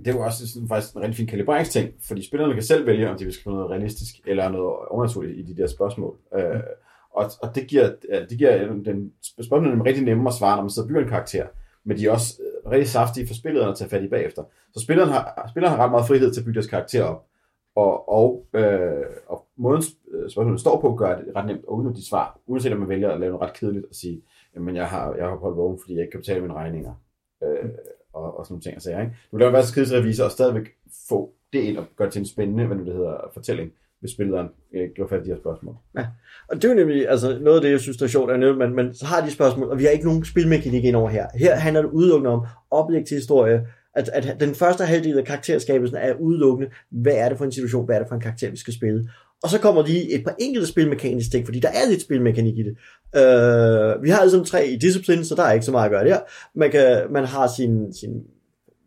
Det 0.04 0.08
er 0.08 0.16
jo 0.16 0.24
også 0.24 0.48
sådan, 0.48 0.68
faktisk 0.68 0.94
en 0.94 1.00
rigtig 1.02 1.16
fin 1.16 1.26
kalibreringsting, 1.26 1.94
fordi 2.08 2.26
spillerne 2.26 2.54
kan 2.54 2.62
selv 2.62 2.86
vælge, 2.86 3.10
om 3.10 3.18
de 3.18 3.24
vil 3.24 3.32
skrive 3.32 3.56
noget 3.56 3.70
realistisk 3.70 4.14
eller 4.26 4.48
noget 4.48 4.88
overnaturligt 4.88 5.38
i 5.38 5.42
de 5.42 5.62
der 5.62 5.66
spørgsmål. 5.66 6.18
Mm. 6.32 6.38
Øh, 6.38 6.62
og, 7.10 7.30
og 7.42 7.54
det 7.54 7.66
giver, 7.66 7.90
øh, 8.08 8.28
det 8.30 8.38
giver 8.38 8.66
den, 8.66 9.12
spørgsmålene 9.22 9.80
er 9.80 9.86
rigtig 9.86 10.04
nemme 10.04 10.28
at 10.28 10.34
svare, 10.34 10.56
når 10.56 10.62
man 10.62 10.70
sidder 10.70 10.86
og 10.86 10.88
bygger 10.88 11.02
en 11.02 11.08
karakter. 11.08 11.46
men 11.84 11.96
de 11.96 12.06
er 12.06 12.10
også 12.10 12.42
øh, 12.42 12.70
rigtig 12.70 12.88
saftige 12.88 13.26
for 13.26 13.34
spilleren 13.34 13.70
at 13.70 13.76
tage 13.76 13.90
fat 13.90 14.02
i 14.02 14.08
bagefter. 14.08 14.42
Så 14.74 14.80
spilleren 14.80 15.10
har, 15.10 15.46
spilleren 15.50 15.76
har 15.76 15.84
ret 15.84 15.90
meget 15.90 16.06
frihed 16.06 16.32
til 16.32 16.40
at 16.40 16.44
bygge 16.44 16.54
deres 16.54 16.70
karakter 16.70 17.04
op, 17.04 17.26
og, 17.74 18.08
og, 18.08 18.46
øh, 18.54 19.06
og 19.26 19.46
måden 19.56 19.82
øh, 20.12 20.30
spørgsmålet 20.30 20.60
står 20.60 20.80
på, 20.80 20.94
gør 20.94 21.16
det 21.16 21.36
ret 21.36 21.46
nemt 21.46 21.64
at 21.68 21.72
udnytte 21.72 22.00
de 22.00 22.08
svar, 22.08 22.40
uanset 22.46 22.72
om 22.72 22.78
man 22.78 22.88
vælger 22.88 23.10
at 23.10 23.20
lave 23.20 23.32
noget 23.32 23.48
ret 23.48 23.56
kedeligt 23.56 23.84
og 23.84 23.94
sige, 23.94 24.22
jamen 24.54 24.76
jeg 24.76 24.88
har, 24.88 25.14
jeg 25.14 25.24
har 25.26 25.36
holdt 25.36 25.56
vågen, 25.56 25.78
fordi 25.80 25.94
jeg 25.94 26.00
ikke 26.00 26.10
kan 26.10 26.20
betale 26.20 26.40
mine 26.40 26.54
regninger, 26.54 26.94
øh, 27.42 27.70
og, 28.12 28.38
og 28.38 28.46
sådan 28.46 28.52
nogle 28.54 28.62
ting 28.62 28.76
og 28.76 28.82
sager. 28.82 29.00
Ikke? 29.00 29.16
Du 29.32 29.36
laver 29.36 29.52
være 29.52 29.62
så 29.62 29.96
revisor 29.96 30.24
og 30.24 30.30
stadigvæk 30.30 30.68
få 31.08 31.32
det 31.52 31.58
ind 31.58 31.78
og 31.78 31.84
gøre 31.96 32.06
det 32.06 32.12
til 32.12 32.20
en 32.20 32.26
spændende, 32.26 32.66
hvad 32.66 32.76
nu 32.76 32.84
det 32.84 32.94
hedder, 32.94 33.30
fortælling, 33.34 33.72
hvis 34.00 34.10
spilleren 34.10 34.48
øh, 34.74 34.90
gjorde 34.94 35.08
fat 35.08 35.20
i 35.20 35.24
de 35.24 35.30
her 35.30 35.36
spørgsmål. 35.36 35.76
Og 36.48 36.56
det 36.56 36.64
er 36.64 36.68
jo 36.68 36.74
nemlig 36.74 37.08
altså, 37.08 37.38
noget 37.38 37.56
af 37.56 37.62
det, 37.62 37.70
jeg 37.70 37.80
synes, 37.80 37.96
der 37.96 38.04
er 38.04 38.08
sjovt, 38.08 38.30
er 38.30 38.36
men 38.36 38.58
man, 38.58 38.74
man 38.74 38.94
har 39.02 39.24
de 39.24 39.30
spørgsmål, 39.30 39.68
og 39.68 39.78
vi 39.78 39.84
har 39.84 39.90
ikke 39.90 40.04
nogen 40.04 40.24
spilmekanik 40.24 40.84
ind 40.84 40.96
over 40.96 41.08
her. 41.08 41.26
Her 41.34 41.54
handler 41.54 41.82
det 41.82 41.90
udelukkende 41.90 42.30
om 42.30 42.46
objektiv 42.70 43.16
historie, 43.16 43.66
at, 43.94 44.08
at 44.08 44.40
den 44.40 44.54
første 44.54 44.84
halvdel 44.84 45.18
af 45.18 45.24
karakterskabelsen 45.24 45.96
er 45.96 46.14
udelukkende, 46.14 46.70
hvad 46.90 47.14
er 47.14 47.28
det 47.28 47.38
for 47.38 47.44
en 47.44 47.52
situation, 47.52 47.84
hvad 47.84 47.94
er 47.94 47.98
det 47.98 48.08
for 48.08 48.14
en 48.14 48.20
karakter, 48.20 48.50
vi 48.50 48.56
skal 48.56 48.74
spille. 48.74 49.08
Og 49.42 49.50
så 49.50 49.58
kommer 49.58 49.86
lige 49.86 50.14
et 50.14 50.24
par 50.24 50.34
enkelte 50.38 50.68
spilmekaniske 50.68 51.30
ting, 51.30 51.46
fordi 51.46 51.60
der 51.60 51.68
er 51.68 51.88
lidt 51.88 52.02
spilmekanik 52.02 52.58
i 52.58 52.62
det. 52.62 52.76
Øh, 53.16 54.02
vi 54.02 54.10
har 54.10 54.20
altså 54.20 54.44
tre 54.44 54.66
i 54.66 54.76
disciplin, 54.76 55.24
så 55.24 55.34
der 55.34 55.42
er 55.42 55.52
ikke 55.52 55.66
så 55.66 55.72
meget 55.72 55.84
at 55.84 55.90
gøre 55.90 56.04
der. 56.04 56.18
Man, 56.54 56.70
kan, 56.70 57.06
man 57.10 57.24
har 57.24 57.46
sin, 57.56 57.92
sin 57.92 58.10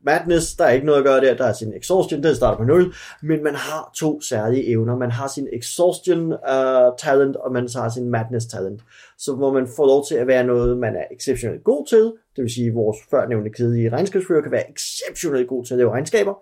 madness, 0.06 0.56
der 0.56 0.66
er 0.66 0.72
ikke 0.72 0.86
noget 0.86 1.00
at 1.00 1.06
gøre 1.06 1.22
der. 1.22 1.38
Der 1.38 1.46
er 1.46 1.54
sin 1.54 1.74
exhaustion, 1.74 2.24
den 2.24 2.36
starter 2.36 2.58
på 2.58 2.64
0. 2.64 2.94
Men 3.22 3.44
man 3.44 3.56
har 3.56 3.92
to 3.96 4.22
særlige 4.22 4.68
evner. 4.68 4.98
Man 4.98 5.12
har 5.12 5.28
sin 5.28 5.48
exhaustion 5.54 6.34
uh, 6.34 6.98
talent, 6.98 7.36
og 7.36 7.52
man 7.52 7.68
har 7.76 7.90
sin 7.90 8.10
madness 8.10 8.46
talent. 8.46 8.82
Så 9.18 9.36
hvor 9.36 9.54
man 9.54 9.68
får 9.76 9.86
lov 9.86 10.06
til 10.06 10.16
at 10.16 10.28
være 10.28 10.44
noget, 10.44 10.78
man 10.78 10.96
er 10.96 11.04
exceptionelt 11.12 11.64
god 11.64 11.88
til. 11.88 12.14
Det 12.36 12.42
vil 12.44 12.54
sige, 12.54 12.68
at 12.68 12.76
vores 12.76 12.98
førnævnte 13.12 13.50
kedelige 13.50 13.90
regnskabsfører 13.90 14.42
kan 14.42 14.52
være 14.52 14.72
exceptionelt 14.72 15.48
god 15.48 15.66
til 15.66 15.74
at 15.74 15.78
lave 15.78 15.92
regnskaber. 15.92 16.34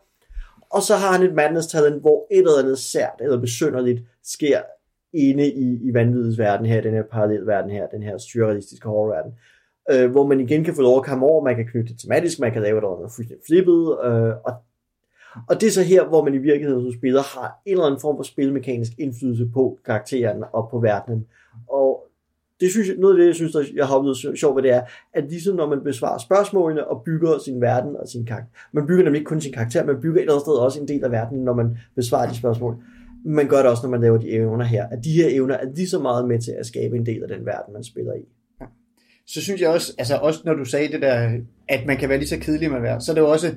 Og 0.70 0.82
så 0.82 0.96
har 0.96 1.12
han 1.12 1.24
et 1.24 1.34
madness 1.34 1.67
talent, 1.67 2.01
hvor 2.01 2.27
et 2.32 2.38
eller 2.38 2.60
andet 2.60 2.79
sært 2.79 3.20
eller 3.20 3.39
besynderligt 3.39 4.01
sker 4.24 4.62
inde 5.13 5.51
i, 5.51 5.79
i 5.84 5.93
vanvidets 5.93 6.39
verden 6.39 6.65
her, 6.65 6.82
den 6.82 6.93
her 6.93 7.03
parallel 7.12 7.48
verden 7.48 7.72
her, 7.72 7.88
den 7.88 8.03
her 8.03 8.17
surrealistiske 8.17 8.88
horrorverden. 8.88 9.32
Øh, 9.91 10.11
hvor 10.11 10.27
man 10.27 10.39
igen 10.39 10.63
kan 10.63 10.75
få 10.75 10.81
lov 10.81 10.97
at 10.97 11.05
komme 11.05 11.25
over, 11.25 11.43
man 11.43 11.55
kan 11.55 11.65
knytte 11.65 11.93
det 11.93 11.99
tematisk, 11.99 12.39
man 12.39 12.51
kan 12.51 12.61
lave 12.61 12.77
et 12.77 12.83
eller 12.83 12.97
andet 12.97 13.11
fuldstændig 13.15 13.45
flippet, 13.47 13.97
øh, 14.03 14.33
og, 14.45 14.53
og 15.49 15.61
det 15.61 15.67
er 15.67 15.71
så 15.71 15.81
her, 15.81 16.07
hvor 16.07 16.23
man 16.23 16.33
i 16.33 16.37
virkeligheden 16.37 16.83
som 16.83 16.99
spiller 16.99 17.21
har 17.21 17.61
en 17.65 17.71
eller 17.71 17.85
anden 17.85 18.01
form 18.01 18.17
for 18.17 18.23
spilmekanisk 18.23 18.91
indflydelse 18.99 19.49
på 19.53 19.79
karakteren 19.85 20.43
og 20.53 20.67
på 20.71 20.79
verdenen. 20.79 21.25
Og 21.69 22.07
det 22.59 22.71
synes 22.71 22.87
jeg, 22.87 22.97
noget 22.97 23.13
af 23.13 23.19
det, 23.19 23.27
jeg 23.27 23.35
synes, 23.35 23.51
der, 23.51 23.63
jeg 23.75 23.87
har 23.87 23.95
oplevet 23.95 24.17
sjovt 24.39 24.55
ved 24.55 24.63
det 24.63 24.71
er, 24.71 24.81
at 25.13 25.23
ligesom 25.29 25.55
når 25.55 25.69
man 25.69 25.83
besvarer 25.83 26.17
spørgsmålene 26.17 26.87
og 26.87 27.03
bygger 27.05 27.39
sin 27.45 27.61
verden 27.61 27.95
og 27.95 28.07
sin 28.07 28.25
karakter, 28.25 28.49
man 28.71 28.87
bygger 28.87 29.03
nemlig 29.03 29.19
ikke 29.19 29.29
kun 29.29 29.41
sin 29.41 29.53
karakter, 29.53 29.85
man 29.85 30.01
bygger 30.01 30.17
et 30.17 30.21
eller 30.21 30.33
andet 30.33 30.45
sted 30.45 30.53
også 30.53 30.81
en 30.81 30.87
del 30.87 31.03
af 31.03 31.11
verdenen, 31.11 31.43
når 31.43 31.53
man 31.53 31.77
besvarer 31.95 32.29
de 32.29 32.35
spørgsmål. 32.35 32.75
Man 33.25 33.47
gør 33.47 33.57
det 33.57 33.65
også, 33.65 33.83
når 33.83 33.89
man 33.89 34.01
laver 34.01 34.17
de 34.17 34.31
evner 34.31 34.65
her. 34.65 34.87
At 34.87 35.03
de 35.03 35.11
her 35.11 35.27
evner 35.29 35.55
er 35.55 35.65
lige 35.75 35.89
så 35.89 35.99
meget 35.99 36.27
med 36.27 36.39
til 36.39 36.51
at 36.51 36.65
skabe 36.65 36.95
en 36.95 37.05
del 37.05 37.23
af 37.23 37.27
den 37.27 37.45
verden, 37.45 37.73
man 37.73 37.83
spiller 37.83 38.13
i 38.13 38.25
så 39.27 39.42
synes 39.42 39.62
jeg 39.62 39.70
også, 39.70 39.94
altså 39.98 40.15
også 40.15 40.42
når 40.46 40.53
du 40.53 40.65
sagde 40.65 40.92
det 40.92 41.01
der, 41.01 41.39
at 41.68 41.86
man 41.86 41.98
kan 41.98 42.10
være 42.10 42.18
lige 42.18 42.30
så 42.30 42.39
kedelig 42.39 42.70
med 42.70 42.77
at 42.77 42.84
være, 42.84 43.01
så 43.01 43.12
er 43.12 43.13
det 43.13 43.22
jo 43.22 43.30
også, 43.30 43.56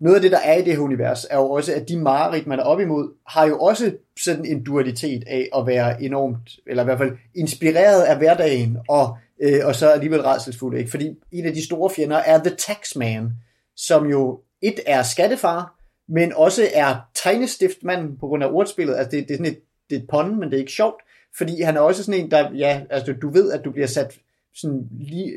noget 0.00 0.16
af 0.16 0.22
det, 0.22 0.32
der 0.32 0.38
er 0.38 0.54
i 0.54 0.62
det 0.62 0.72
her 0.72 0.80
univers, 0.80 1.26
er 1.30 1.36
jo 1.36 1.50
også, 1.50 1.74
at 1.74 1.88
de 1.88 1.96
mareridt, 1.96 2.46
man 2.46 2.58
er 2.58 2.62
op 2.62 2.80
imod, 2.80 3.14
har 3.28 3.46
jo 3.46 3.58
også 3.58 3.92
sådan 4.20 4.44
en 4.44 4.64
dualitet 4.64 5.24
af 5.26 5.48
at 5.56 5.66
være 5.66 6.02
enormt, 6.02 6.50
eller 6.66 6.82
i 6.82 6.84
hvert 6.84 6.98
fald 6.98 7.12
inspireret 7.34 8.02
af 8.02 8.18
hverdagen, 8.18 8.78
og, 8.88 9.16
øh, 9.42 9.60
og 9.64 9.74
så 9.74 9.90
alligevel 9.90 10.22
redselsfuld, 10.22 10.78
ikke? 10.78 10.90
Fordi 10.90 11.10
en 11.32 11.44
af 11.44 11.52
de 11.52 11.64
store 11.64 11.90
fjender 11.90 12.16
er 12.16 12.38
The 12.38 12.56
Taxman, 12.56 13.30
som 13.76 14.06
jo 14.06 14.40
et 14.62 14.80
er 14.86 15.02
skattefar, 15.02 15.74
men 16.08 16.32
også 16.32 16.62
er 16.74 16.96
tegnestiftmanden 17.14 18.18
på 18.18 18.26
grund 18.26 18.44
af 18.44 18.48
ordspillet. 18.52 18.96
Altså 18.96 19.10
det, 19.10 19.28
det 19.28 19.34
er 19.34 19.38
sådan 19.38 19.52
et, 19.52 19.60
det 19.90 19.96
er 19.96 20.00
et 20.00 20.08
pun, 20.10 20.40
men 20.40 20.50
det 20.50 20.54
er 20.54 20.60
ikke 20.60 20.72
sjovt, 20.72 21.02
fordi 21.36 21.62
han 21.62 21.76
er 21.76 21.80
også 21.80 22.04
sådan 22.04 22.20
en, 22.20 22.30
der, 22.30 22.50
ja, 22.54 22.82
altså 22.90 23.12
du 23.12 23.30
ved, 23.30 23.52
at 23.52 23.64
du 23.64 23.70
bliver 23.70 23.86
sat 23.86 24.18
sådan 24.54 24.88
lige, 24.90 25.32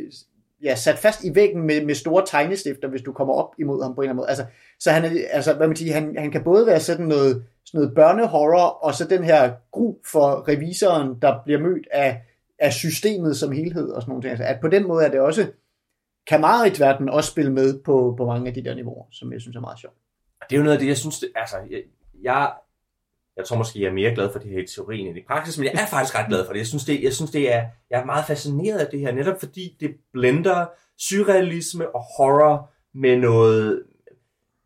ja, 0.63 0.75
sat 0.75 0.97
fast 0.97 1.23
i 1.23 1.35
væggen 1.35 1.61
med, 1.61 1.85
med 1.85 1.95
store 1.95 2.23
tegnestifter, 2.25 2.87
hvis 2.87 3.01
du 3.01 3.13
kommer 3.13 3.33
op 3.33 3.55
imod 3.59 3.83
ham 3.83 3.95
på 3.95 4.01
en 4.01 4.05
eller 4.05 4.11
anden 4.11 4.17
måde. 4.17 4.29
Altså, 4.29 4.45
så 4.79 4.91
han, 4.91 5.05
er, 5.05 5.09
altså, 5.29 5.53
hvad 5.53 5.67
man 5.67 5.75
siger, 5.75 5.93
han, 5.93 6.15
han 6.17 6.31
kan 6.31 6.43
både 6.43 6.65
være 6.65 6.79
sådan 6.79 7.05
noget, 7.05 7.45
sådan 7.65 7.77
noget 7.81 7.95
børnehorror, 7.95 8.67
og 8.67 8.93
så 8.93 9.07
den 9.07 9.23
her 9.23 9.53
gru 9.71 9.95
for 10.11 10.47
revisoren, 10.47 11.21
der 11.21 11.39
bliver 11.45 11.59
mødt 11.59 11.87
af, 11.91 12.21
af 12.59 12.73
systemet 12.73 13.37
som 13.37 13.51
helhed 13.51 13.89
og 13.89 14.01
sådan 14.01 14.11
nogle 14.11 14.23
ting. 14.23 14.31
Altså, 14.31 14.45
at 14.45 14.59
på 14.61 14.67
den 14.67 14.87
måde 14.87 15.05
er 15.05 15.11
det 15.11 15.19
også, 15.19 15.51
kan 16.27 16.41
Marit-verden 16.41 17.09
også 17.09 17.31
spille 17.31 17.53
med 17.53 17.79
på, 17.83 18.13
på 18.17 18.25
mange 18.25 18.47
af 18.47 18.53
de 18.53 18.63
der 18.63 18.75
niveauer, 18.75 19.05
som 19.11 19.33
jeg 19.33 19.41
synes 19.41 19.55
er 19.55 19.61
meget 19.61 19.79
sjovt. 19.79 19.95
Det 20.49 20.55
er 20.55 20.57
jo 20.57 20.63
noget 20.63 20.75
af 20.75 20.79
det, 20.79 20.87
jeg 20.87 20.97
synes, 20.97 21.19
det, 21.19 21.29
altså, 21.35 21.57
jeg, 21.71 21.81
jeg, 22.23 22.51
jeg 23.37 23.45
tror 23.45 23.57
måske, 23.57 23.81
jeg 23.81 23.87
er 23.87 23.93
mere 23.93 24.15
glad 24.15 24.31
for 24.31 24.39
det 24.39 24.51
her 24.51 24.59
i 24.59 24.67
teorien 24.67 25.07
end 25.07 25.17
i 25.17 25.23
praksis, 25.27 25.57
men 25.57 25.65
jeg 25.65 25.73
er 25.73 25.85
faktisk 25.85 26.15
ret 26.15 26.27
glad 26.27 26.45
for 26.45 26.53
det. 26.53 26.59
Jeg 26.59 26.67
synes, 26.67 26.85
det, 26.85 27.03
jeg 27.03 27.13
synes, 27.13 27.31
det 27.31 27.53
er, 27.53 27.65
jeg 27.89 28.01
er 28.01 28.05
meget 28.05 28.25
fascineret 28.25 28.79
af 28.79 28.87
det 28.91 28.99
her, 28.99 29.11
netop 29.11 29.39
fordi 29.39 29.77
det 29.79 29.95
blender 30.13 30.65
surrealisme 30.97 31.95
og 31.95 32.01
horror 32.17 32.69
med 32.93 33.17
noget, 33.17 33.83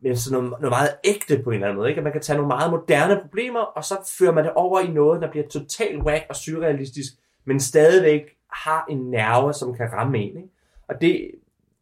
med 0.02 0.16
sådan 0.16 0.38
noget, 0.38 0.60
noget 0.60 0.72
meget 0.72 0.90
ægte 1.04 1.42
på 1.42 1.50
en 1.50 1.54
eller 1.54 1.66
anden 1.66 1.78
måde. 1.78 1.88
Ikke? 1.88 1.98
At 1.98 2.04
man 2.04 2.12
kan 2.12 2.22
tage 2.22 2.36
nogle 2.36 2.48
meget 2.48 2.70
moderne 2.70 3.20
problemer, 3.22 3.60
og 3.60 3.84
så 3.84 4.14
fører 4.18 4.32
man 4.32 4.44
det 4.44 4.52
over 4.52 4.80
i 4.80 4.86
noget, 4.86 5.22
der 5.22 5.30
bliver 5.30 5.48
totalt 5.48 6.02
whack 6.02 6.26
og 6.28 6.36
surrealistisk, 6.36 7.12
men 7.46 7.60
stadigvæk 7.60 8.22
har 8.52 8.86
en 8.90 8.98
nerve, 9.10 9.52
som 9.52 9.74
kan 9.74 9.92
ramme 9.92 10.18
en. 10.18 10.36
Ikke? 10.36 10.48
Og 10.88 10.94
det, 11.00 11.30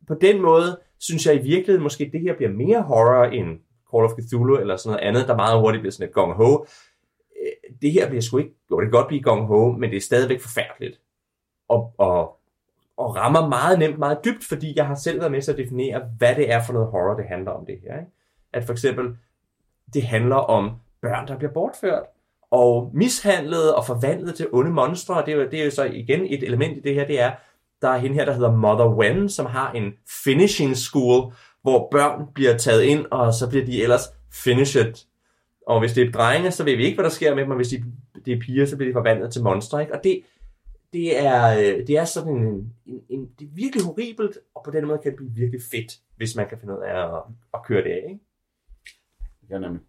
på 0.09 0.14
den 0.14 0.42
måde, 0.42 0.81
synes 0.98 1.26
jeg 1.26 1.35
i 1.35 1.42
virkeligheden 1.42 1.83
måske, 1.83 2.11
det 2.12 2.20
her 2.20 2.37
bliver 2.37 2.53
mere 2.53 2.83
horror 2.83 3.24
end 3.24 3.59
Call 3.90 4.05
of 4.05 4.11
Cthulhu 4.11 4.57
eller 4.57 4.76
sådan 4.76 4.96
noget 4.96 5.09
andet, 5.09 5.29
der 5.29 5.37
meget 5.37 5.61
hurtigt 5.61 5.83
bliver 5.83 5.92
sådan 5.92 6.09
et 6.09 6.14
gong 6.14 6.33
ho. 6.33 6.64
Øh, 7.42 7.76
det 7.83 7.92
her 7.92 8.09
bliver 8.09 8.22
sgu 8.22 8.38
ikke, 8.38 8.55
jo 8.70 8.81
det 8.81 8.87
kan 8.87 8.98
godt 8.98 9.09
blive 9.09 9.22
gong 9.22 9.46
ho, 9.46 9.72
men 9.72 9.90
det 9.90 9.96
er 9.96 10.00
stadigvæk 10.00 10.40
forfærdeligt. 10.40 11.00
Og, 11.68 11.94
og, 11.98 12.37
og 12.96 13.16
rammer 13.16 13.48
meget 13.48 13.79
nemt, 13.79 13.98
meget 13.98 14.18
dybt, 14.24 14.44
fordi 14.44 14.72
jeg 14.76 14.87
har 14.87 14.94
selv 14.94 15.20
været 15.20 15.33
med 15.33 15.42
til 15.42 15.53
at 15.53 15.59
definere, 15.59 16.03
hvad 16.18 16.35
det 16.35 16.53
er 16.53 16.62
for 16.66 16.72
noget 16.72 16.88
horror, 16.88 17.16
det 17.16 17.24
handler 17.24 17.50
om 17.50 17.66
det 17.66 17.79
her. 17.83 17.98
Ikke? 17.98 18.11
At 18.53 18.64
for 18.64 18.72
eksempel, 18.72 19.16
det 19.94 20.03
handler 20.03 20.37
om 20.37 20.70
børn, 21.03 21.29
der 21.29 21.38
bliver 21.38 21.53
bortført, 21.53 22.03
og 22.50 22.90
mishandlet 22.94 23.74
og 23.74 23.87
forvandlet 23.87 24.35
til 24.35 24.46
onde 24.53 24.70
monstre, 24.70 25.14
og 25.14 25.26
det 25.26 25.35
er, 25.35 25.37
jo, 25.37 25.48
det 25.50 25.61
er 25.61 25.64
jo 25.64 25.70
så 25.70 25.85
igen 25.85 26.26
et 26.26 26.42
element 26.42 26.76
i 26.76 26.81
det 26.81 26.94
her, 26.94 27.07
det 27.07 27.20
er, 27.20 27.33
der 27.83 27.88
er 27.88 27.98
hende 27.98 28.14
her, 28.16 28.24
der 28.24 28.33
hedder 28.33 28.57
Mother 28.57 28.88
Wen, 28.88 29.29
som 29.29 29.46
har 29.46 29.72
en 29.72 29.92
finishing 30.24 30.76
school, 30.76 31.33
hvor 31.62 31.88
børn 31.90 32.27
bliver 32.35 32.57
taget 32.57 32.83
ind, 32.83 33.07
og 33.11 33.35
så 33.35 33.49
bliver 33.49 33.64
de 33.64 33.83
ellers 33.83 34.03
finished. 34.33 34.94
Og 35.66 35.81
hvis 35.81 35.92
det 35.92 36.09
er 36.09 36.12
drenge, 36.12 36.51
så 36.51 36.64
ved 36.64 36.77
vi 36.77 36.85
ikke, 36.85 36.96
hvad 36.96 37.05
der 37.05 37.11
sker 37.11 37.35
med 37.35 37.42
dem, 37.42 37.51
og 37.51 37.57
hvis 37.57 37.68
de, 37.68 37.85
det 38.25 38.33
er 38.33 38.40
piger, 38.40 38.66
så 38.66 38.77
bliver 38.77 38.90
de 38.90 38.94
forvandlet 38.94 39.33
til 39.33 39.42
monstre. 39.42 39.81
Ikke? 39.81 39.94
Og 39.94 40.05
det, 40.05 40.23
det, 40.92 41.18
er, 41.18 41.59
øh, 41.59 41.87
det 41.87 41.90
er 41.90 42.05
sådan 42.05 42.37
en, 42.37 42.73
en, 42.87 43.01
en, 43.09 43.31
det 43.38 43.44
er 43.44 43.51
virkelig 43.55 43.85
horribelt, 43.85 44.38
og 44.55 44.62
på 44.64 44.70
den 44.70 44.87
måde 44.87 44.99
kan 44.99 45.11
det 45.11 45.16
blive 45.16 45.33
virkelig 45.35 45.61
fedt, 45.70 46.01
hvis 46.16 46.37
man 46.37 46.49
kan 46.49 46.59
finde 46.59 46.75
ud 46.75 46.83
af 46.83 47.05
at, 47.05 47.23
at 47.55 47.61
køre 47.64 47.85
det 47.85 47.90
af. 47.90 48.05
Ikke? 48.09 48.20
Ja, 49.51 49.59
nemlig. 49.59 49.83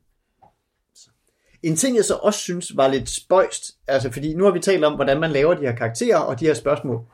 En 1.63 1.75
ting, 1.75 1.95
jeg 1.95 2.05
så 2.05 2.15
også 2.15 2.39
synes 2.39 2.77
var 2.77 2.87
lidt 2.87 3.09
spøjst, 3.09 3.77
altså 3.87 4.11
fordi 4.11 4.33
nu 4.33 4.43
har 4.43 4.51
vi 4.51 4.59
talt 4.59 4.83
om, 4.83 4.95
hvordan 4.95 5.19
man 5.19 5.31
laver 5.31 5.53
de 5.53 5.61
her 5.61 5.75
karakterer 5.75 6.17
og 6.17 6.39
de 6.39 6.45
her 6.45 6.53
spørgsmål. 6.53 7.05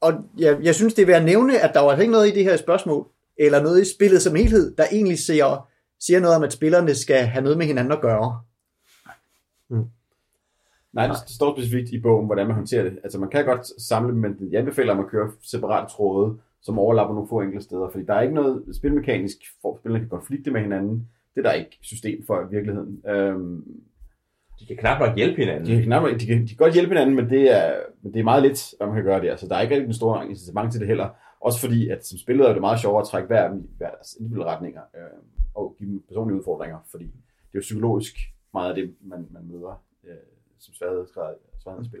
Og 0.00 0.12
jeg, 0.38 0.58
jeg 0.62 0.74
synes, 0.74 0.94
det 0.94 1.02
er 1.02 1.06
værd 1.06 1.20
at 1.20 1.24
nævne, 1.24 1.60
at 1.60 1.74
der 1.74 1.80
var 1.80 1.90
altså 1.90 2.02
ikke 2.02 2.12
noget 2.12 2.28
i 2.28 2.34
det 2.34 2.44
her 2.44 2.56
spørgsmål, 2.56 3.08
eller 3.46 3.62
noget 3.62 3.80
i 3.82 3.94
spillet 3.94 4.22
som 4.22 4.34
helhed, 4.36 4.76
der 4.76 4.84
egentlig 4.92 5.18
siger, 5.18 5.68
siger 6.00 6.20
noget 6.20 6.36
om, 6.36 6.42
at 6.42 6.52
spillerne 6.52 6.94
skal 6.94 7.16
have 7.26 7.42
noget 7.42 7.58
med 7.58 7.66
hinanden 7.66 7.92
at 7.92 8.00
gøre. 8.00 8.40
Nej, 10.92 11.06
det, 11.06 11.16
det 11.26 11.34
står 11.34 11.54
specifikt 11.54 11.90
i 11.90 12.00
bogen, 12.00 12.26
hvordan 12.26 12.46
man 12.46 12.54
håndterer 12.56 12.82
det. 12.82 12.98
Altså 13.04 13.18
man 13.18 13.28
kan 13.30 13.44
godt 13.44 13.82
samle 13.82 14.12
dem, 14.12 14.20
men 14.20 14.36
jeg 14.50 14.60
anbefaler 14.60 14.94
at 14.96 15.06
køre 15.10 15.30
separate 15.42 15.92
tråde, 15.92 16.36
som 16.62 16.78
overlapper 16.78 17.14
nogle 17.14 17.28
få 17.28 17.40
enkelte 17.40 17.64
steder, 17.64 17.88
fordi 17.90 18.04
der 18.04 18.14
er 18.14 18.20
ikke 18.22 18.34
noget 18.34 18.62
spilmekanisk, 18.76 19.36
hvor 19.60 19.78
spillerne 19.80 20.04
kan 20.04 20.08
konflikte 20.10 20.50
med 20.50 20.60
hinanden. 20.60 21.08
Det 21.34 21.46
er 21.46 21.50
der 21.50 21.52
ikke 21.52 21.78
system 21.82 22.24
for 22.26 22.40
i 22.40 22.46
virkeligheden. 22.50 23.02
Øhm, 23.08 23.64
De 24.60 24.66
kan 24.66 24.76
knap 24.76 25.00
nok 25.00 25.16
hjælpe 25.16 25.36
hinanden. 25.36 25.66
de, 25.66 25.74
kan 25.74 25.82
knap, 25.84 26.02
de, 26.20 26.26
kan, 26.26 26.42
de 26.42 26.48
kan 26.48 26.56
godt 26.56 26.72
hjælpe 26.74 26.88
hinanden, 26.94 27.16
men 27.16 27.30
det 27.30 27.56
er, 27.56 27.74
men 28.02 28.12
det 28.12 28.20
er 28.20 28.24
meget 28.24 28.42
lidt, 28.42 28.74
hvad 28.76 28.86
man 28.86 28.96
kan 28.96 29.04
gøre 29.04 29.20
der. 29.22 29.36
Så 29.36 29.48
der 29.48 29.56
er 29.56 29.60
ikke 29.60 29.74
rigtig 29.74 29.86
en 29.88 29.94
stor 29.94 30.22
incitament 30.22 30.72
til 30.72 30.80
det 30.80 30.88
heller. 30.88 31.08
Også 31.42 31.60
fordi, 31.60 31.88
at 31.88 32.06
som 32.06 32.18
spiller 32.18 32.48
er 32.48 32.52
det 32.52 32.60
meget 32.60 32.80
sjovere 32.80 33.02
at 33.02 33.08
trække 33.08 33.26
hver, 33.26 33.48
hver 33.76 33.90
deres 33.90 34.16
individuelle 34.20 34.52
retninger 34.52 34.82
øh, 34.96 35.18
og 35.54 35.76
give 35.78 35.90
dem 35.90 36.02
personlige 36.08 36.38
udfordringer, 36.38 36.78
fordi 36.90 37.04
det 37.04 37.54
er 37.54 37.58
jo 37.58 37.60
psykologisk 37.60 38.16
meget 38.54 38.68
af 38.68 38.74
det, 38.74 38.94
man, 39.00 39.28
man 39.30 39.42
møder 39.46 39.82
øh, 40.04 40.14
som 40.58 40.74
sværhedsgrad 40.74 41.34
sværhedsspil. 41.62 42.00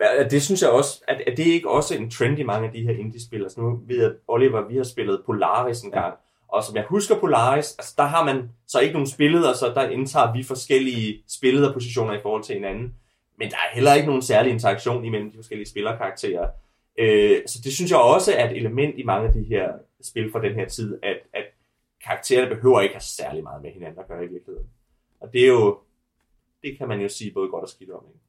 Ja, 0.00 0.28
Det 0.28 0.42
synes 0.42 0.62
jeg 0.62 0.70
også, 0.70 1.04
at, 1.08 1.22
at 1.26 1.36
det 1.36 1.48
er 1.48 1.52
ikke 1.52 1.70
også 1.70 1.94
en 1.94 2.10
trend 2.10 2.38
i 2.38 2.42
mange 2.42 2.66
af 2.66 2.72
de 2.72 2.82
her 2.82 2.92
indie-spil. 2.92 3.42
Altså 3.42 3.60
nu 3.60 3.80
ved 3.86 4.02
jeg, 4.02 4.12
Oliver, 4.28 4.68
vi 4.68 4.76
har 4.76 4.84
spillet 4.84 5.22
Polaris 5.26 5.82
en 5.82 5.90
gang, 5.90 6.14
og 6.48 6.64
som 6.64 6.76
jeg 6.76 6.84
husker 6.88 7.20
Polaris, 7.20 7.74
altså 7.78 7.94
der 7.96 8.04
har 8.04 8.24
man 8.24 8.50
så 8.66 8.80
ikke 8.80 8.92
nogen 8.92 9.06
spilleder, 9.06 9.52
så 9.52 9.72
der 9.74 9.88
indtager 9.88 10.32
vi 10.32 10.42
forskellige 10.42 11.22
spillederpositioner 11.28 12.12
i 12.12 12.22
forhold 12.22 12.42
til 12.42 12.54
hinanden. 12.54 12.94
Men 13.38 13.50
der 13.50 13.56
er 13.56 13.74
heller 13.74 13.94
ikke 13.94 14.06
nogen 14.06 14.22
særlig 14.22 14.52
interaktion 14.52 15.04
imellem 15.04 15.30
de 15.30 15.38
forskellige 15.38 15.68
spillerkarakterer. 15.68 16.48
Øh, 17.00 17.36
så 17.46 17.60
det 17.64 17.72
synes 17.72 17.90
jeg 17.90 17.98
også 17.98 18.30
er 18.36 18.50
et 18.50 18.56
element 18.56 18.98
i 18.98 19.02
mange 19.02 19.28
af 19.28 19.34
de 19.34 19.42
her 19.42 19.72
spil 20.02 20.32
fra 20.32 20.42
den 20.42 20.54
her 20.54 20.68
tid, 20.68 20.98
at, 21.02 21.16
at 21.32 21.44
karaktererne 22.04 22.54
behøver 22.54 22.80
ikke 22.80 22.94
have 22.94 23.00
særlig 23.00 23.42
meget 23.42 23.62
med 23.62 23.70
hinanden 23.70 23.98
at 24.00 24.08
gøre 24.08 24.24
i 24.24 24.28
virkeligheden. 24.28 24.68
Og 25.20 25.32
det 25.32 25.42
er 25.44 25.48
jo, 25.48 25.78
det 26.62 26.78
kan 26.78 26.88
man 26.88 27.00
jo 27.00 27.08
sige 27.08 27.32
både 27.32 27.48
godt 27.48 27.62
og 27.62 27.68
skidt 27.68 27.90
om. 27.90 28.04
Ikke? 28.08 28.20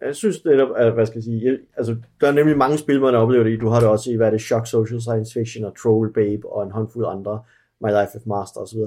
Jeg 0.00 0.16
synes 0.16 0.44
netop, 0.44 0.68
at, 0.76 0.92
hvad 0.92 1.06
skal 1.06 1.16
jeg 1.16 1.22
sige, 1.22 1.44
jeg, 1.44 1.58
altså, 1.76 1.96
der 2.20 2.28
er 2.28 2.32
nemlig 2.32 2.56
mange 2.56 2.78
spil, 2.78 3.00
man 3.00 3.14
oplever 3.14 3.44
det 3.44 3.52
i. 3.52 3.56
Du 3.56 3.68
har 3.68 3.80
det 3.80 3.88
også 3.88 4.10
i, 4.10 4.16
hvad 4.16 4.26
er 4.26 4.30
det, 4.30 4.40
Shock 4.40 4.66
Social 4.66 5.00
Science 5.00 5.32
Fiction 5.32 5.64
og 5.64 5.76
Troll 5.76 6.12
Babe 6.12 6.52
og 6.52 6.62
en 6.62 6.70
håndfuld 6.70 7.06
andre, 7.06 7.42
My 7.80 7.88
Life 7.88 8.10
with 8.14 8.28
Master 8.28 8.60
osv. 8.60 8.78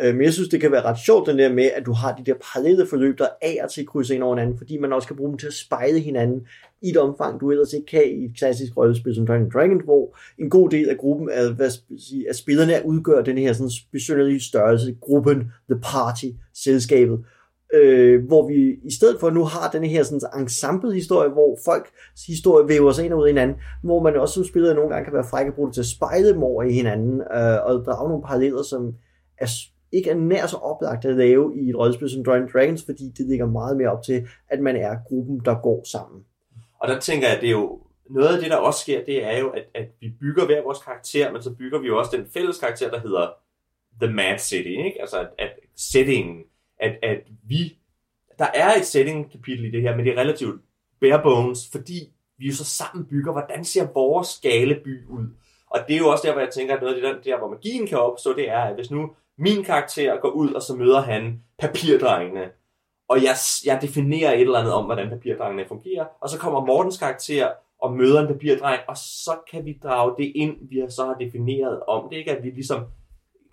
Øh, 0.00 0.14
men 0.14 0.24
jeg 0.24 0.32
synes, 0.32 0.48
det 0.48 0.60
kan 0.60 0.72
være 0.72 0.82
ret 0.82 0.98
sjovt, 0.98 1.26
den 1.28 1.38
der 1.38 1.52
med, 1.52 1.70
at 1.76 1.86
du 1.86 1.92
har 1.92 2.14
de 2.14 2.24
der 2.24 2.34
parallelle 2.34 2.86
forløb, 2.86 3.18
der 3.18 3.26
af 3.42 3.58
og 3.62 3.70
til 3.70 3.86
krydser 3.86 4.14
ind 4.14 4.22
over 4.22 4.36
hinanden, 4.36 4.58
fordi 4.58 4.78
man 4.78 4.92
også 4.92 5.08
kan 5.08 5.16
bruge 5.16 5.30
dem 5.30 5.38
til 5.38 5.46
at 5.46 5.52
spejle 5.52 6.00
hinanden 6.00 6.46
i 6.82 6.88
et 6.90 6.96
omfang, 6.96 7.40
du 7.40 7.50
ellers 7.50 7.72
ikke 7.72 7.86
kan 7.86 8.04
i 8.04 8.24
et 8.24 8.36
klassisk 8.38 8.76
rollespil 8.76 9.14
som 9.14 9.26
Dungeons 9.26 9.52
Dragons, 9.52 9.84
hvor 9.84 10.16
en 10.38 10.50
god 10.50 10.70
del 10.70 10.88
af 10.88 10.98
gruppen 10.98 11.30
af, 11.30 11.54
hvad 11.54 11.70
skal 11.70 11.84
jeg 11.90 12.00
sige, 12.00 12.28
af 12.28 12.34
spillerne 12.34 12.72
udgør 12.84 13.22
den 13.22 13.38
her 13.38 13.52
sådan 13.52 13.70
specielle 13.70 14.44
størrelse, 14.44 14.96
gruppen, 15.00 15.52
the 15.70 15.80
party, 15.82 16.26
selskabet, 16.54 17.24
øh, 17.74 18.24
hvor 18.26 18.48
vi 18.48 18.76
i 18.84 18.92
stedet 18.92 19.20
for 19.20 19.30
nu 19.30 19.44
har 19.44 19.70
den 19.70 19.84
her 19.84 20.02
sådan 20.02 20.40
ensemble-historie, 20.40 21.28
hvor 21.28 21.58
folk 21.64 21.88
historie 22.26 22.68
væver 22.68 22.92
sig 22.92 23.04
ind 23.04 23.12
og 23.12 23.20
ud 23.20 23.26
i 23.26 23.30
hinanden, 23.30 23.56
hvor 23.82 24.02
man 24.02 24.16
også 24.16 24.34
som 24.34 24.44
spiller 24.44 24.74
nogle 24.74 24.90
gange 24.90 25.04
kan 25.04 25.14
være 25.14 25.30
frække 25.30 25.48
at 25.48 25.54
bruge 25.54 25.68
det 25.68 25.74
til 25.74 25.80
at 25.80 25.86
spejle 25.86 26.28
dem 26.28 26.42
over 26.42 26.62
i 26.62 26.72
hinanden, 26.72 27.20
øh, 27.20 27.66
og 27.66 27.84
drage 27.86 28.08
nogle 28.08 28.22
paralleller, 28.22 28.62
som 28.62 28.94
er 29.38 29.46
ikke 29.92 30.10
er 30.10 30.14
nær 30.14 30.46
så 30.46 30.56
oplagt 30.56 31.04
at 31.04 31.16
lave 31.16 31.52
i 31.56 31.68
et 31.68 31.76
rollespil 31.76 32.10
som 32.10 32.24
Dungeons 32.24 32.52
Dragons, 32.52 32.84
fordi 32.84 33.04
det 33.18 33.26
ligger 33.26 33.46
meget 33.46 33.76
mere 33.76 33.88
op 33.88 34.02
til, 34.02 34.28
at 34.48 34.60
man 34.60 34.76
er 34.76 34.96
gruppen, 35.08 35.40
der 35.44 35.54
går 35.62 35.84
sammen. 35.84 36.24
Og 36.80 36.88
der 36.88 37.00
tænker 37.00 37.26
jeg, 37.26 37.36
at 37.36 37.42
det 37.42 37.48
er 37.48 37.52
jo 37.52 37.80
noget 38.10 38.34
af 38.36 38.42
det, 38.42 38.50
der 38.50 38.56
også 38.56 38.80
sker, 38.80 39.04
det 39.04 39.24
er 39.24 39.38
jo, 39.38 39.48
at, 39.48 39.64
at 39.74 39.88
vi 40.00 40.08
bygger 40.20 40.46
hver 40.46 40.62
vores 40.62 40.78
karakter, 40.78 41.32
men 41.32 41.42
så 41.42 41.54
bygger 41.54 41.78
vi 41.78 41.86
jo 41.86 41.98
også 41.98 42.16
den 42.16 42.26
fælles 42.34 42.58
karakter, 42.58 42.90
der 42.90 43.00
hedder 43.00 43.28
The 44.02 44.12
Mad 44.12 44.38
City, 44.38 44.68
ikke? 44.68 45.00
Altså, 45.00 45.20
at, 45.20 45.28
at 45.38 45.50
settingen, 45.76 46.42
at, 46.80 46.98
at 47.02 47.18
vi, 47.42 47.76
der 48.38 48.46
er 48.54 48.74
et 48.74 48.86
setting-kapitel 48.86 49.64
i 49.64 49.70
det 49.70 49.82
her, 49.82 49.96
men 49.96 50.06
det 50.06 50.12
er 50.12 50.20
relativt 50.20 50.60
bare 51.00 51.22
bones, 51.22 51.68
fordi 51.72 52.12
vi 52.38 52.46
jo 52.46 52.54
så 52.54 52.64
sammen 52.64 53.06
bygger, 53.06 53.32
hvordan 53.32 53.64
ser 53.64 53.86
vores 53.94 54.28
skaleby 54.28 55.06
ud? 55.08 55.26
Og 55.70 55.80
det 55.88 55.94
er 55.94 55.98
jo 55.98 56.08
også 56.08 56.26
der, 56.26 56.32
hvor 56.32 56.40
jeg 56.40 56.50
tænker, 56.50 56.74
at 56.74 56.80
noget 56.80 56.94
af 56.94 57.00
det 57.00 57.14
der, 57.24 57.30
der, 57.30 57.38
hvor 57.38 57.48
magien 57.48 57.86
kan 57.86 57.98
opstå, 57.98 58.36
det 58.36 58.48
er, 58.48 58.60
at 58.60 58.74
hvis 58.74 58.90
nu 58.90 59.10
min 59.38 59.64
karakter 59.64 60.20
går 60.20 60.30
ud, 60.30 60.52
og 60.52 60.62
så 60.62 60.76
møder 60.76 61.00
han 61.00 61.42
papirdrengene, 61.58 62.50
og 63.08 63.22
jeg, 63.22 63.34
jeg 63.64 63.78
definerer 63.82 64.32
et 64.32 64.40
eller 64.40 64.58
andet 64.58 64.74
om, 64.74 64.84
hvordan 64.84 65.08
papirdrengene 65.08 65.68
fungerer, 65.68 66.06
og 66.20 66.28
så 66.28 66.38
kommer 66.38 66.64
Mortens 66.64 66.98
karakter 66.98 67.48
og 67.82 67.96
møder 67.96 68.20
en 68.20 68.26
papirdreng, 68.26 68.80
og 68.88 68.96
så 68.96 69.30
kan 69.50 69.64
vi 69.64 69.78
drage 69.82 70.14
det 70.18 70.32
ind, 70.34 70.56
vi 70.68 70.82
så 70.88 71.04
har 71.06 71.14
defineret 71.14 71.80
om 71.88 72.08
det, 72.10 72.16
ikke? 72.16 72.36
At 72.36 72.44
vi 72.44 72.50
ligesom, 72.50 72.84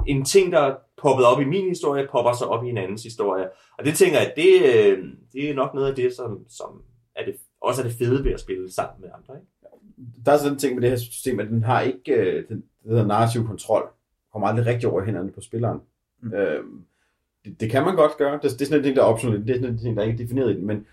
en 0.08 0.26
ting, 0.26 0.52
der 0.52 0.60
er 0.60 0.76
poppet 1.02 1.26
op 1.26 1.41
i 1.41 1.45
min 1.45 1.69
historie, 1.69 2.08
popper 2.12 2.34
så 2.34 2.45
op 2.45 2.65
i 2.65 2.69
en 2.69 2.78
andens 2.78 3.04
historie. 3.04 3.45
Og 3.78 3.86
det 3.86 3.95
tænker 3.95 4.19
jeg, 4.19 4.34
det, 4.36 4.54
øh, 4.76 5.04
det 5.34 5.50
er 5.50 5.54
nok 5.54 5.74
noget 5.74 5.89
af 5.89 5.95
det, 5.95 6.15
som, 6.15 6.50
som 6.50 6.82
er 7.15 7.26
det, 7.26 7.36
også 7.62 7.82
er 7.82 7.86
det 7.86 7.95
fede 7.98 8.24
ved 8.24 8.32
at 8.32 8.39
spille 8.39 8.71
sammen 8.71 9.02
med 9.02 9.10
andre. 9.17 9.36
Ikke? 9.36 9.48
Der 10.26 10.32
er 10.32 10.38
sådan 10.38 10.54
en 10.54 10.60
ting 10.60 10.74
med 10.76 10.82
det 10.82 10.89
her 10.89 10.98
system, 10.98 11.39
at 11.39 11.48
den 11.48 11.63
har 11.63 11.82
ikke 11.82 12.13
øh, 12.13 12.48
den, 12.48 12.63
den 12.84 12.89
hedder 12.91 13.06
narrativ 13.06 13.48
kontrol 13.48 13.94
kommer 14.36 14.48
aldrig 14.48 14.65
rigtig 14.65 14.89
over 14.89 15.04
hænderne 15.04 15.32
på 15.32 15.41
spilleren. 15.41 15.80
Mm. 16.21 16.34
Øhm, 16.34 16.82
det, 17.45 17.62
det, 17.62 17.71
kan 17.71 17.84
man 17.84 17.95
godt 17.95 18.17
gøre. 18.17 18.34
Det, 18.34 18.43
det 18.43 18.62
er 18.62 18.65
sådan 18.65 18.78
en 18.78 18.84
ting, 18.84 18.95
der 18.95 19.02
er 19.02 19.06
optionelt. 19.06 19.48
Det 19.48 19.56
er 19.56 19.60
sådan 19.60 19.74
en 19.74 19.80
ting, 19.80 19.98
der 19.98 20.04
er 20.04 20.08
ikke 20.08 20.24
defineret 20.24 20.52
i 20.52 20.56
den. 20.56 20.67
Men 20.67 20.86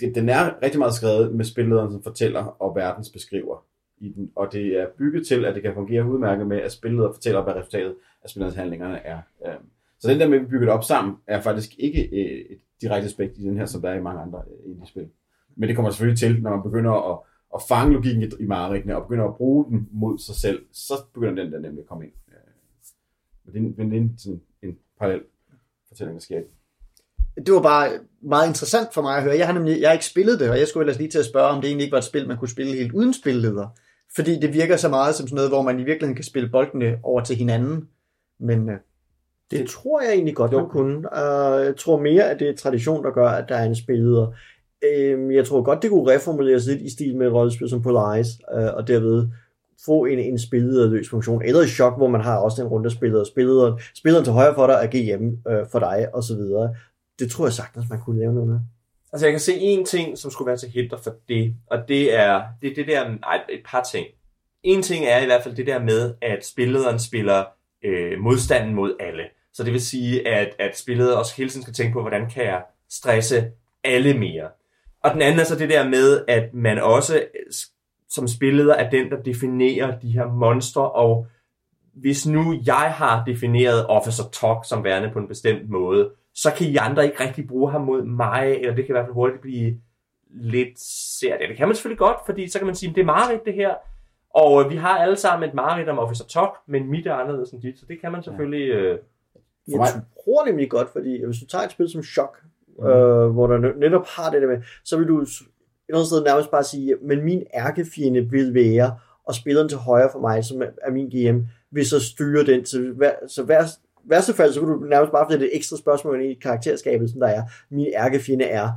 det, 0.00 0.14
den 0.14 0.28
er 0.28 0.62
rigtig 0.62 0.78
meget 0.78 0.94
skrevet 0.94 1.34
med 1.34 1.44
spillederen, 1.44 1.92
som 1.92 2.02
fortæller 2.02 2.44
og 2.44 2.76
verdens 2.76 3.10
beskriver 3.10 3.64
i 3.98 4.08
den. 4.08 4.32
Og 4.36 4.52
det 4.52 4.80
er 4.80 4.86
bygget 4.98 5.26
til, 5.26 5.44
at 5.44 5.54
det 5.54 5.62
kan 5.62 5.74
fungere 5.74 6.04
udmærket 6.04 6.46
med, 6.46 6.56
at 6.56 6.72
spilleder 6.72 7.12
fortæller, 7.12 7.42
hvad 7.42 7.54
resultatet 7.54 7.94
af 8.22 8.30
spillerens 8.30 8.56
handlingerne 8.56 8.98
er. 8.98 9.18
Øhm, 9.46 9.64
så 10.00 10.10
den 10.10 10.20
der 10.20 10.28
med, 10.28 10.38
at 10.38 10.44
vi 10.44 10.48
bygger 10.48 10.66
det 10.66 10.74
op 10.74 10.84
sammen, 10.84 11.16
er 11.26 11.40
faktisk 11.40 11.74
ikke 11.78 12.02
øh, 12.02 12.44
et 12.50 12.58
direkte 12.80 13.06
aspekt 13.06 13.38
i 13.38 13.42
den 13.42 13.56
her, 13.58 13.66
som 13.66 13.82
der 13.82 13.90
er 13.90 13.94
i 13.94 14.02
mange 14.02 14.20
andre 14.20 14.42
øh, 14.50 14.70
indie-spil. 14.70 15.08
Men 15.56 15.68
det 15.68 15.76
kommer 15.76 15.90
selvfølgelig 15.90 16.18
til, 16.18 16.42
når 16.42 16.50
man 16.50 16.62
begynder 16.62 17.12
at, 17.12 17.18
at 17.54 17.60
fange 17.68 17.92
logikken 17.92 18.22
i, 18.22 18.26
i 18.40 18.46
mareridtene 18.46 18.96
og 18.96 19.02
begynder 19.02 19.24
at 19.24 19.36
bruge 19.36 19.64
den 19.64 19.88
mod 19.92 20.18
sig 20.18 20.34
selv, 20.34 20.66
så 20.72 20.94
begynder 21.14 21.42
den 21.42 21.52
der 21.52 21.60
nemlig 21.60 21.82
at 21.82 21.86
komme 21.86 22.04
ind. 22.04 22.12
Men 23.54 23.90
det 23.90 23.96
er, 23.98 24.00
det 24.00 24.14
er 24.14 24.18
sådan 24.18 24.40
en 24.62 24.78
parallel 24.98 25.22
fortælling, 25.88 26.14
der 26.14 26.20
sker 26.20 26.40
det 27.36 27.54
var 27.54 27.62
bare 27.62 27.90
meget 28.22 28.48
interessant 28.48 28.94
for 28.94 29.02
mig 29.02 29.16
at 29.16 29.22
høre. 29.22 29.38
Jeg 29.38 29.46
har 29.46 29.54
nemlig 29.54 29.80
jeg 29.80 29.88
har 29.88 29.92
ikke 29.92 30.06
spillet 30.06 30.40
det, 30.40 30.50
og 30.50 30.58
jeg 30.58 30.68
skulle 30.68 30.84
ellers 30.84 30.98
lige 30.98 31.10
til 31.10 31.18
at 31.18 31.24
spørge, 31.24 31.48
om 31.48 31.60
det 31.60 31.68
egentlig 31.68 31.84
ikke 31.84 31.92
var 31.92 31.98
et 31.98 32.04
spil, 32.04 32.28
man 32.28 32.36
kunne 32.36 32.48
spille 32.48 32.76
helt 32.76 32.92
uden 32.92 33.14
spilleder. 33.14 33.68
Fordi 34.14 34.40
det 34.40 34.54
virker 34.54 34.76
så 34.76 34.88
meget 34.88 35.14
som 35.14 35.26
sådan 35.26 35.34
noget, 35.34 35.50
hvor 35.50 35.62
man 35.62 35.80
i 35.80 35.84
virkeligheden 35.84 36.14
kan 36.14 36.24
spille 36.24 36.48
boldene 36.48 36.98
over 37.02 37.20
til 37.20 37.36
hinanden. 37.36 37.88
Men 38.40 38.60
uh, 38.60 38.74
det, 39.50 39.60
det 39.60 39.68
tror 39.68 40.00
jeg 40.00 40.12
egentlig 40.12 40.36
godt, 40.36 40.52
man 40.52 40.68
kunne. 40.68 40.96
Uh, 40.96 41.64
jeg 41.66 41.74
tror 41.76 42.00
mere, 42.00 42.30
at 42.30 42.40
det 42.40 42.48
er 42.48 42.56
tradition, 42.56 43.04
der 43.04 43.10
gør, 43.10 43.28
at 43.28 43.48
der 43.48 43.54
er 43.54 43.64
en 43.64 43.76
spilleder. 43.76 44.26
Uh, 44.26 45.34
jeg 45.34 45.46
tror 45.46 45.62
godt, 45.62 45.82
det 45.82 45.90
kunne 45.90 46.14
reformuleres 46.14 46.66
lidt 46.66 46.82
i 46.82 46.90
stil 46.90 47.16
med 47.16 47.26
et 47.26 47.32
rollespil 47.32 47.68
som 47.68 47.82
Polaris, 47.82 48.26
uh, 48.56 48.74
og 48.74 48.88
derved 48.88 49.28
få 49.84 50.04
en, 50.04 50.18
en 50.18 50.38
spillederløs 50.38 51.08
funktion, 51.08 51.42
eller 51.42 51.62
i 51.62 51.68
chok, 51.68 51.96
hvor 51.96 52.08
man 52.08 52.20
har 52.20 52.36
også 52.36 52.62
en 52.62 52.68
runde 52.68 52.90
spiller, 52.90 53.24
spilleren, 53.24 53.80
spilleren 53.94 54.24
til 54.24 54.32
højre 54.32 54.54
for 54.54 54.66
dig 54.66 54.74
er 54.74 55.16
GM 55.16 55.48
øh, 55.50 55.66
for 55.72 55.78
dig, 55.78 56.08
og 56.14 56.22
så 56.22 56.36
videre. 56.36 56.74
Det 57.18 57.30
tror 57.30 57.46
jeg 57.46 57.52
sagtens, 57.52 57.86
man 57.90 58.00
kunne 58.00 58.18
lave 58.18 58.34
noget 58.34 58.48
med. 58.48 58.58
Altså 59.12 59.26
jeg 59.26 59.32
kan 59.32 59.40
se 59.40 59.56
en 59.56 59.84
ting, 59.84 60.18
som 60.18 60.30
skulle 60.30 60.46
være 60.46 60.56
til 60.56 60.68
hinder 60.68 60.96
for 60.96 61.14
det, 61.28 61.54
og 61.66 61.78
det 61.88 62.14
er 62.14 62.42
det, 62.62 62.76
det 62.76 62.86
der, 62.86 63.08
nej, 63.08 63.40
et 63.48 63.60
par 63.66 63.88
ting. 63.92 64.06
En 64.62 64.82
ting 64.82 65.04
er 65.04 65.18
i 65.18 65.24
hvert 65.24 65.42
fald 65.42 65.56
det 65.56 65.66
der 65.66 65.82
med, 65.82 66.14
at 66.22 66.46
spillederen 66.46 66.98
spiller 66.98 67.44
øh, 67.84 68.20
modstanden 68.20 68.74
mod 68.74 68.96
alle. 69.00 69.22
Så 69.54 69.64
det 69.64 69.72
vil 69.72 69.86
sige, 69.86 70.28
at, 70.28 70.56
at 70.58 70.78
spillet 70.78 71.16
også 71.16 71.36
hele 71.36 71.50
tiden 71.50 71.62
skal 71.62 71.74
tænke 71.74 71.92
på, 71.92 72.00
hvordan 72.00 72.30
kan 72.30 72.44
jeg 72.44 72.62
stresse 72.90 73.50
alle 73.84 74.18
mere. 74.18 74.48
Og 75.04 75.10
den 75.14 75.22
anden 75.22 75.40
er 75.40 75.44
så 75.44 75.56
det 75.56 75.70
der 75.70 75.88
med, 75.88 76.24
at 76.28 76.54
man 76.54 76.78
også 76.78 77.24
som 78.08 78.28
spilleder 78.28 78.74
er 78.74 78.90
den, 78.90 79.10
der 79.10 79.22
definerer 79.22 79.98
de 79.98 80.10
her 80.10 80.26
monstre, 80.32 80.90
og 80.90 81.26
hvis 81.94 82.26
nu 82.26 82.54
jeg 82.66 82.92
har 82.96 83.24
defineret 83.24 83.86
Officer 83.88 84.24
Talk 84.32 84.58
som 84.64 84.84
værende 84.84 85.10
på 85.12 85.18
en 85.18 85.28
bestemt 85.28 85.70
måde, 85.70 86.10
så 86.34 86.52
kan 86.56 86.66
I 86.66 86.76
andre 86.76 87.04
ikke 87.04 87.24
rigtig 87.24 87.48
bruge 87.48 87.70
ham 87.70 87.80
mod 87.80 88.02
mig, 88.02 88.52
eller 88.60 88.74
det 88.74 88.86
kan 88.86 88.92
i 88.92 88.96
hvert 88.96 89.06
fald 89.06 89.14
hurtigt 89.14 89.40
blive 89.40 89.80
lidt 90.30 90.80
sært. 90.80 91.40
Ja, 91.40 91.48
det 91.48 91.56
kan 91.56 91.68
man 91.68 91.74
selvfølgelig 91.74 91.98
godt, 91.98 92.16
fordi 92.26 92.48
så 92.48 92.58
kan 92.58 92.66
man 92.66 92.74
sige, 92.74 92.90
at 92.90 92.96
det 92.96 93.02
er 93.02 93.06
Marit 93.06 93.44
det 93.44 93.54
her, 93.54 93.74
og 94.34 94.70
vi 94.70 94.76
har 94.76 94.98
alle 94.98 95.16
sammen 95.16 95.48
et 95.48 95.54
Marit 95.54 95.88
om 95.88 95.98
Officer 95.98 96.24
Talk, 96.24 96.50
men 96.66 96.90
mit 96.90 97.06
er 97.06 97.14
anderledes 97.14 97.50
end 97.50 97.62
dit, 97.62 97.78
så 97.78 97.86
det 97.88 98.00
kan 98.00 98.12
man 98.12 98.22
selvfølgelig... 98.22 98.68
Ja. 98.68 98.74
Øh... 98.74 98.98
Jeg 99.68 99.80
tror 100.24 100.46
nemlig 100.46 100.70
godt, 100.70 100.88
fordi 100.92 101.24
hvis 101.24 101.38
du 101.38 101.46
tager 101.46 101.64
et 101.64 101.70
spil 101.70 101.88
som 101.88 102.02
Shock, 102.02 102.42
mm. 102.78 102.86
øh, 102.86 103.30
hvor 103.30 103.46
der 103.46 103.74
netop 103.76 104.06
har 104.06 104.30
det 104.30 104.42
der 104.42 104.48
med, 104.48 104.62
så 104.84 104.98
vil 104.98 105.08
du 105.08 105.26
et 105.86 105.90
eller 105.90 105.98
andet 105.98 106.06
sted 106.06 106.24
nærmest 106.24 106.50
bare 106.50 106.64
sige, 106.64 106.96
men 107.02 107.24
min 107.24 107.42
ærkefjende 107.54 108.30
vil 108.30 108.54
være, 108.54 108.98
og 109.24 109.34
spilleren 109.34 109.68
til 109.68 109.78
højre 109.78 110.08
for 110.12 110.20
mig, 110.20 110.44
som 110.44 110.62
er 110.62 110.90
min 110.90 111.08
GM, 111.08 111.38
vil 111.70 111.86
så 111.86 112.00
styre 112.00 112.46
den. 112.46 112.66
Så, 112.66 112.92
hver, 112.96 113.12
så 113.28 113.42
hver, 113.44 113.64
værste 114.04 114.32
fald, 114.34 114.52
så 114.52 114.60
vil 114.60 114.68
du 114.68 114.78
nærmest 114.78 115.12
bare 115.12 115.26
få 115.30 115.38
det 115.38 115.50
ekstra 115.52 115.76
spørgsmål 115.76 116.22
i 116.22 116.34
karakterskabet, 116.34 117.10
som 117.10 117.20
der 117.20 117.26
er, 117.26 117.42
min 117.70 117.86
ærkefjende 117.94 118.44
er 118.44 118.70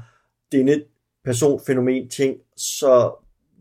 denne 0.51 0.81
person, 1.25 1.61
fænomen, 1.67 2.09
ting, 2.09 2.37
så 2.57 3.11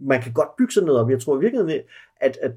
man 0.00 0.22
kan 0.22 0.32
godt 0.32 0.56
bygge 0.58 0.72
sådan 0.72 0.86
noget 0.86 1.00
op. 1.00 1.10
Jeg 1.10 1.20
tror 1.20 1.36
virkelig, 1.36 1.82
at, 2.20 2.38
at 2.42 2.52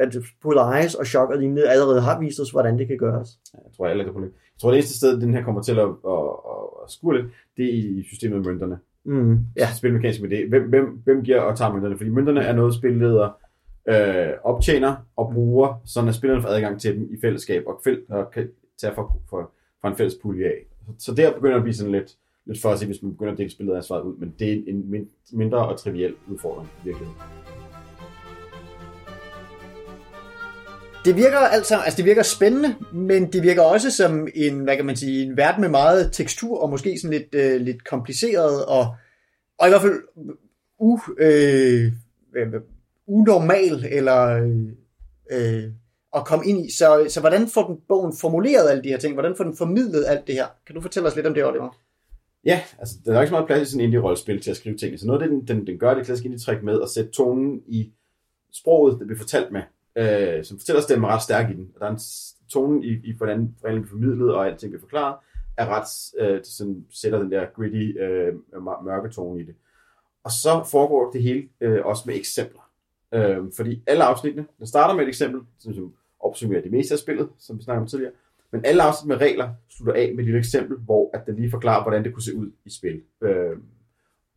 at 0.00 0.16
Polaris 0.42 0.94
og 0.94 1.06
Shock 1.06 1.30
og 1.30 1.38
lignende 1.38 1.68
allerede 1.68 2.00
har 2.00 2.20
vist 2.20 2.40
os, 2.40 2.50
hvordan 2.50 2.78
det 2.78 2.86
kan 2.88 2.98
gøres. 2.98 3.28
Ja, 3.54 3.58
jeg 3.64 3.72
tror, 3.76 3.86
alle 3.86 4.04
kan 4.04 4.22
Jeg 4.22 4.30
tror, 4.60 4.70
det 4.70 4.76
eneste 4.76 4.96
sted, 4.96 5.20
den 5.20 5.34
her 5.34 5.44
kommer 5.44 5.62
til 5.62 5.72
at, 5.72 5.78
at, 5.78 6.24
at, 6.52 6.64
at 6.84 6.90
skure 6.90 7.16
lidt, 7.16 7.32
det 7.56 7.64
er 7.64 7.72
i 7.72 8.04
systemet 8.08 8.36
med 8.36 8.52
mønterne. 8.52 8.78
Mm, 9.04 9.38
ja. 9.56 9.68
Spilmekanisk 9.76 10.22
med 10.22 10.30
det. 10.30 10.48
Hvem, 10.48 10.68
hvem, 10.68 11.00
hvem 11.04 11.22
giver 11.22 11.40
og 11.40 11.58
tager 11.58 11.72
mønterne? 11.72 11.96
Fordi 11.96 12.10
mønterne 12.10 12.40
er 12.40 12.52
noget, 12.52 12.74
spilleder 12.74 13.30
øh, 13.88 14.32
optjener 14.44 14.96
og 15.16 15.30
bruger, 15.34 15.82
så 15.84 16.06
at 16.08 16.14
spillerne 16.14 16.42
får 16.42 16.48
adgang 16.48 16.80
til 16.80 16.96
dem 16.96 17.08
i 17.10 17.20
fællesskab, 17.20 17.62
og, 17.66 17.80
fæl- 17.84 18.04
og 18.08 18.30
kan 18.30 18.48
tage 18.80 18.94
for, 18.94 19.20
for, 19.30 19.50
for 19.80 19.88
en 19.88 19.96
fælles 19.96 20.14
pulje 20.22 20.46
af. 20.46 20.66
Så 20.98 21.14
der 21.14 21.34
begynder 21.34 21.52
det 21.52 21.60
at 21.60 21.62
blive 21.62 21.74
sådan 21.74 21.92
lidt, 21.92 22.16
lidt 22.46 22.62
for 22.62 22.68
at 22.68 22.78
se, 22.78 22.86
hvis 22.86 23.02
man 23.02 23.12
begynder 23.12 23.32
at 23.32 23.38
dele 23.38 23.50
spillet 23.50 23.76
ansvaret 23.76 24.02
ud, 24.02 24.16
men 24.16 24.34
det 24.38 24.52
er 24.52 24.62
en 24.66 25.08
mindre 25.32 25.68
og 25.68 25.78
triviel 25.78 26.14
udfordring 26.30 26.70
i 26.82 26.84
virkeligheden. 26.84 27.20
Det 31.04 31.16
virker 31.16 31.38
altså, 31.38 31.76
altså 31.76 31.96
det 31.96 32.04
virker 32.04 32.22
spændende, 32.22 32.74
men 32.92 33.32
det 33.32 33.42
virker 33.42 33.62
også 33.62 33.90
som 33.90 34.28
en, 34.34 34.60
hvad 34.60 34.76
kan 34.76 34.84
man 34.84 34.96
sige, 34.96 35.22
en 35.22 35.36
verden 35.36 35.60
med 35.60 35.68
meget 35.68 36.12
tekstur, 36.12 36.62
og 36.62 36.70
måske 36.70 36.98
sådan 36.98 37.18
lidt, 37.18 37.34
øh, 37.34 37.60
lidt 37.60 37.84
kompliceret, 37.84 38.64
og, 38.64 38.94
og 39.58 39.66
i 39.66 39.70
hvert 39.70 39.82
fald 39.82 40.00
u, 40.78 40.98
øh, 41.18 41.92
øh, 42.36 42.52
unormal, 43.06 43.86
eller 43.90 44.26
øh, 44.26 44.68
øh, 45.30 45.64
at 46.16 46.24
komme 46.24 46.46
ind 46.46 46.66
i. 46.66 46.72
Så, 46.72 47.06
så 47.08 47.20
hvordan 47.20 47.48
får 47.48 47.66
den 47.66 47.76
bogen 47.88 48.16
formuleret 48.20 48.70
alle 48.70 48.82
de 48.82 48.88
her 48.88 48.98
ting? 48.98 49.14
Hvordan 49.14 49.36
får 49.36 49.44
den 49.44 49.56
formidlet 49.56 50.04
alt 50.08 50.26
det 50.26 50.34
her? 50.34 50.46
Kan 50.66 50.74
du 50.74 50.80
fortælle 50.80 51.08
os 51.08 51.16
lidt 51.16 51.26
om 51.26 51.34
det, 51.34 51.44
Oliver? 51.44 51.78
Ja, 52.44 52.60
altså 52.78 52.94
der 53.04 53.16
er 53.16 53.20
ikke 53.20 53.28
så 53.28 53.34
meget 53.34 53.46
plads 53.46 53.68
i 53.68 53.70
sådan 53.70 53.80
en 53.80 53.84
indie-rollespil 53.84 54.40
til 54.40 54.50
at 54.50 54.56
skrive 54.56 54.76
ting. 54.76 55.00
Så 55.00 55.06
noget 55.06 55.22
af 55.22 55.28
det, 55.28 55.48
den, 55.48 55.56
den, 55.56 55.66
den 55.66 55.78
gør, 55.78 55.94
det 55.94 56.04
klassiske 56.04 56.26
indie-træk 56.26 56.62
med 56.62 56.82
at 56.82 56.88
sætte 56.88 57.10
tonen 57.10 57.62
i 57.66 57.92
sproget, 58.52 58.98
det 58.98 59.06
bliver 59.06 59.18
fortalt 59.18 59.52
med, 59.52 59.62
øh, 59.96 60.44
som 60.44 60.58
fortæller 60.58 60.82
stemmen 60.82 61.10
er 61.10 61.14
ret 61.14 61.22
stærk 61.22 61.50
i 61.50 61.54
den. 61.54 61.70
Og 61.74 61.80
der 61.80 61.86
er 61.86 61.90
en 61.90 62.00
tone 62.48 62.86
i, 62.86 63.00
i 63.04 63.16
hvordan 63.16 63.54
reglen 63.64 63.82
bliver 63.82 63.90
formidlet, 63.90 64.34
og 64.34 64.46
alting 64.46 64.70
bliver 64.70 64.80
forklaret, 64.80 65.16
er 65.56 65.66
ret, 65.66 66.20
øh, 66.20 66.40
sådan, 66.44 66.86
sætter 66.90 67.18
den 67.18 67.32
der 67.32 67.46
gritty, 67.56 67.98
øh, 67.98 68.34
mørke 68.84 69.08
tone 69.08 69.40
i 69.40 69.44
det. 69.44 69.54
Og 70.24 70.30
så 70.30 70.64
foregår 70.70 71.10
det 71.10 71.22
hele 71.22 71.48
øh, 71.60 71.86
også 71.86 72.02
med 72.06 72.14
eksempler. 72.14 72.70
Øh, 73.14 73.38
fordi 73.56 73.82
alle 73.86 74.04
afsnittene, 74.04 74.46
den 74.58 74.66
starter 74.66 74.94
med 74.94 75.02
et 75.02 75.08
eksempel, 75.08 75.40
som, 75.58 75.74
som 75.74 75.94
opsummerer 76.20 76.62
det 76.62 76.70
meste 76.70 76.94
af 76.94 76.98
spillet, 76.98 77.28
som 77.38 77.58
vi 77.58 77.62
snakkede 77.62 77.82
om 77.82 77.88
tidligere, 77.88 78.12
men 78.50 78.64
alle 78.64 78.82
afsnit 78.82 79.08
med 79.08 79.16
regler 79.16 79.50
slutter 79.68 80.02
af 80.02 80.10
med 80.10 80.18
et 80.18 80.24
lille 80.24 80.38
eksempel, 80.38 80.78
hvor 80.78 81.10
at 81.14 81.26
det 81.26 81.34
lige 81.34 81.50
forklarer, 81.50 81.82
hvordan 81.82 82.04
det 82.04 82.12
kunne 82.12 82.22
se 82.22 82.36
ud 82.36 82.50
i 82.64 82.70
spil. 82.70 83.02
Øh, 83.20 83.56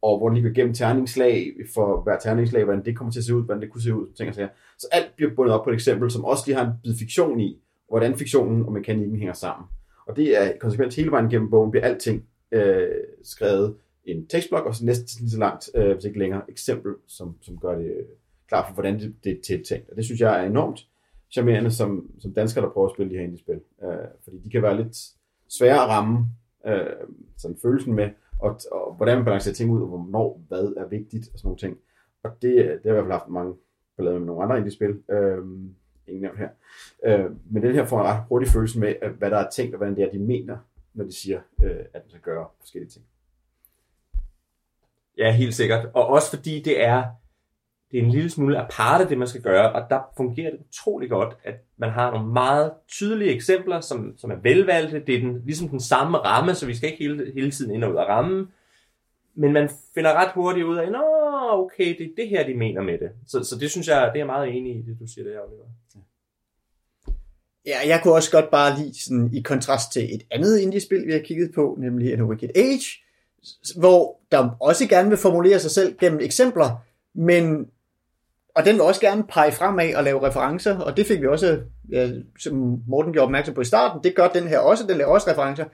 og 0.07 0.17
hvor 0.17 0.29
den 0.29 0.37
lige 0.37 0.47
går 0.47 0.55
gennem 0.55 0.73
terningslag 0.73 1.53
for 1.73 2.01
hver 2.01 2.19
terningslag, 2.19 2.63
hvordan 2.63 2.85
det 2.85 2.97
kommer 2.97 3.11
til 3.11 3.19
at 3.19 3.23
se 3.23 3.35
ud, 3.35 3.45
hvordan 3.45 3.61
det 3.61 3.71
kunne 3.71 3.81
se 3.81 3.95
ud, 3.95 4.07
ting 4.17 4.29
og 4.29 4.35
sager. 4.35 4.49
Så 4.77 4.87
alt 4.91 5.11
bliver 5.15 5.31
bundet 5.35 5.55
op 5.55 5.63
på 5.63 5.69
et 5.69 5.73
eksempel, 5.73 6.11
som 6.11 6.25
også 6.25 6.43
lige 6.47 6.57
har 6.57 6.65
en 6.65 6.73
bid 6.83 6.95
fiktion 6.99 7.39
i, 7.39 7.61
hvordan 7.89 8.15
fiktionen 8.15 8.65
og 8.65 8.73
mekanikken 8.73 9.17
hænger 9.17 9.33
sammen. 9.33 9.67
Og 10.07 10.15
det 10.15 10.41
er 10.41 10.57
konsekvent 10.59 10.95
hele 10.95 11.11
vejen 11.11 11.29
gennem 11.29 11.49
bogen, 11.49 11.71
bliver 11.71 11.85
alting 11.85 12.23
øh, 12.51 12.87
skrevet 13.23 13.75
i 14.05 14.11
en 14.11 14.27
tekstblok, 14.27 14.65
og 14.65 14.75
så 14.75 14.85
næsten 14.85 15.07
lige 15.19 15.31
så 15.31 15.39
langt, 15.39 15.69
øh, 15.75 15.93
hvis 15.93 16.05
ikke 16.05 16.19
længere, 16.19 16.41
eksempel, 16.49 16.93
som, 17.07 17.35
som 17.41 17.57
gør 17.57 17.77
det 17.77 17.85
øh, 17.85 18.05
klar 18.47 18.61
klart 18.61 18.65
for, 18.67 18.73
hvordan 18.73 18.99
det, 18.99 19.15
det 19.23 19.31
er 19.31 19.41
tiltænkt. 19.45 19.89
Og 19.89 19.95
det 19.95 20.05
synes 20.05 20.21
jeg 20.21 20.39
er 20.39 20.49
enormt 20.49 20.87
charmerende 21.31 21.71
som, 21.71 22.11
som 22.19 22.33
danskere, 22.33 22.65
der 22.65 22.71
prøver 22.71 22.87
at 22.87 22.95
spille 22.95 23.11
de 23.11 23.17
her 23.17 23.23
indie-spil. 23.23 23.59
Øh, 23.83 24.07
fordi 24.23 24.37
de 24.43 24.49
kan 24.49 24.61
være 24.61 24.77
lidt 24.77 24.97
svære 25.49 25.83
at 25.83 25.89
ramme 25.89 26.25
øh, 26.67 27.07
sådan 27.37 27.57
følelsen 27.61 27.93
med, 27.93 28.09
og, 28.39 28.59
og 28.71 28.93
hvordan 28.93 29.17
man 29.17 29.25
balancerer 29.25 29.55
ting 29.55 29.71
ud, 29.71 29.81
og 29.81 29.87
hvornår 29.87 30.41
hvad 30.47 30.73
er 30.77 30.87
vigtigt, 30.87 31.29
og 31.33 31.39
sådan 31.39 31.47
nogle 31.47 31.57
ting. 31.57 31.77
Og 32.23 32.31
det, 32.41 32.55
det 32.55 32.57
har 32.57 32.67
jeg 32.67 32.85
i 32.85 32.91
hvert 32.91 33.03
fald 33.03 33.11
haft 33.11 33.29
mange 33.29 33.55
ballader 33.97 34.19
med 34.19 34.27
nogle 34.27 34.43
andre 34.43 34.57
indie-spil. 34.57 35.03
Øhm, 35.11 35.75
ingen 36.07 36.21
nævnt 36.21 36.39
her. 36.39 36.49
Øh, 37.05 37.31
men 37.51 37.63
den 37.63 37.73
her 37.73 37.85
får 37.85 37.99
en 37.99 38.05
ret 38.05 38.23
hurtig 38.29 38.49
følelse 38.49 38.79
med, 38.79 38.95
hvad 39.17 39.31
der 39.31 39.37
er 39.37 39.49
tænkt, 39.49 39.73
og 39.73 39.77
hvordan 39.77 39.95
det 39.95 40.03
er, 40.03 40.11
de 40.11 40.19
mener, 40.19 40.57
når 40.93 41.05
de 41.05 41.11
siger, 41.11 41.41
øh, 41.63 41.85
at 41.93 42.01
den 42.01 42.09
skal 42.09 42.21
gøre 42.21 42.47
forskellige 42.59 42.89
ting. 42.89 43.05
Ja, 45.17 45.31
helt 45.31 45.55
sikkert. 45.55 45.89
Og 45.93 46.07
også 46.07 46.29
fordi 46.29 46.61
det 46.61 46.83
er, 46.83 47.03
det 47.91 47.99
er 47.99 48.03
en 48.03 48.11
lille 48.11 48.29
smule 48.29 48.59
aparte, 48.59 49.09
det 49.09 49.17
man 49.17 49.27
skal 49.27 49.41
gøre, 49.41 49.71
og 49.73 49.89
der 49.89 49.99
fungerer 50.17 50.51
det 50.51 50.59
utrolig 50.69 51.09
godt, 51.09 51.37
at 51.43 51.55
man 51.77 51.89
har 51.89 52.11
nogle 52.11 52.33
meget 52.33 52.71
tydelige 52.87 53.31
eksempler, 53.31 53.81
som, 53.81 54.17
som 54.17 54.31
er 54.31 54.35
velvalgte. 54.35 55.03
Det 55.07 55.15
er 55.15 55.19
den, 55.19 55.41
ligesom 55.45 55.69
den 55.69 55.79
samme 55.79 56.17
ramme, 56.17 56.55
så 56.55 56.65
vi 56.65 56.75
skal 56.75 56.89
ikke 56.91 57.03
hele, 57.03 57.31
hele 57.33 57.51
tiden 57.51 57.75
ind 57.75 57.83
og 57.83 57.91
ud 57.91 57.95
af 57.95 58.05
rammen. 58.05 58.47
Men 59.35 59.53
man 59.53 59.69
finder 59.95 60.13
ret 60.13 60.31
hurtigt 60.33 60.65
ud 60.65 60.77
af, 60.77 60.91
nå, 60.91 61.03
okay, 61.51 61.97
det 61.97 62.05
er 62.05 62.11
det 62.17 62.29
her, 62.29 62.47
de 62.47 62.53
mener 62.53 62.81
med 62.81 62.97
det. 62.97 63.09
Så, 63.27 63.43
så 63.43 63.57
det 63.59 63.71
synes 63.71 63.87
jeg, 63.87 64.11
det 64.13 64.21
er 64.21 64.25
meget 64.25 64.49
enig 64.49 64.75
i, 64.75 64.81
det 64.81 64.97
du 64.99 65.07
siger 65.07 65.23
der, 65.23 65.39
Oliver. 65.39 65.65
Ja, 67.65 67.77
jeg 67.87 67.99
kunne 68.03 68.13
også 68.13 68.31
godt 68.31 68.51
bare 68.51 68.79
lide, 68.79 69.03
sådan, 69.03 69.29
i 69.33 69.41
kontrast 69.41 69.91
til 69.91 70.15
et 70.15 70.23
andet 70.31 70.59
indie-spil, 70.59 71.07
vi 71.07 71.11
har 71.11 71.19
kigget 71.19 71.51
på, 71.55 71.77
nemlig 71.79 72.13
A 72.13 72.23
Wicked 72.23 72.49
Age, 72.55 73.03
hvor 73.79 74.19
der 74.31 74.49
også 74.59 74.87
gerne 74.87 75.09
vil 75.09 75.17
formulere 75.17 75.59
sig 75.59 75.71
selv 75.71 75.97
gennem 75.97 76.19
eksempler, 76.19 76.83
men 77.13 77.67
og 78.57 78.65
den 78.65 78.75
vil 78.75 78.81
også 78.81 79.01
gerne 79.01 79.23
pege 79.23 79.51
fremad 79.51 79.95
og 79.95 80.03
lave 80.03 80.27
referencer, 80.27 80.79
og 80.79 80.97
det 80.97 81.07
fik 81.07 81.21
vi 81.21 81.27
også, 81.27 81.59
ja, 81.91 82.09
som 82.39 82.81
Morten 82.87 83.13
gjorde 83.13 83.25
opmærksom 83.25 83.55
på 83.55 83.61
i 83.61 83.65
starten, 83.65 84.03
det 84.03 84.15
gør 84.15 84.27
den 84.27 84.47
her 84.47 84.59
også, 84.59 84.83
den 84.87 84.97
laver 84.97 85.11
også 85.11 85.31
referencer, 85.31 85.65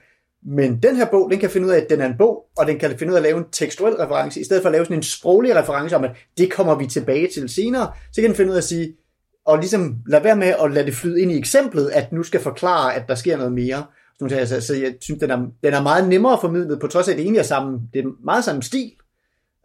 men 0.46 0.78
den 0.82 0.96
her 0.96 1.06
bog, 1.10 1.30
den 1.30 1.38
kan 1.38 1.50
finde 1.50 1.66
ud 1.66 1.72
af, 1.72 1.80
at 1.80 1.86
den 1.90 2.00
er 2.00 2.06
en 2.06 2.18
bog, 2.18 2.44
og 2.58 2.66
den 2.66 2.78
kan 2.78 2.98
finde 2.98 3.10
ud 3.10 3.16
af 3.16 3.20
at 3.20 3.22
lave 3.22 3.38
en 3.38 3.44
tekstuel 3.52 3.94
reference, 3.94 4.40
i 4.40 4.44
stedet 4.44 4.62
for 4.62 4.68
at 4.68 4.72
lave 4.72 4.84
sådan 4.84 4.96
en 4.96 5.02
sproglig 5.02 5.56
reference 5.56 5.96
om, 5.96 6.04
at 6.04 6.10
det 6.38 6.52
kommer 6.52 6.74
vi 6.74 6.86
tilbage 6.86 7.28
til 7.34 7.48
senere, 7.48 7.92
så 8.12 8.20
kan 8.20 8.30
den 8.30 8.36
finde 8.36 8.50
ud 8.50 8.56
af 8.56 8.60
at 8.60 8.64
sige, 8.64 8.96
og 9.44 9.58
ligesom 9.58 9.96
lade 10.06 10.24
være 10.24 10.36
med 10.36 10.54
at 10.64 10.72
lade 10.72 10.86
det 10.86 10.94
flyde 10.94 11.20
ind 11.20 11.32
i 11.32 11.38
eksemplet, 11.38 11.90
at 11.90 12.12
nu 12.12 12.22
skal 12.22 12.40
forklare, 12.40 12.94
at 12.94 13.08
der 13.08 13.14
sker 13.14 13.36
noget 13.36 13.52
mere. 13.52 13.84
Sådan 14.18 14.38
jeg. 14.38 14.48
Så, 14.48 14.60
så 14.60 14.74
jeg 14.74 14.94
synes, 15.00 15.20
den 15.20 15.30
er, 15.30 15.36
den 15.36 15.74
er 15.74 15.82
meget 15.82 16.08
nemmere 16.08 16.38
formidlet, 16.40 16.80
på 16.80 16.86
trods 16.86 17.08
af, 17.08 17.12
at 17.12 17.16
det 17.16 17.22
egentlig 17.22 17.38
er, 17.38 17.44
samme, 17.44 17.80
det 17.94 18.04
er 18.04 18.08
meget 18.24 18.44
samme 18.44 18.62
stil, 18.62 18.92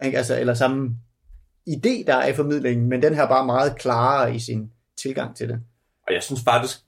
ikke? 0.05 0.17
Altså, 0.17 0.39
eller 0.39 0.53
samme 0.53 0.89
idé, 1.69 2.03
der 2.08 2.15
er 2.15 2.27
i 2.27 2.34
formidlingen, 2.34 2.89
men 2.89 3.01
den 3.01 3.13
her 3.13 3.23
er 3.23 3.27
bare 3.27 3.45
meget 3.45 3.75
klarere 3.75 4.36
i 4.36 4.39
sin 4.39 4.71
tilgang 4.97 5.36
til 5.36 5.49
det. 5.49 5.60
Og 6.08 6.13
jeg 6.13 6.23
synes 6.23 6.41
faktisk, 6.43 6.79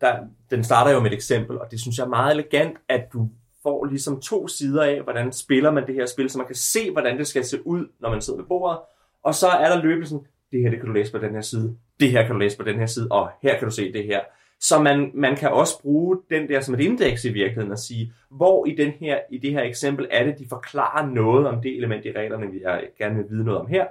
der, 0.00 0.16
den 0.50 0.64
starter 0.64 0.92
jo 0.92 1.00
med 1.00 1.10
et 1.10 1.14
eksempel, 1.14 1.58
og 1.58 1.66
det 1.70 1.80
synes 1.80 1.98
jeg 1.98 2.04
er 2.04 2.08
meget 2.08 2.32
elegant, 2.32 2.76
at 2.88 3.12
du 3.12 3.28
får 3.62 3.84
ligesom 3.84 4.20
to 4.20 4.48
sider 4.48 4.82
af, 4.82 5.02
hvordan 5.02 5.32
spiller 5.32 5.70
man 5.70 5.86
det 5.86 5.94
her 5.94 6.06
spil, 6.06 6.30
så 6.30 6.38
man 6.38 6.46
kan 6.46 6.56
se, 6.56 6.90
hvordan 6.90 7.18
det 7.18 7.26
skal 7.26 7.44
se 7.44 7.66
ud, 7.66 7.86
når 8.00 8.10
man 8.10 8.20
sidder 8.20 8.38
ved 8.38 8.46
bordet. 8.46 8.78
Og 9.22 9.34
så 9.34 9.48
er 9.48 9.68
der 9.68 9.82
løbelsen, 9.82 10.26
det 10.52 10.60
her 10.60 10.70
det 10.70 10.78
kan 10.78 10.88
du 10.88 10.92
læse 10.92 11.12
på 11.12 11.18
den 11.18 11.34
her 11.34 11.40
side, 11.40 11.76
det 12.00 12.10
her 12.10 12.26
kan 12.26 12.32
du 12.32 12.38
læse 12.38 12.56
på 12.56 12.64
den 12.64 12.78
her 12.78 12.86
side, 12.86 13.08
og 13.10 13.30
her 13.42 13.58
kan 13.58 13.68
du 13.68 13.74
se 13.74 13.92
det 13.92 14.04
her. 14.04 14.20
Så 14.60 14.82
man, 14.82 15.10
man 15.14 15.36
kan 15.36 15.50
også 15.50 15.82
bruge 15.82 16.18
den 16.30 16.48
der 16.48 16.60
som 16.60 16.74
et 16.74 16.80
indeks 16.80 17.24
i 17.24 17.32
virkeligheden 17.32 17.72
og 17.72 17.78
sige, 17.78 18.12
hvor 18.30 18.66
i, 18.66 18.74
den 18.74 18.90
her, 18.90 19.18
i 19.30 19.38
det 19.38 19.52
her 19.52 19.62
eksempel 19.62 20.08
er 20.10 20.24
det, 20.24 20.38
de 20.38 20.46
forklarer 20.48 21.06
noget 21.06 21.46
om 21.46 21.62
det 21.62 21.76
element 21.76 22.04
i 22.04 22.12
reglerne, 22.12 22.50
vi 22.50 22.62
er, 22.64 22.80
gerne 22.98 23.16
vil 23.16 23.24
vide 23.30 23.44
noget 23.44 23.60
om 23.60 23.66
her. 23.66 23.86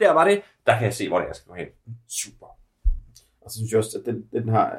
Der 0.00 0.12
var 0.12 0.28
det, 0.28 0.42
der 0.66 0.74
kan 0.74 0.84
jeg 0.84 0.94
se, 0.94 1.08
hvor 1.08 1.18
det 1.18 1.24
er, 1.24 1.28
jeg 1.28 1.36
skal 1.36 1.48
gå 1.48 1.54
hen. 1.54 1.68
Super. 2.08 2.46
Og 3.40 3.50
så 3.50 3.56
synes 3.56 3.72
jeg 3.72 3.78
også, 3.78 3.98
at 3.98 4.06
den, 4.06 4.28
den 4.32 4.48
har 4.48 4.78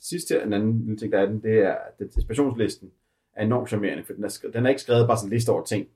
sidst 0.00 0.28
her, 0.28 0.44
en 0.44 0.52
anden 0.52 0.78
lille 0.78 0.96
ting, 0.96 1.12
der 1.12 1.20
er 1.20 1.26
den, 1.26 1.42
det 1.42 1.58
er, 1.58 1.74
at 1.74 2.00
inspirationslisten 2.16 2.90
er 3.36 3.44
enormt 3.44 3.68
charmerende, 3.68 4.04
for 4.04 4.12
den 4.12 4.24
er, 4.24 4.38
den 4.52 4.66
er 4.66 4.70
ikke 4.70 4.82
skrevet 4.82 5.06
bare 5.06 5.16
sådan 5.16 5.28
en 5.28 5.32
liste 5.32 5.50
over 5.50 5.64
ting, 5.64 5.86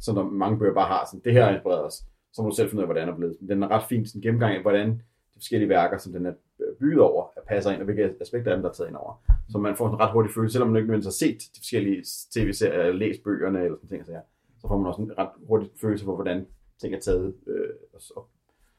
som 0.00 0.14
der 0.14 0.22
mange 0.22 0.58
bøger 0.58 0.74
bare 0.74 0.88
har, 0.88 1.06
sådan, 1.06 1.24
det 1.24 1.32
her 1.32 1.44
er 1.44 1.54
inspireret 1.54 1.84
os, 1.84 2.04
så 2.32 2.42
må 2.42 2.48
du 2.48 2.56
selv 2.56 2.68
finde 2.68 2.80
ud 2.80 2.82
af, 2.82 2.86
hvordan 2.86 3.08
det 3.08 3.12
er 3.12 3.16
blevet. 3.16 3.36
Men 3.40 3.48
den 3.50 3.62
er 3.62 3.68
ret 3.68 3.88
fin 3.88 4.06
sådan 4.06 4.22
gennemgang 4.22 4.54
af, 4.54 4.62
hvordan 4.62 4.88
de 5.34 5.38
forskellige 5.40 5.68
værker, 5.68 5.98
som 5.98 6.12
den 6.12 6.26
er 6.26 6.32
bygget 6.80 7.00
over, 7.00 7.26
er 7.36 7.40
passer 7.48 7.70
ind, 7.70 7.80
og 7.80 7.84
hvilke 7.84 8.14
aspekter 8.20 8.50
af 8.50 8.56
dem, 8.56 8.62
der 8.62 8.70
er 8.70 8.74
taget 8.74 8.88
ind 8.88 8.96
over. 8.96 9.22
Så 9.48 9.58
man 9.58 9.76
får 9.76 9.88
en 9.88 10.00
ret 10.00 10.12
hurtig 10.12 10.32
følelse, 10.34 10.52
selvom 10.52 10.68
man 10.68 10.76
ikke 10.76 10.86
nødvendigvis 10.86 11.20
har 11.20 11.26
set 11.26 11.38
de 11.54 11.60
forskellige 11.60 12.04
tv-serier, 12.34 12.82
eller 12.82 12.98
læst 12.98 13.22
bøgerne, 13.22 13.64
eller 13.64 13.76
sådan 13.76 13.88
ting, 13.88 14.06
så, 14.06 14.12
ja, 14.12 14.20
så 14.60 14.68
får 14.68 14.76
man 14.78 14.86
også 14.86 15.02
en 15.02 15.18
ret 15.18 15.30
hurtig 15.48 15.70
følelse 15.80 16.04
for, 16.04 16.14
hvordan 16.14 16.46
ting 16.80 16.94
er 16.94 17.00
taget 17.00 17.34
øh, 17.46 17.68
og, 17.94 18.00
og 18.16 18.28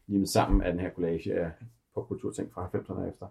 limet 0.08 0.30
sammen 0.30 0.62
af 0.64 0.72
den 0.72 0.80
her 0.82 0.90
collage 0.96 1.34
af 1.40 1.52
popkulturting 1.94 2.54
fra 2.54 2.70
90'erne 2.76 3.00
og 3.02 3.10
efter. 3.10 3.26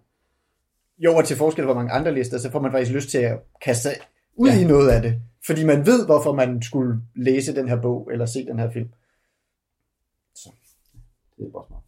Jo, 0.99 1.15
og 1.17 1.25
til 1.25 1.37
forskel 1.37 1.65
fra 1.65 1.75
mange 1.75 1.93
andre 1.93 2.15
lister, 2.15 2.39
så 2.39 2.51
får 2.51 2.61
man 2.61 2.73
faktisk 2.73 2.93
lyst 2.93 3.09
til 3.09 3.19
at 3.19 3.41
kaste 3.65 3.83
sig 3.83 3.93
ud 4.35 4.49
Ja. 4.49 4.61
i 4.61 4.65
noget 4.65 4.89
af 4.91 5.03
det. 5.03 5.15
Fordi 5.47 5.65
man 5.65 5.87
ved, 5.87 6.07
hvorfor 6.07 6.33
man 6.33 6.63
skulle 6.63 7.01
læse 7.15 7.55
den 7.55 7.69
her 7.69 7.81
bog, 7.81 8.09
eller 8.13 8.27
se 8.27 8.47
den 8.47 8.59
her 8.59 8.71
film. 8.71 8.89
Det 11.39 11.47
er 11.47 11.51
bare 11.53 11.65
smart. 11.69 11.83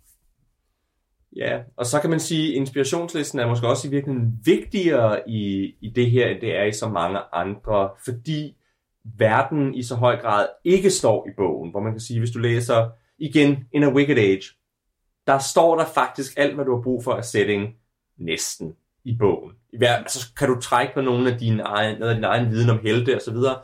Ja, 1.36 1.62
og 1.76 1.86
så 1.86 2.00
kan 2.00 2.10
man 2.10 2.20
sige, 2.20 2.48
at 2.48 2.54
inspirationslisten 2.56 3.38
er 3.38 3.46
måske 3.48 3.66
også 3.68 3.88
i 3.88 3.90
virkeligheden 3.90 4.40
vigtigere 4.44 5.28
i, 5.28 5.74
i 5.80 5.90
det 5.90 6.10
her, 6.10 6.26
end 6.28 6.40
det 6.40 6.56
er 6.56 6.64
i 6.64 6.72
så 6.72 6.88
mange 6.88 7.18
andre, 7.32 7.90
fordi 8.04 8.56
verden 9.04 9.74
i 9.74 9.82
så 9.82 9.94
høj 9.94 10.16
grad 10.16 10.46
ikke 10.64 10.90
står 10.90 11.28
i 11.28 11.30
bogen, 11.36 11.70
hvor 11.70 11.80
man 11.80 11.92
kan 11.92 12.00
sige, 12.00 12.18
hvis 12.18 12.30
du 12.30 12.38
læser 12.38 12.90
igen 13.18 13.64
In 13.72 13.82
a 13.82 13.88
Wicked 13.88 14.18
Age, 14.18 14.42
der 15.26 15.38
står 15.38 15.76
der 15.76 15.84
faktisk 15.84 16.32
alt, 16.36 16.54
hvad 16.54 16.64
du 16.64 16.74
har 16.76 16.82
brug 16.82 17.04
for 17.04 17.12
af 17.12 17.24
setting 17.24 17.74
næsten 18.18 18.74
i 19.04 19.16
bogen. 19.18 19.52
I 19.72 19.76
hver, 19.78 19.96
altså, 19.96 20.34
kan 20.38 20.48
du 20.48 20.60
trække 20.60 20.94
på 20.94 21.00
nogle 21.00 21.32
af 21.32 21.38
dine 21.38 21.62
egen, 21.62 21.98
noget 21.98 22.10
af 22.10 22.16
din 22.16 22.24
egen 22.24 22.50
viden 22.50 22.70
om 22.70 22.78
helte 22.82 23.14
og 23.16 23.22
så 23.22 23.30
videre, 23.32 23.58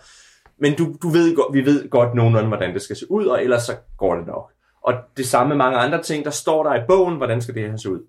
men 0.59 0.75
du, 0.75 0.97
du 1.03 1.09
ved, 1.09 1.37
godt- 1.37 1.55
vi 1.55 1.65
ved 1.65 1.91
godt 1.91 2.15
nogenlunde, 2.15 2.49
hvordan 2.49 2.75
det 2.75 2.83
skal 2.83 2.97
se 2.97 3.11
ud, 3.11 3.27
og 3.27 3.43
ellers 3.43 3.63
så 3.63 3.77
går 3.97 4.15
det 4.15 4.27
nok. 4.27 4.53
Og 4.83 4.95
det 5.17 5.27
samme 5.27 5.49
med 5.49 5.57
mange 5.57 5.79
andre 5.79 6.03
ting, 6.03 6.25
der 6.25 6.31
står 6.31 6.63
der 6.63 6.75
i 6.75 6.87
bogen, 6.89 7.17
hvordan 7.17 7.41
skal 7.43 7.55
det 7.55 7.71
her 7.71 7.77
se 7.77 7.91
ud. 7.91 8.07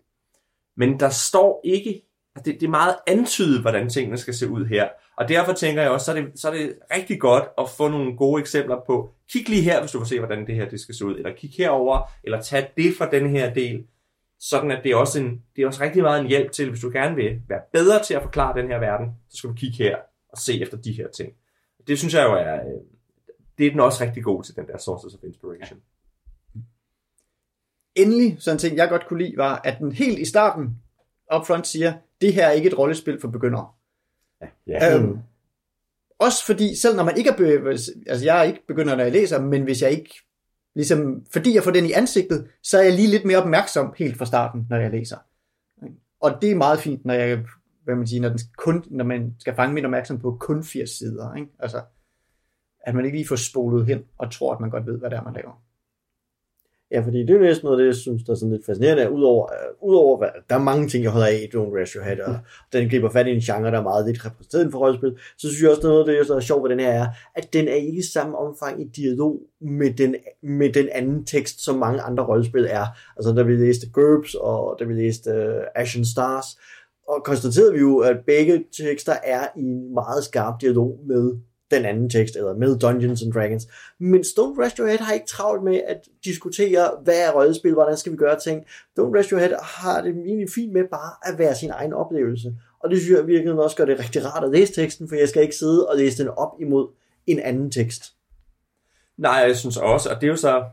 Men 0.75 0.99
der 0.99 1.09
står 1.09 1.61
ikke, 1.63 2.01
altså, 2.35 2.51
det, 2.51 2.59
det 2.59 2.67
er 2.67 2.71
meget 2.71 2.95
antydet, 3.07 3.61
hvordan 3.61 3.89
tingene 3.89 4.17
skal 4.17 4.33
se 4.33 4.49
ud 4.49 4.65
her. 4.65 4.87
Og 5.17 5.29
derfor 5.29 5.53
tænker 5.53 5.81
jeg 5.81 5.91
også, 5.91 6.05
så 6.05 6.11
er, 6.11 6.15
det, 6.15 6.39
så 6.39 6.49
er 6.49 6.53
det 6.53 6.75
rigtig 6.95 7.19
godt 7.19 7.43
at 7.57 7.69
få 7.69 7.87
nogle 7.87 8.17
gode 8.17 8.41
eksempler 8.41 8.77
på, 8.85 9.13
kig 9.31 9.49
lige 9.49 9.61
her, 9.61 9.79
hvis 9.79 9.91
du 9.91 9.97
vil 9.97 10.07
se, 10.07 10.19
hvordan 10.19 10.47
det 10.47 10.55
her 10.55 10.69
det 10.69 10.79
skal 10.79 10.95
se 10.95 11.05
ud, 11.05 11.15
eller 11.15 11.35
kig 11.35 11.51
herover, 11.57 12.11
eller 12.23 12.41
tag 12.41 12.71
det 12.77 12.93
fra 12.97 13.09
den 13.09 13.29
her 13.29 13.53
del, 13.53 13.87
sådan 14.39 14.71
at 14.71 14.83
det 14.83 14.91
er, 14.91 14.95
også 14.95 15.19
en, 15.19 15.41
det 15.55 15.61
er 15.61 15.67
også 15.67 15.83
rigtig 15.83 16.01
meget 16.01 16.21
en 16.21 16.27
hjælp 16.27 16.51
til, 16.51 16.69
hvis 16.69 16.81
du 16.81 16.89
gerne 16.93 17.15
vil 17.15 17.41
være 17.49 17.61
bedre 17.73 18.03
til 18.03 18.13
at 18.13 18.21
forklare 18.21 18.61
den 18.61 18.67
her 18.67 18.79
verden, 18.79 19.07
så 19.29 19.37
skal 19.37 19.49
du 19.49 19.55
kigge 19.55 19.77
her 19.77 19.97
og 20.29 20.37
se 20.37 20.61
efter 20.61 20.77
de 20.77 20.91
her 20.91 21.07
ting. 21.07 21.33
Det 21.87 21.99
synes 21.99 22.13
jeg 22.13 22.23
jo 22.23 22.33
er, 22.33 22.55
øh, 22.55 22.81
det 23.57 23.67
er 23.67 23.71
den 23.71 23.79
også 23.79 24.03
rigtig 24.03 24.23
god 24.23 24.43
til, 24.43 24.55
den 24.55 24.67
der 24.67 24.77
sources 24.77 25.13
of 25.13 25.23
inspiration. 25.23 25.79
Endelig, 27.95 28.37
sådan 28.39 28.55
en 28.55 28.59
ting, 28.59 28.77
jeg 28.77 28.89
godt 28.89 29.07
kunne 29.07 29.23
lide, 29.23 29.37
var, 29.37 29.61
at 29.63 29.77
den 29.79 29.91
helt 29.91 30.19
i 30.19 30.25
starten 30.25 30.81
upfront 31.35 31.67
siger, 31.67 31.93
det 32.21 32.33
her 32.33 32.47
er 32.47 32.51
ikke 32.51 32.67
et 32.67 32.77
rollespil 32.77 33.21
for 33.21 33.27
begyndere. 33.27 33.67
Ja. 34.67 34.95
Øhm, 34.97 35.19
også 36.19 36.45
fordi, 36.45 36.75
selv 36.75 36.95
når 36.95 37.03
man 37.03 37.17
ikke 37.17 37.29
er 37.29 37.37
be- 37.37 37.69
altså 38.07 38.25
jeg 38.25 38.39
er 38.39 38.43
ikke 38.43 38.67
begynder, 38.67 38.95
når 38.95 39.03
jeg 39.03 39.11
læser, 39.11 39.41
men 39.41 39.63
hvis 39.63 39.81
jeg 39.81 39.91
ikke, 39.91 40.13
ligesom, 40.75 41.25
fordi 41.33 41.55
jeg 41.55 41.63
får 41.63 41.71
den 41.71 41.85
i 41.85 41.91
ansigtet, 41.91 42.47
så 42.63 42.77
er 42.77 42.83
jeg 42.83 42.93
lige 42.93 43.07
lidt 43.07 43.25
mere 43.25 43.37
opmærksom 43.37 43.93
helt 43.97 44.17
fra 44.17 44.25
starten, 44.25 44.67
når 44.69 44.77
jeg 44.77 44.91
læser. 44.91 45.17
Og 46.21 46.41
det 46.41 46.51
er 46.51 46.55
meget 46.55 46.79
fint, 46.79 47.05
når 47.05 47.13
jeg, 47.13 47.43
hvad 47.83 47.95
man 47.95 48.07
siger, 48.07 48.21
når, 48.21 48.29
den 48.29 48.39
kun, 48.57 48.83
når 48.89 49.05
man 49.05 49.35
skal 49.39 49.55
fange 49.55 49.73
min 49.73 49.85
opmærksomhed 49.85 50.21
på 50.21 50.37
kun 50.39 50.63
80 50.63 50.89
sider. 50.89 51.35
Ikke? 51.35 51.51
Altså, 51.59 51.81
at 52.79 52.95
man 52.95 53.05
ikke 53.05 53.17
lige 53.17 53.27
får 53.27 53.35
spolet 53.35 53.85
hen 53.85 54.03
og 54.17 54.31
tror, 54.31 54.53
at 54.53 54.59
man 54.59 54.69
godt 54.69 54.85
ved, 54.85 54.99
hvad 54.99 55.09
det 55.09 55.17
er, 55.17 55.23
man 55.23 55.33
laver. 55.33 55.61
Ja, 56.91 56.99
fordi 56.99 57.17
det 57.17 57.29
er 57.29 57.39
næsten 57.39 57.65
noget 57.65 57.77
af 57.77 57.81
det, 57.81 57.87
jeg 57.87 57.95
synes, 57.95 58.23
der 58.23 58.31
er 58.31 58.35
sådan 58.35 58.51
lidt 58.51 58.65
fascinerende. 58.65 59.11
Udover, 59.11 59.45
uh, 59.81 59.89
udover 59.89 60.25
der 60.49 60.55
er 60.55 60.59
mange 60.59 60.87
ting, 60.87 61.03
jeg 61.03 61.11
holder 61.11 61.27
af 61.27 61.33
i 61.33 61.57
Don't 61.57 61.75
Raise 61.75 61.97
Your 61.97 62.05
Head, 62.05 62.19
og 62.19 62.35
den 62.73 62.89
griber 62.89 63.09
fat 63.09 63.27
i 63.27 63.31
en 63.31 63.41
genre, 63.41 63.71
der 63.71 63.77
er 63.77 63.83
meget 63.83 64.07
lidt 64.07 64.25
repræsenteret 64.25 64.71
for 64.71 64.79
rollespil, 64.79 65.17
så 65.37 65.47
synes 65.47 65.61
jeg 65.61 65.69
også, 65.69 65.87
noget 65.87 65.99
af 65.99 66.05
det, 66.05 66.27
der 66.27 66.35
er 66.35 66.39
sjovt 66.39 66.63
ved 66.63 66.69
den 66.69 66.79
her, 66.79 66.91
er, 66.91 67.07
at 67.35 67.53
den 67.53 67.67
er 67.67 67.73
ikke 67.73 67.97
i 67.97 68.01
samme 68.13 68.37
omfang 68.37 68.81
i 68.81 68.85
dialog 68.95 69.41
med 69.61 69.93
den, 69.93 70.15
med 70.43 70.73
den 70.73 70.89
anden 70.91 71.25
tekst, 71.25 71.63
som 71.65 71.75
mange 71.75 72.01
andre 72.01 72.23
rollespil 72.23 72.67
er. 72.69 72.85
Altså, 73.17 73.33
da 73.33 73.41
vi 73.41 73.55
læste 73.55 73.89
GURPS, 73.89 74.35
og 74.35 74.75
da 74.79 74.85
vi 74.85 74.93
læste 74.93 75.31
uh, 75.31 75.81
Ashen 75.81 76.05
Stars, 76.05 76.45
og 77.07 77.23
konstaterede 77.23 77.73
vi 77.73 77.79
jo, 77.79 77.97
at 77.97 78.17
begge 78.25 78.65
tekster 78.77 79.13
er 79.23 79.47
i 79.57 79.61
en 79.61 79.93
meget 79.93 80.23
skarp 80.23 80.61
dialog 80.61 80.99
med 81.07 81.37
den 81.71 81.85
anden 81.85 82.09
tekst, 82.09 82.35
eller 82.35 82.53
med 82.53 82.79
Dungeons 82.79 83.21
and 83.21 83.33
Dragons. 83.33 83.67
Men 83.99 84.21
Don't 84.21 84.63
Rest 84.63 84.77
Your 84.77 84.87
Head 84.87 84.97
har 84.97 85.13
ikke 85.13 85.25
travlt 85.25 85.63
med 85.63 85.81
at 85.87 85.97
diskutere, 86.25 86.91
hvad 87.03 87.19
er 87.27 87.31
rollespil, 87.31 87.73
hvordan 87.73 87.97
skal 87.97 88.11
vi 88.11 88.17
gøre 88.17 88.39
ting. 88.39 88.65
Don't 88.99 89.17
Rest 89.17 89.29
Your 89.29 89.39
Head 89.39 89.55
har 89.61 90.01
det 90.01 90.09
egentlig 90.09 90.49
fint 90.55 90.73
med 90.73 90.83
bare 90.91 91.33
at 91.33 91.39
være 91.39 91.55
sin 91.55 91.69
egen 91.69 91.93
oplevelse. 91.93 92.55
Og 92.79 92.89
det 92.89 93.01
synes 93.01 93.17
jeg 93.17 93.27
virkelig 93.27 93.53
også 93.53 93.75
gør 93.75 93.85
det 93.85 93.99
rigtig 93.99 94.25
rart 94.25 94.43
at 94.43 94.51
læse 94.51 94.73
teksten, 94.73 95.09
for 95.09 95.15
jeg 95.15 95.29
skal 95.29 95.41
ikke 95.41 95.55
sidde 95.55 95.87
og 95.89 95.97
læse 95.97 96.23
den 96.23 96.29
op 96.29 96.51
imod 96.61 96.87
en 97.27 97.39
anden 97.39 97.71
tekst. 97.71 98.03
Nej, 99.17 99.31
jeg 99.31 99.57
synes 99.57 99.77
også, 99.77 100.09
og 100.09 100.15
det 100.15 100.23
er 100.23 100.31
jo 100.31 100.35
så... 100.35 100.63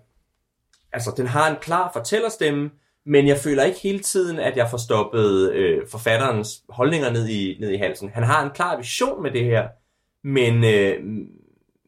Altså, 0.92 1.12
den 1.16 1.26
har 1.26 1.50
en 1.50 1.56
klar 1.60 1.90
fortællerstemme, 1.92 2.70
men 3.06 3.28
jeg 3.28 3.38
føler 3.38 3.62
ikke 3.64 3.80
hele 3.80 3.98
tiden, 3.98 4.38
at 4.38 4.56
jeg 4.56 4.70
får 4.70 4.78
stoppet 4.78 5.52
øh, 5.52 5.88
forfatterens 5.88 6.62
holdninger 6.68 7.10
ned 7.10 7.28
i, 7.28 7.56
ned 7.60 7.70
i 7.70 7.76
halsen. 7.76 8.08
Han 8.08 8.22
har 8.22 8.44
en 8.44 8.50
klar 8.50 8.76
vision 8.76 9.22
med 9.22 9.30
det 9.30 9.44
her, 9.44 9.68
men, 10.24 10.64
øh, 10.64 11.04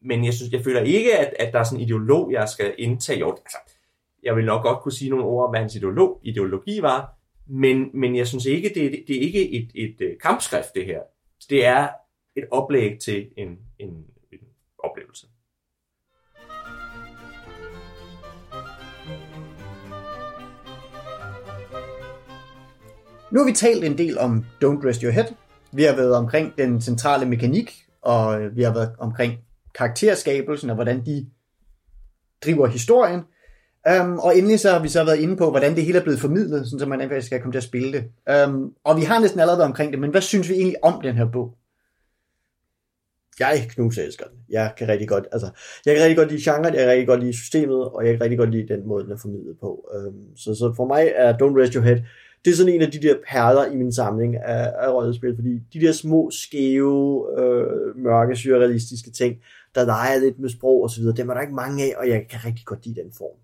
men 0.01 0.25
jeg, 0.25 0.33
synes, 0.33 0.53
jeg 0.53 0.63
føler 0.63 0.81
ikke, 0.81 1.17
at, 1.17 1.33
at 1.39 1.53
der 1.53 1.59
er 1.59 1.63
sådan 1.63 1.79
en 1.79 1.85
ideolog, 1.85 2.31
jeg 2.31 2.49
skal 2.49 2.75
indtage. 2.77 3.19
Jo, 3.19 3.31
altså, 3.31 3.57
jeg 4.23 4.35
vil 4.35 4.45
nok 4.45 4.63
godt 4.63 4.79
kunne 4.79 4.91
sige 4.91 5.09
nogle 5.09 5.25
ord 5.25 5.45
om, 5.45 5.51
hvad 5.51 5.59
hans 5.59 5.75
ideolog, 5.75 6.19
ideologi 6.23 6.81
var, 6.81 7.13
men, 7.47 7.89
men 7.93 8.15
jeg 8.15 8.27
synes 8.27 8.45
ikke, 8.45 8.69
det, 8.69 8.91
det, 8.91 9.03
det 9.07 9.17
er 9.17 9.21
ikke 9.21 9.51
et, 9.51 9.71
et, 9.75 10.01
et 10.01 10.17
kampskrift, 10.21 10.75
det 10.75 10.85
her. 10.85 10.99
Det 11.49 11.65
er 11.65 11.87
et 12.35 12.43
oplæg 12.51 12.99
til 12.99 13.29
en, 13.37 13.47
en, 13.79 13.89
en 14.31 14.39
oplevelse. 14.79 15.27
Nu 23.31 23.39
har 23.39 23.45
vi 23.45 23.53
talt 23.53 23.83
en 23.83 23.97
del 23.97 24.17
om 24.17 24.45
Don't 24.63 24.87
Rest 24.87 25.01
Your 25.01 25.11
Head. 25.11 25.33
Vi 25.71 25.83
har 25.83 25.95
været 25.95 26.15
omkring 26.15 26.57
den 26.57 26.81
centrale 26.81 27.25
mekanik, 27.25 27.86
og 28.01 28.41
øh, 28.41 28.55
vi 28.55 28.63
har 28.63 28.73
været 28.73 28.91
omkring 28.99 29.33
karakterskabelsen 29.75 30.69
og 30.69 30.75
hvordan 30.75 31.05
de 31.05 31.25
driver 32.45 32.67
historien. 32.67 33.21
Um, 34.01 34.19
og 34.19 34.37
endelig 34.37 34.59
så 34.59 34.71
har 34.71 34.79
vi 34.79 34.87
så 34.87 35.03
været 35.03 35.19
inde 35.19 35.37
på, 35.37 35.49
hvordan 35.49 35.75
det 35.75 35.83
hele 35.85 35.99
er 35.99 36.03
blevet 36.03 36.19
formidlet, 36.19 36.67
sådan 36.67 36.79
så 36.79 36.85
man 36.85 37.01
faktisk 37.01 37.27
skal 37.27 37.41
komme 37.41 37.53
til 37.53 37.57
at 37.59 37.63
spille 37.63 37.93
det. 37.93 38.03
Um, 38.47 38.73
og 38.83 38.97
vi 38.97 39.01
har 39.01 39.19
næsten 39.19 39.39
allerede 39.39 39.57
været 39.57 39.69
omkring 39.69 39.91
det, 39.91 40.01
men 40.01 40.11
hvad 40.11 40.21
synes 40.21 40.49
vi 40.49 40.53
egentlig 40.53 40.83
om 40.83 41.01
den 41.01 41.15
her 41.15 41.25
bog? 41.31 41.57
Jeg 43.39 43.67
knuselsker 43.69 44.25
den. 44.25 44.37
Jeg 44.49 44.73
kan 44.77 44.87
rigtig 44.87 45.07
godt, 45.07 45.27
altså, 45.31 45.49
jeg 45.85 45.95
kan 45.95 46.03
rigtig 46.03 46.17
godt 46.17 46.31
lide 46.31 46.51
genren, 46.51 46.73
jeg 46.73 46.83
kan 46.83 46.89
rigtig 46.89 47.07
godt 47.07 47.19
lide 47.19 47.33
systemet, 47.33 47.89
og 47.89 48.05
jeg 48.05 48.13
kan 48.13 48.21
rigtig 48.21 48.37
godt 48.37 48.51
lide 48.51 48.73
den 48.73 48.87
måde, 48.87 49.03
den 49.03 49.11
er 49.11 49.17
formidlet 49.17 49.59
på. 49.59 49.89
Um, 49.95 50.37
så, 50.37 50.55
så 50.55 50.73
for 50.75 50.87
mig 50.87 51.11
er 51.15 51.33
Don't 51.33 51.61
Rest 51.61 51.73
Your 51.73 51.83
Head 51.83 51.97
det 52.47 52.53
er 52.53 52.57
sådan 52.57 52.73
en 52.73 52.81
af 52.81 52.91
de 52.91 53.01
der 53.01 53.15
perler 53.29 53.65
i 53.65 53.75
min 53.75 53.91
samling 53.91 54.35
af, 54.35 54.73
af 54.77 54.93
rollespil, 54.93 55.35
fordi 55.35 55.59
de 55.73 55.85
der 55.85 55.91
små, 55.91 56.29
skæve, 56.31 57.39
øh, 57.39 57.97
mørke, 57.97 58.35
surrealistiske 58.35 59.11
ting, 59.11 59.37
der 59.75 59.85
leger 59.85 60.19
lidt 60.19 60.39
med 60.39 60.49
sprog 60.49 60.83
og 60.83 60.89
så 60.89 61.01
videre, 61.01 61.15
dem 61.15 61.29
er 61.29 61.33
der 61.33 61.41
ikke 61.41 61.53
mange 61.53 61.83
af, 61.83 61.93
og 61.97 62.09
jeg 62.09 62.27
kan 62.29 62.39
rigtig 62.45 62.65
godt 62.65 62.85
lide 62.85 63.01
den 63.01 63.11
form. 63.17 63.37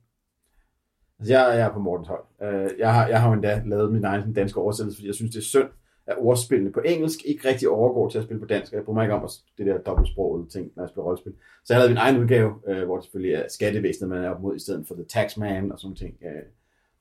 Altså, 1.20 1.34
jeg, 1.34 1.58
jeg 1.58 1.66
er 1.68 1.74
på 1.74 1.80
Mortens 1.80 2.08
hold. 2.08 2.24
Øh, 2.44 2.70
jeg, 2.80 2.94
har, 2.94 3.08
jeg 3.08 3.22
har 3.22 3.28
jo 3.28 3.34
endda 3.34 3.62
lavet 3.66 3.92
min 3.92 4.04
egen 4.04 4.34
danske 4.34 4.60
oversættelse, 4.60 4.98
fordi 4.98 5.08
jeg 5.08 5.16
synes, 5.16 5.32
det 5.32 5.40
er 5.40 5.44
synd, 5.44 5.70
at 6.08 6.16
ordspillene 6.18 6.72
på 6.72 6.80
engelsk 6.86 7.20
ikke 7.26 7.48
rigtig 7.48 7.70
overgår 7.70 8.10
til 8.10 8.18
at 8.18 8.24
spille 8.24 8.42
på 8.42 8.48
dansk. 8.48 8.74
Jeg 8.74 8.84
bruger 8.84 9.00
mig 9.00 9.04
ikke 9.04 9.16
om 9.16 9.24
at 9.24 9.32
det 9.58 9.66
der 9.66 9.78
dobbeltsprogede 9.78 10.50
ting, 10.50 10.72
når 10.76 10.84
jeg 10.84 10.90
spiller 10.90 11.06
rollespil. 11.06 11.34
Så 11.66 11.74
jeg 11.74 11.80
lavede 11.80 11.94
min 11.94 11.98
egen 11.98 12.18
udgave, 12.18 12.54
øh, 12.68 12.84
hvor 12.86 12.96
det 12.96 13.04
selvfølgelig 13.04 13.34
er 13.34 13.44
skattevæsenet, 13.50 14.10
man 14.10 14.24
er 14.24 14.30
op 14.30 14.42
mod, 14.42 14.56
i 14.56 14.60
stedet 14.60 14.88
for 14.88 14.96
The 14.96 15.06
Taxman 15.06 15.72
og 15.72 15.80
sådan 15.80 15.96
ting. 15.96 16.14
Øh, 16.24 16.44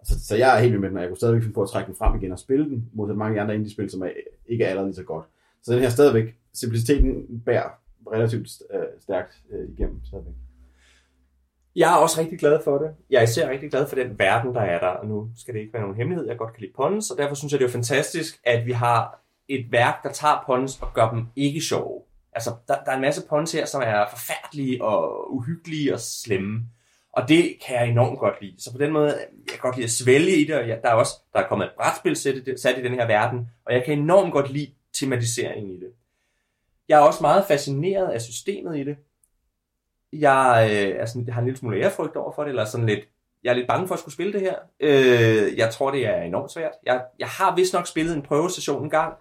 så, 0.04 0.26
så 0.26 0.36
jeg 0.36 0.56
er 0.56 0.60
helt 0.62 0.80
med 0.80 0.88
den, 0.88 0.96
og 0.96 1.02
jeg 1.02 1.10
kunne 1.10 1.16
stadigvæk 1.16 1.42
finde 1.42 1.54
på 1.54 1.62
at 1.62 1.68
trække 1.68 1.86
den 1.86 1.96
frem 1.96 2.16
igen 2.16 2.32
og 2.32 2.38
spille 2.38 2.64
den, 2.64 2.90
mod 2.92 3.14
mange 3.14 3.40
andre 3.40 3.54
indie-spil, 3.54 3.90
som 3.90 4.02
er, 4.02 4.10
ikke 4.46 4.64
er 4.64 4.68
allerede 4.68 4.88
lige 4.88 4.96
så 4.96 5.02
godt. 5.02 5.26
Så 5.62 5.72
den 5.72 5.80
her 5.80 5.88
stadigvæk, 5.88 6.36
simpliciteten 6.54 7.40
bærer 7.46 7.68
relativt 8.12 8.48
øh, 8.74 8.80
stærkt 9.00 9.42
øh, 9.52 9.68
igennem 9.68 10.04
stadigvæk. 10.04 10.34
Jeg 11.76 11.92
er 11.92 11.96
også 11.96 12.20
rigtig 12.20 12.38
glad 12.38 12.60
for 12.64 12.78
det. 12.78 12.90
Jeg 13.10 13.18
er 13.18 13.22
især 13.22 13.50
rigtig 13.50 13.70
glad 13.70 13.88
for 13.88 13.96
den 13.96 14.18
verden, 14.18 14.54
der 14.54 14.60
er 14.60 14.80
der. 14.80 14.86
Og 14.86 15.06
nu 15.06 15.28
skal 15.36 15.54
det 15.54 15.60
ikke 15.60 15.72
være 15.72 15.82
nogen 15.82 15.96
hemmelighed, 15.96 16.28
jeg 16.28 16.38
godt 16.38 16.52
kan 16.52 16.60
lide 16.60 16.72
Pons, 16.76 17.10
og 17.10 17.18
derfor 17.18 17.34
synes 17.34 17.52
jeg, 17.52 17.60
det 17.60 17.66
er 17.66 17.70
fantastisk, 17.70 18.40
at 18.44 18.66
vi 18.66 18.72
har 18.72 19.24
et 19.48 19.72
værk, 19.72 20.02
der 20.02 20.12
tager 20.12 20.42
Pons 20.46 20.82
og 20.82 20.88
gør 20.94 21.10
dem 21.10 21.26
ikke 21.36 21.60
sjove. 21.60 22.02
Altså, 22.32 22.50
der, 22.68 22.74
der 22.84 22.90
er 22.90 22.96
en 22.96 23.00
masse 23.00 23.22
Pons 23.28 23.52
her, 23.52 23.66
som 23.66 23.82
er 23.84 24.04
forfærdelige 24.10 24.84
og 24.84 25.34
uhyggelige 25.34 25.94
og 25.94 26.00
slemme. 26.00 26.62
Og 27.12 27.28
det 27.28 27.56
kan 27.66 27.76
jeg 27.76 27.88
enormt 27.88 28.18
godt 28.18 28.40
lide. 28.40 28.54
Så 28.58 28.72
på 28.72 28.78
den 28.78 28.92
måde, 28.92 29.06
jeg 29.06 29.48
kan 29.48 29.58
godt 29.60 29.76
lide 29.76 29.84
at 29.84 29.90
svælge 29.90 30.36
i 30.36 30.44
det, 30.44 30.54
og 30.54 30.66
der 30.66 30.88
er 30.90 30.94
også 30.94 31.12
der 31.32 31.38
er 31.38 31.48
kommet 31.48 31.64
et 31.64 31.72
brætspil 31.76 32.16
sat 32.56 32.78
i 32.78 32.82
den 32.82 32.94
her 32.94 33.06
verden, 33.06 33.50
og 33.64 33.74
jeg 33.74 33.84
kan 33.84 33.98
enormt 33.98 34.32
godt 34.32 34.52
lide 34.52 34.70
tematiseringen 34.92 35.70
i 35.70 35.80
det. 35.80 35.92
Jeg 36.88 36.98
er 37.00 37.02
også 37.06 37.18
meget 37.20 37.44
fascineret 37.48 38.08
af 38.08 38.20
systemet 38.22 38.78
i 38.78 38.84
det. 38.84 38.96
Jeg, 40.12 40.68
øh, 40.72 40.96
er 41.00 41.06
sådan, 41.06 41.26
jeg 41.26 41.34
har 41.34 41.40
en 41.40 41.46
lille 41.46 41.58
smule 41.58 41.80
ærefrygt 41.80 42.16
over 42.16 42.32
for 42.32 42.42
det, 42.42 42.48
eller 42.48 42.64
sådan 42.64 42.86
lidt, 42.86 43.08
jeg 43.44 43.50
er 43.50 43.54
lidt 43.54 43.68
bange 43.68 43.88
for 43.88 43.94
at 43.94 44.00
skulle 44.00 44.14
spille 44.14 44.32
det 44.32 44.40
her. 44.40 44.54
Øh, 44.80 45.58
jeg 45.58 45.70
tror, 45.70 45.90
det 45.90 46.06
er 46.06 46.22
enormt 46.22 46.52
svært. 46.52 46.72
Jeg, 46.86 47.04
jeg 47.18 47.28
har 47.28 47.56
vist 47.56 47.72
nok 47.72 47.86
spillet 47.86 48.16
en 48.16 48.22
prøvestation 48.22 48.84
en 48.84 48.90
gang, 48.90 49.14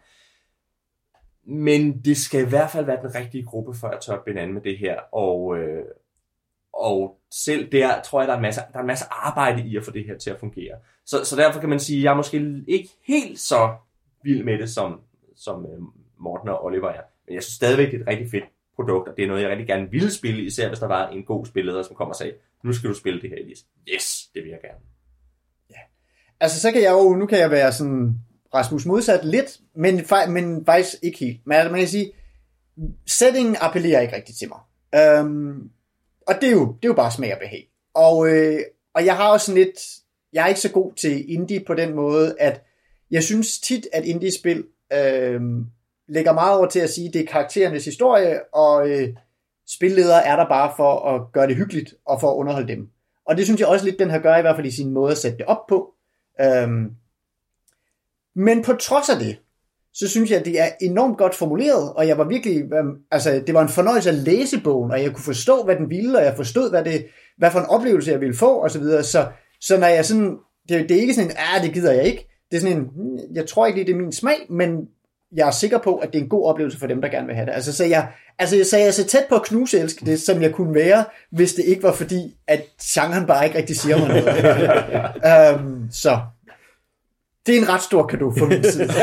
men 1.43 2.01
det 2.05 2.17
skal 2.17 2.45
i 2.45 2.49
hvert 2.49 2.71
fald 2.71 2.85
være 2.85 3.01
den 3.01 3.15
rigtige 3.15 3.45
gruppe, 3.45 3.73
for 3.73 3.87
at 3.87 4.01
tør 4.01 4.23
binde 4.25 4.41
an 4.41 4.53
med 4.53 4.61
det 4.61 4.77
her. 4.77 4.99
Og, 5.11 5.57
øh, 5.57 5.85
og 6.73 7.19
selv 7.31 7.71
der 7.71 8.01
tror 8.01 8.21
jeg, 8.21 8.27
der 8.27 8.33
er, 8.33 8.37
en 8.37 8.41
masse, 8.41 8.61
der 8.71 8.77
er 8.77 8.81
en 8.81 8.87
masse 8.87 9.05
arbejde 9.09 9.67
i 9.67 9.77
at 9.77 9.85
få 9.85 9.91
det 9.91 10.05
her 10.05 10.17
til 10.17 10.29
at 10.29 10.39
fungere. 10.39 10.75
Så, 11.05 11.25
så 11.25 11.35
derfor 11.35 11.59
kan 11.59 11.69
man 11.69 11.79
sige, 11.79 11.99
at 11.99 12.03
jeg 12.03 12.11
er 12.11 12.15
måske 12.15 12.63
ikke 12.67 12.89
helt 13.07 13.39
så 13.39 13.75
vild 14.23 14.43
med 14.43 14.57
det, 14.57 14.69
som, 14.69 15.01
som 15.35 15.65
øh, 15.65 15.81
Morten 16.19 16.49
og 16.49 16.65
Oliver 16.65 16.89
er. 16.89 17.01
Men 17.27 17.35
jeg 17.35 17.43
synes 17.43 17.55
stadigvæk, 17.55 17.91
det 17.91 17.97
er 17.97 18.01
et 18.01 18.07
rigtig 18.07 18.31
fedt 18.31 18.43
produkt, 18.75 19.07
og 19.09 19.17
det 19.17 19.23
er 19.23 19.27
noget, 19.27 19.41
jeg 19.41 19.49
rigtig 19.49 19.67
gerne 19.67 19.91
ville 19.91 20.11
spille, 20.11 20.43
især 20.43 20.67
hvis 20.67 20.79
der 20.79 20.87
var 20.87 21.09
en 21.09 21.23
god 21.23 21.45
spilleder, 21.45 21.83
som 21.83 21.95
kommer 21.95 22.13
og 22.13 22.17
sagde, 22.17 22.33
nu 22.63 22.73
skal 22.73 22.89
du 22.89 22.95
spille 22.95 23.21
det 23.21 23.29
her, 23.29 23.37
Elias. 23.37 23.65
Yes, 23.95 24.29
det 24.33 24.43
vil 24.43 24.49
jeg 24.49 24.59
gerne. 24.61 24.83
Ja. 25.69 25.79
Altså, 26.39 26.61
så 26.61 26.71
kan 26.71 26.81
jeg 26.81 26.91
jo, 26.91 27.15
nu 27.15 27.25
kan 27.25 27.39
jeg 27.39 27.51
være 27.51 27.71
sådan 27.71 28.15
Rasmus 28.53 28.85
modsat 28.85 29.25
lidt, 29.25 29.59
men, 29.75 30.01
men 30.27 30.65
faktisk 30.65 30.95
ikke 31.03 31.19
helt. 31.19 31.39
Men 31.45 31.57
altså, 31.57 31.71
man 31.71 31.79
kan 31.79 31.87
sige, 31.87 32.11
settingen 33.07 33.55
appellerer 33.61 34.01
ikke 34.01 34.15
rigtig 34.15 34.35
til 34.35 34.49
mig. 34.49 34.59
Øhm, 35.01 35.71
og 36.27 36.35
det 36.41 36.47
er 36.47 36.51
jo, 36.51 36.65
det 36.67 36.85
er 36.85 36.89
jo 36.89 36.93
bare 36.93 37.11
smag 37.11 37.33
og 37.33 37.39
behag. 37.39 37.69
Og, 37.93 38.29
øh, 38.29 38.59
og 38.93 39.05
jeg 39.05 39.15
har 39.15 39.29
også 39.29 39.45
sådan 39.45 39.63
lidt, 39.63 39.79
jeg 40.33 40.43
er 40.43 40.47
ikke 40.47 40.61
så 40.61 40.71
god 40.71 40.93
til 40.93 41.33
indie 41.33 41.63
på 41.67 41.73
den 41.73 41.95
måde, 41.95 42.35
at 42.39 42.63
jeg 43.11 43.23
synes 43.23 43.59
tit, 43.59 43.87
at 43.93 44.05
indie-spil 44.05 44.65
øh, 44.93 45.41
lægger 46.07 46.33
meget 46.33 46.57
over 46.57 46.67
til 46.67 46.79
at 46.79 46.89
sige, 46.89 47.07
at 47.07 47.13
det 47.13 47.21
er 47.21 47.25
karakterernes 47.25 47.85
historie, 47.85 48.53
og 48.53 48.89
øh, 48.89 49.09
spilledere 49.67 50.25
er 50.25 50.35
der 50.35 50.49
bare 50.49 50.73
for 50.77 51.09
at 51.09 51.31
gøre 51.31 51.47
det 51.47 51.55
hyggeligt, 51.55 51.93
og 52.05 52.21
for 52.21 52.31
at 52.31 52.35
underholde 52.35 52.67
dem. 52.67 52.89
Og 53.25 53.37
det 53.37 53.45
synes 53.45 53.59
jeg 53.59 53.67
også 53.67 53.85
lidt, 53.85 53.99
den 53.99 54.09
her 54.09 54.19
gør, 54.19 54.37
i 54.37 54.41
hvert 54.41 54.55
fald 54.55 54.67
i 54.67 54.75
sin 54.75 54.91
måde 54.91 55.11
at 55.11 55.17
sætte 55.17 55.37
det 55.37 55.45
op 55.45 55.67
på. 55.67 55.93
Øhm, 56.41 56.95
men 58.35 58.63
på 58.63 58.73
trods 58.73 59.09
af 59.09 59.19
det, 59.19 59.37
så 59.93 60.07
synes 60.07 60.31
jeg, 60.31 60.39
at 60.39 60.45
det 60.45 60.59
er 60.59 60.67
enormt 60.81 61.17
godt 61.17 61.35
formuleret, 61.35 61.93
og 61.93 62.07
jeg 62.07 62.17
var 62.17 62.23
virkelig, 62.23 62.57
øhm, 62.57 62.95
altså 63.11 63.43
det 63.47 63.55
var 63.55 63.61
en 63.61 63.69
fornøjelse 63.69 64.09
at 64.09 64.15
læse 64.15 64.61
bogen, 64.63 64.91
og 64.91 65.01
jeg 65.01 65.11
kunne 65.11 65.23
forstå, 65.23 65.63
hvad 65.63 65.75
den 65.75 65.89
ville, 65.89 66.17
og 66.17 66.23
jeg 66.23 66.35
forstod, 66.35 66.69
hvad, 66.69 66.83
det, 66.83 67.05
hvad 67.37 67.51
for 67.51 67.59
en 67.59 67.65
oplevelse 67.65 68.11
jeg 68.11 68.21
ville 68.21 68.35
få, 68.35 68.53
og 68.53 68.71
så 68.71 68.79
videre. 68.79 69.03
Så, 69.03 69.27
så 69.61 69.77
når 69.77 69.87
jeg 69.87 70.05
sådan, 70.05 70.37
det, 70.69 70.89
det 70.89 70.97
er 70.97 71.01
ikke 71.01 71.13
sådan 71.13 71.29
en, 71.29 71.37
ah, 71.37 71.63
det 71.63 71.73
gider 71.73 71.91
jeg 71.91 72.03
ikke. 72.03 72.27
Det 72.51 72.57
er 72.57 72.61
sådan 72.61 72.77
en, 72.77 72.83
hmm, 72.83 73.17
jeg 73.33 73.47
tror 73.47 73.65
ikke, 73.65 73.83
det 73.85 73.91
er 73.91 73.99
min 73.99 74.11
smag, 74.11 74.37
men 74.49 74.87
jeg 75.35 75.47
er 75.47 75.51
sikker 75.51 75.77
på, 75.77 75.95
at 75.95 76.13
det 76.13 76.19
er 76.19 76.23
en 76.23 76.29
god 76.29 76.45
oplevelse 76.45 76.79
for 76.79 76.87
dem, 76.87 77.01
der 77.01 77.09
gerne 77.09 77.27
vil 77.27 77.35
have 77.35 77.45
det. 77.45 77.53
Altså, 77.53 77.73
så 77.73 77.85
jeg, 77.85 78.07
altså, 78.39 78.55
jeg 78.55 78.65
sagde, 78.65 78.85
jeg 78.85 78.93
så 78.93 79.07
tæt 79.07 79.25
på 79.29 79.35
at 79.35 79.43
knuse 79.43 79.79
elske 79.79 80.05
det, 80.05 80.21
som 80.21 80.41
jeg 80.41 80.51
kunne 80.51 80.73
være, 80.73 81.05
hvis 81.31 81.53
det 81.53 81.65
ikke 81.65 81.83
var 81.83 81.93
fordi, 81.93 82.35
at 82.47 82.63
genren 82.83 83.27
bare 83.27 83.45
ikke 83.45 83.57
rigtig 83.57 83.77
siger 83.77 83.97
mig 83.97 84.07
noget. 84.07 85.55
um, 85.59 85.87
så 86.03 86.19
det 87.45 87.55
er 87.55 87.59
en 87.61 87.69
ret 87.69 87.81
stor 87.81 88.07
kado 88.07 88.31
for 88.37 88.45
min 88.45 88.63
side. 88.63 88.87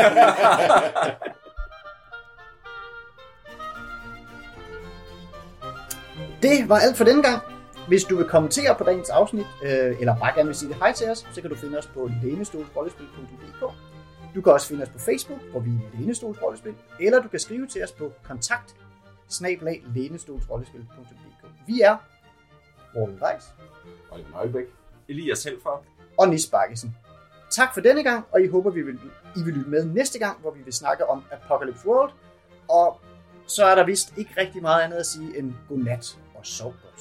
det 6.43 6.69
var 6.69 6.79
alt 6.79 6.97
for 6.97 7.05
denne 7.05 7.23
gang. 7.23 7.43
Hvis 7.89 8.05
du 8.05 8.17
vil 8.17 8.27
kommentere 8.27 8.75
på 8.75 8.85
dagens 8.85 9.09
afsnit, 9.11 9.47
øh, 9.63 10.01
eller 10.01 10.17
bare 10.19 10.35
gerne 10.35 10.47
vil 10.47 10.57
sige 10.57 10.69
det 10.69 10.77
hej 10.77 10.93
til 10.93 11.11
os, 11.11 11.27
så 11.33 11.41
kan 11.41 11.51
du 11.51 11.57
finde 11.57 11.79
os 11.79 11.87
på 11.87 12.11
lænestolsrollespil.dk. 12.23 13.61
Du 14.35 14.41
kan 14.43 14.53
også 14.53 14.69
finde 14.69 14.83
os 14.83 14.89
på 14.89 14.99
Facebook, 14.99 15.41
hvor 15.51 15.61
vi 15.61 15.71
er 15.71 15.99
Lænestolsrollespil, 16.01 16.75
eller 17.01 17.23
du 17.23 17.29
kan 17.29 17.41
skrive 17.41 17.67
til 17.67 17.85
os 17.85 17.93
på 17.93 18.13
kontakt 18.23 18.77
Vi 21.67 21.81
er 21.81 21.97
Morten 22.95 23.19
Reis, 23.23 23.43
Oliver 24.11 24.31
Nøjbæk, 24.31 24.65
Elias 25.09 25.45
Helfer. 25.45 25.85
og 26.19 26.29
Nis 26.29 26.47
Bakkesen. 26.47 26.97
Tak 27.59 27.75
for 27.75 27.81
denne 27.81 28.03
gang, 28.03 28.25
og 28.33 28.43
I 28.43 28.49
håber, 28.49 28.71
vi 28.71 28.83
vil, 28.83 28.99
I 29.37 29.43
vil 29.45 29.55
lytte 29.55 29.71
med 29.71 29.85
næste 29.85 30.19
gang, 30.19 30.41
hvor 30.41 30.51
vi 30.51 30.63
vil 30.63 30.73
snakke 30.73 31.11
om 31.11 31.25
Apocalypse 31.31 31.89
World. 31.89 32.13
Og 32.69 33.01
så 33.47 33.65
er 33.65 33.75
der 33.75 33.85
vist 33.85 34.13
ikke 34.17 34.31
rigtig 34.37 34.63
meget 34.63 34.83
andet 34.83 34.97
at 34.97 35.07
sige 35.07 35.39
end 35.39 35.53
godnat 35.69 36.19
og 36.35 36.47
sov 36.47 36.75
godt. 36.83 37.01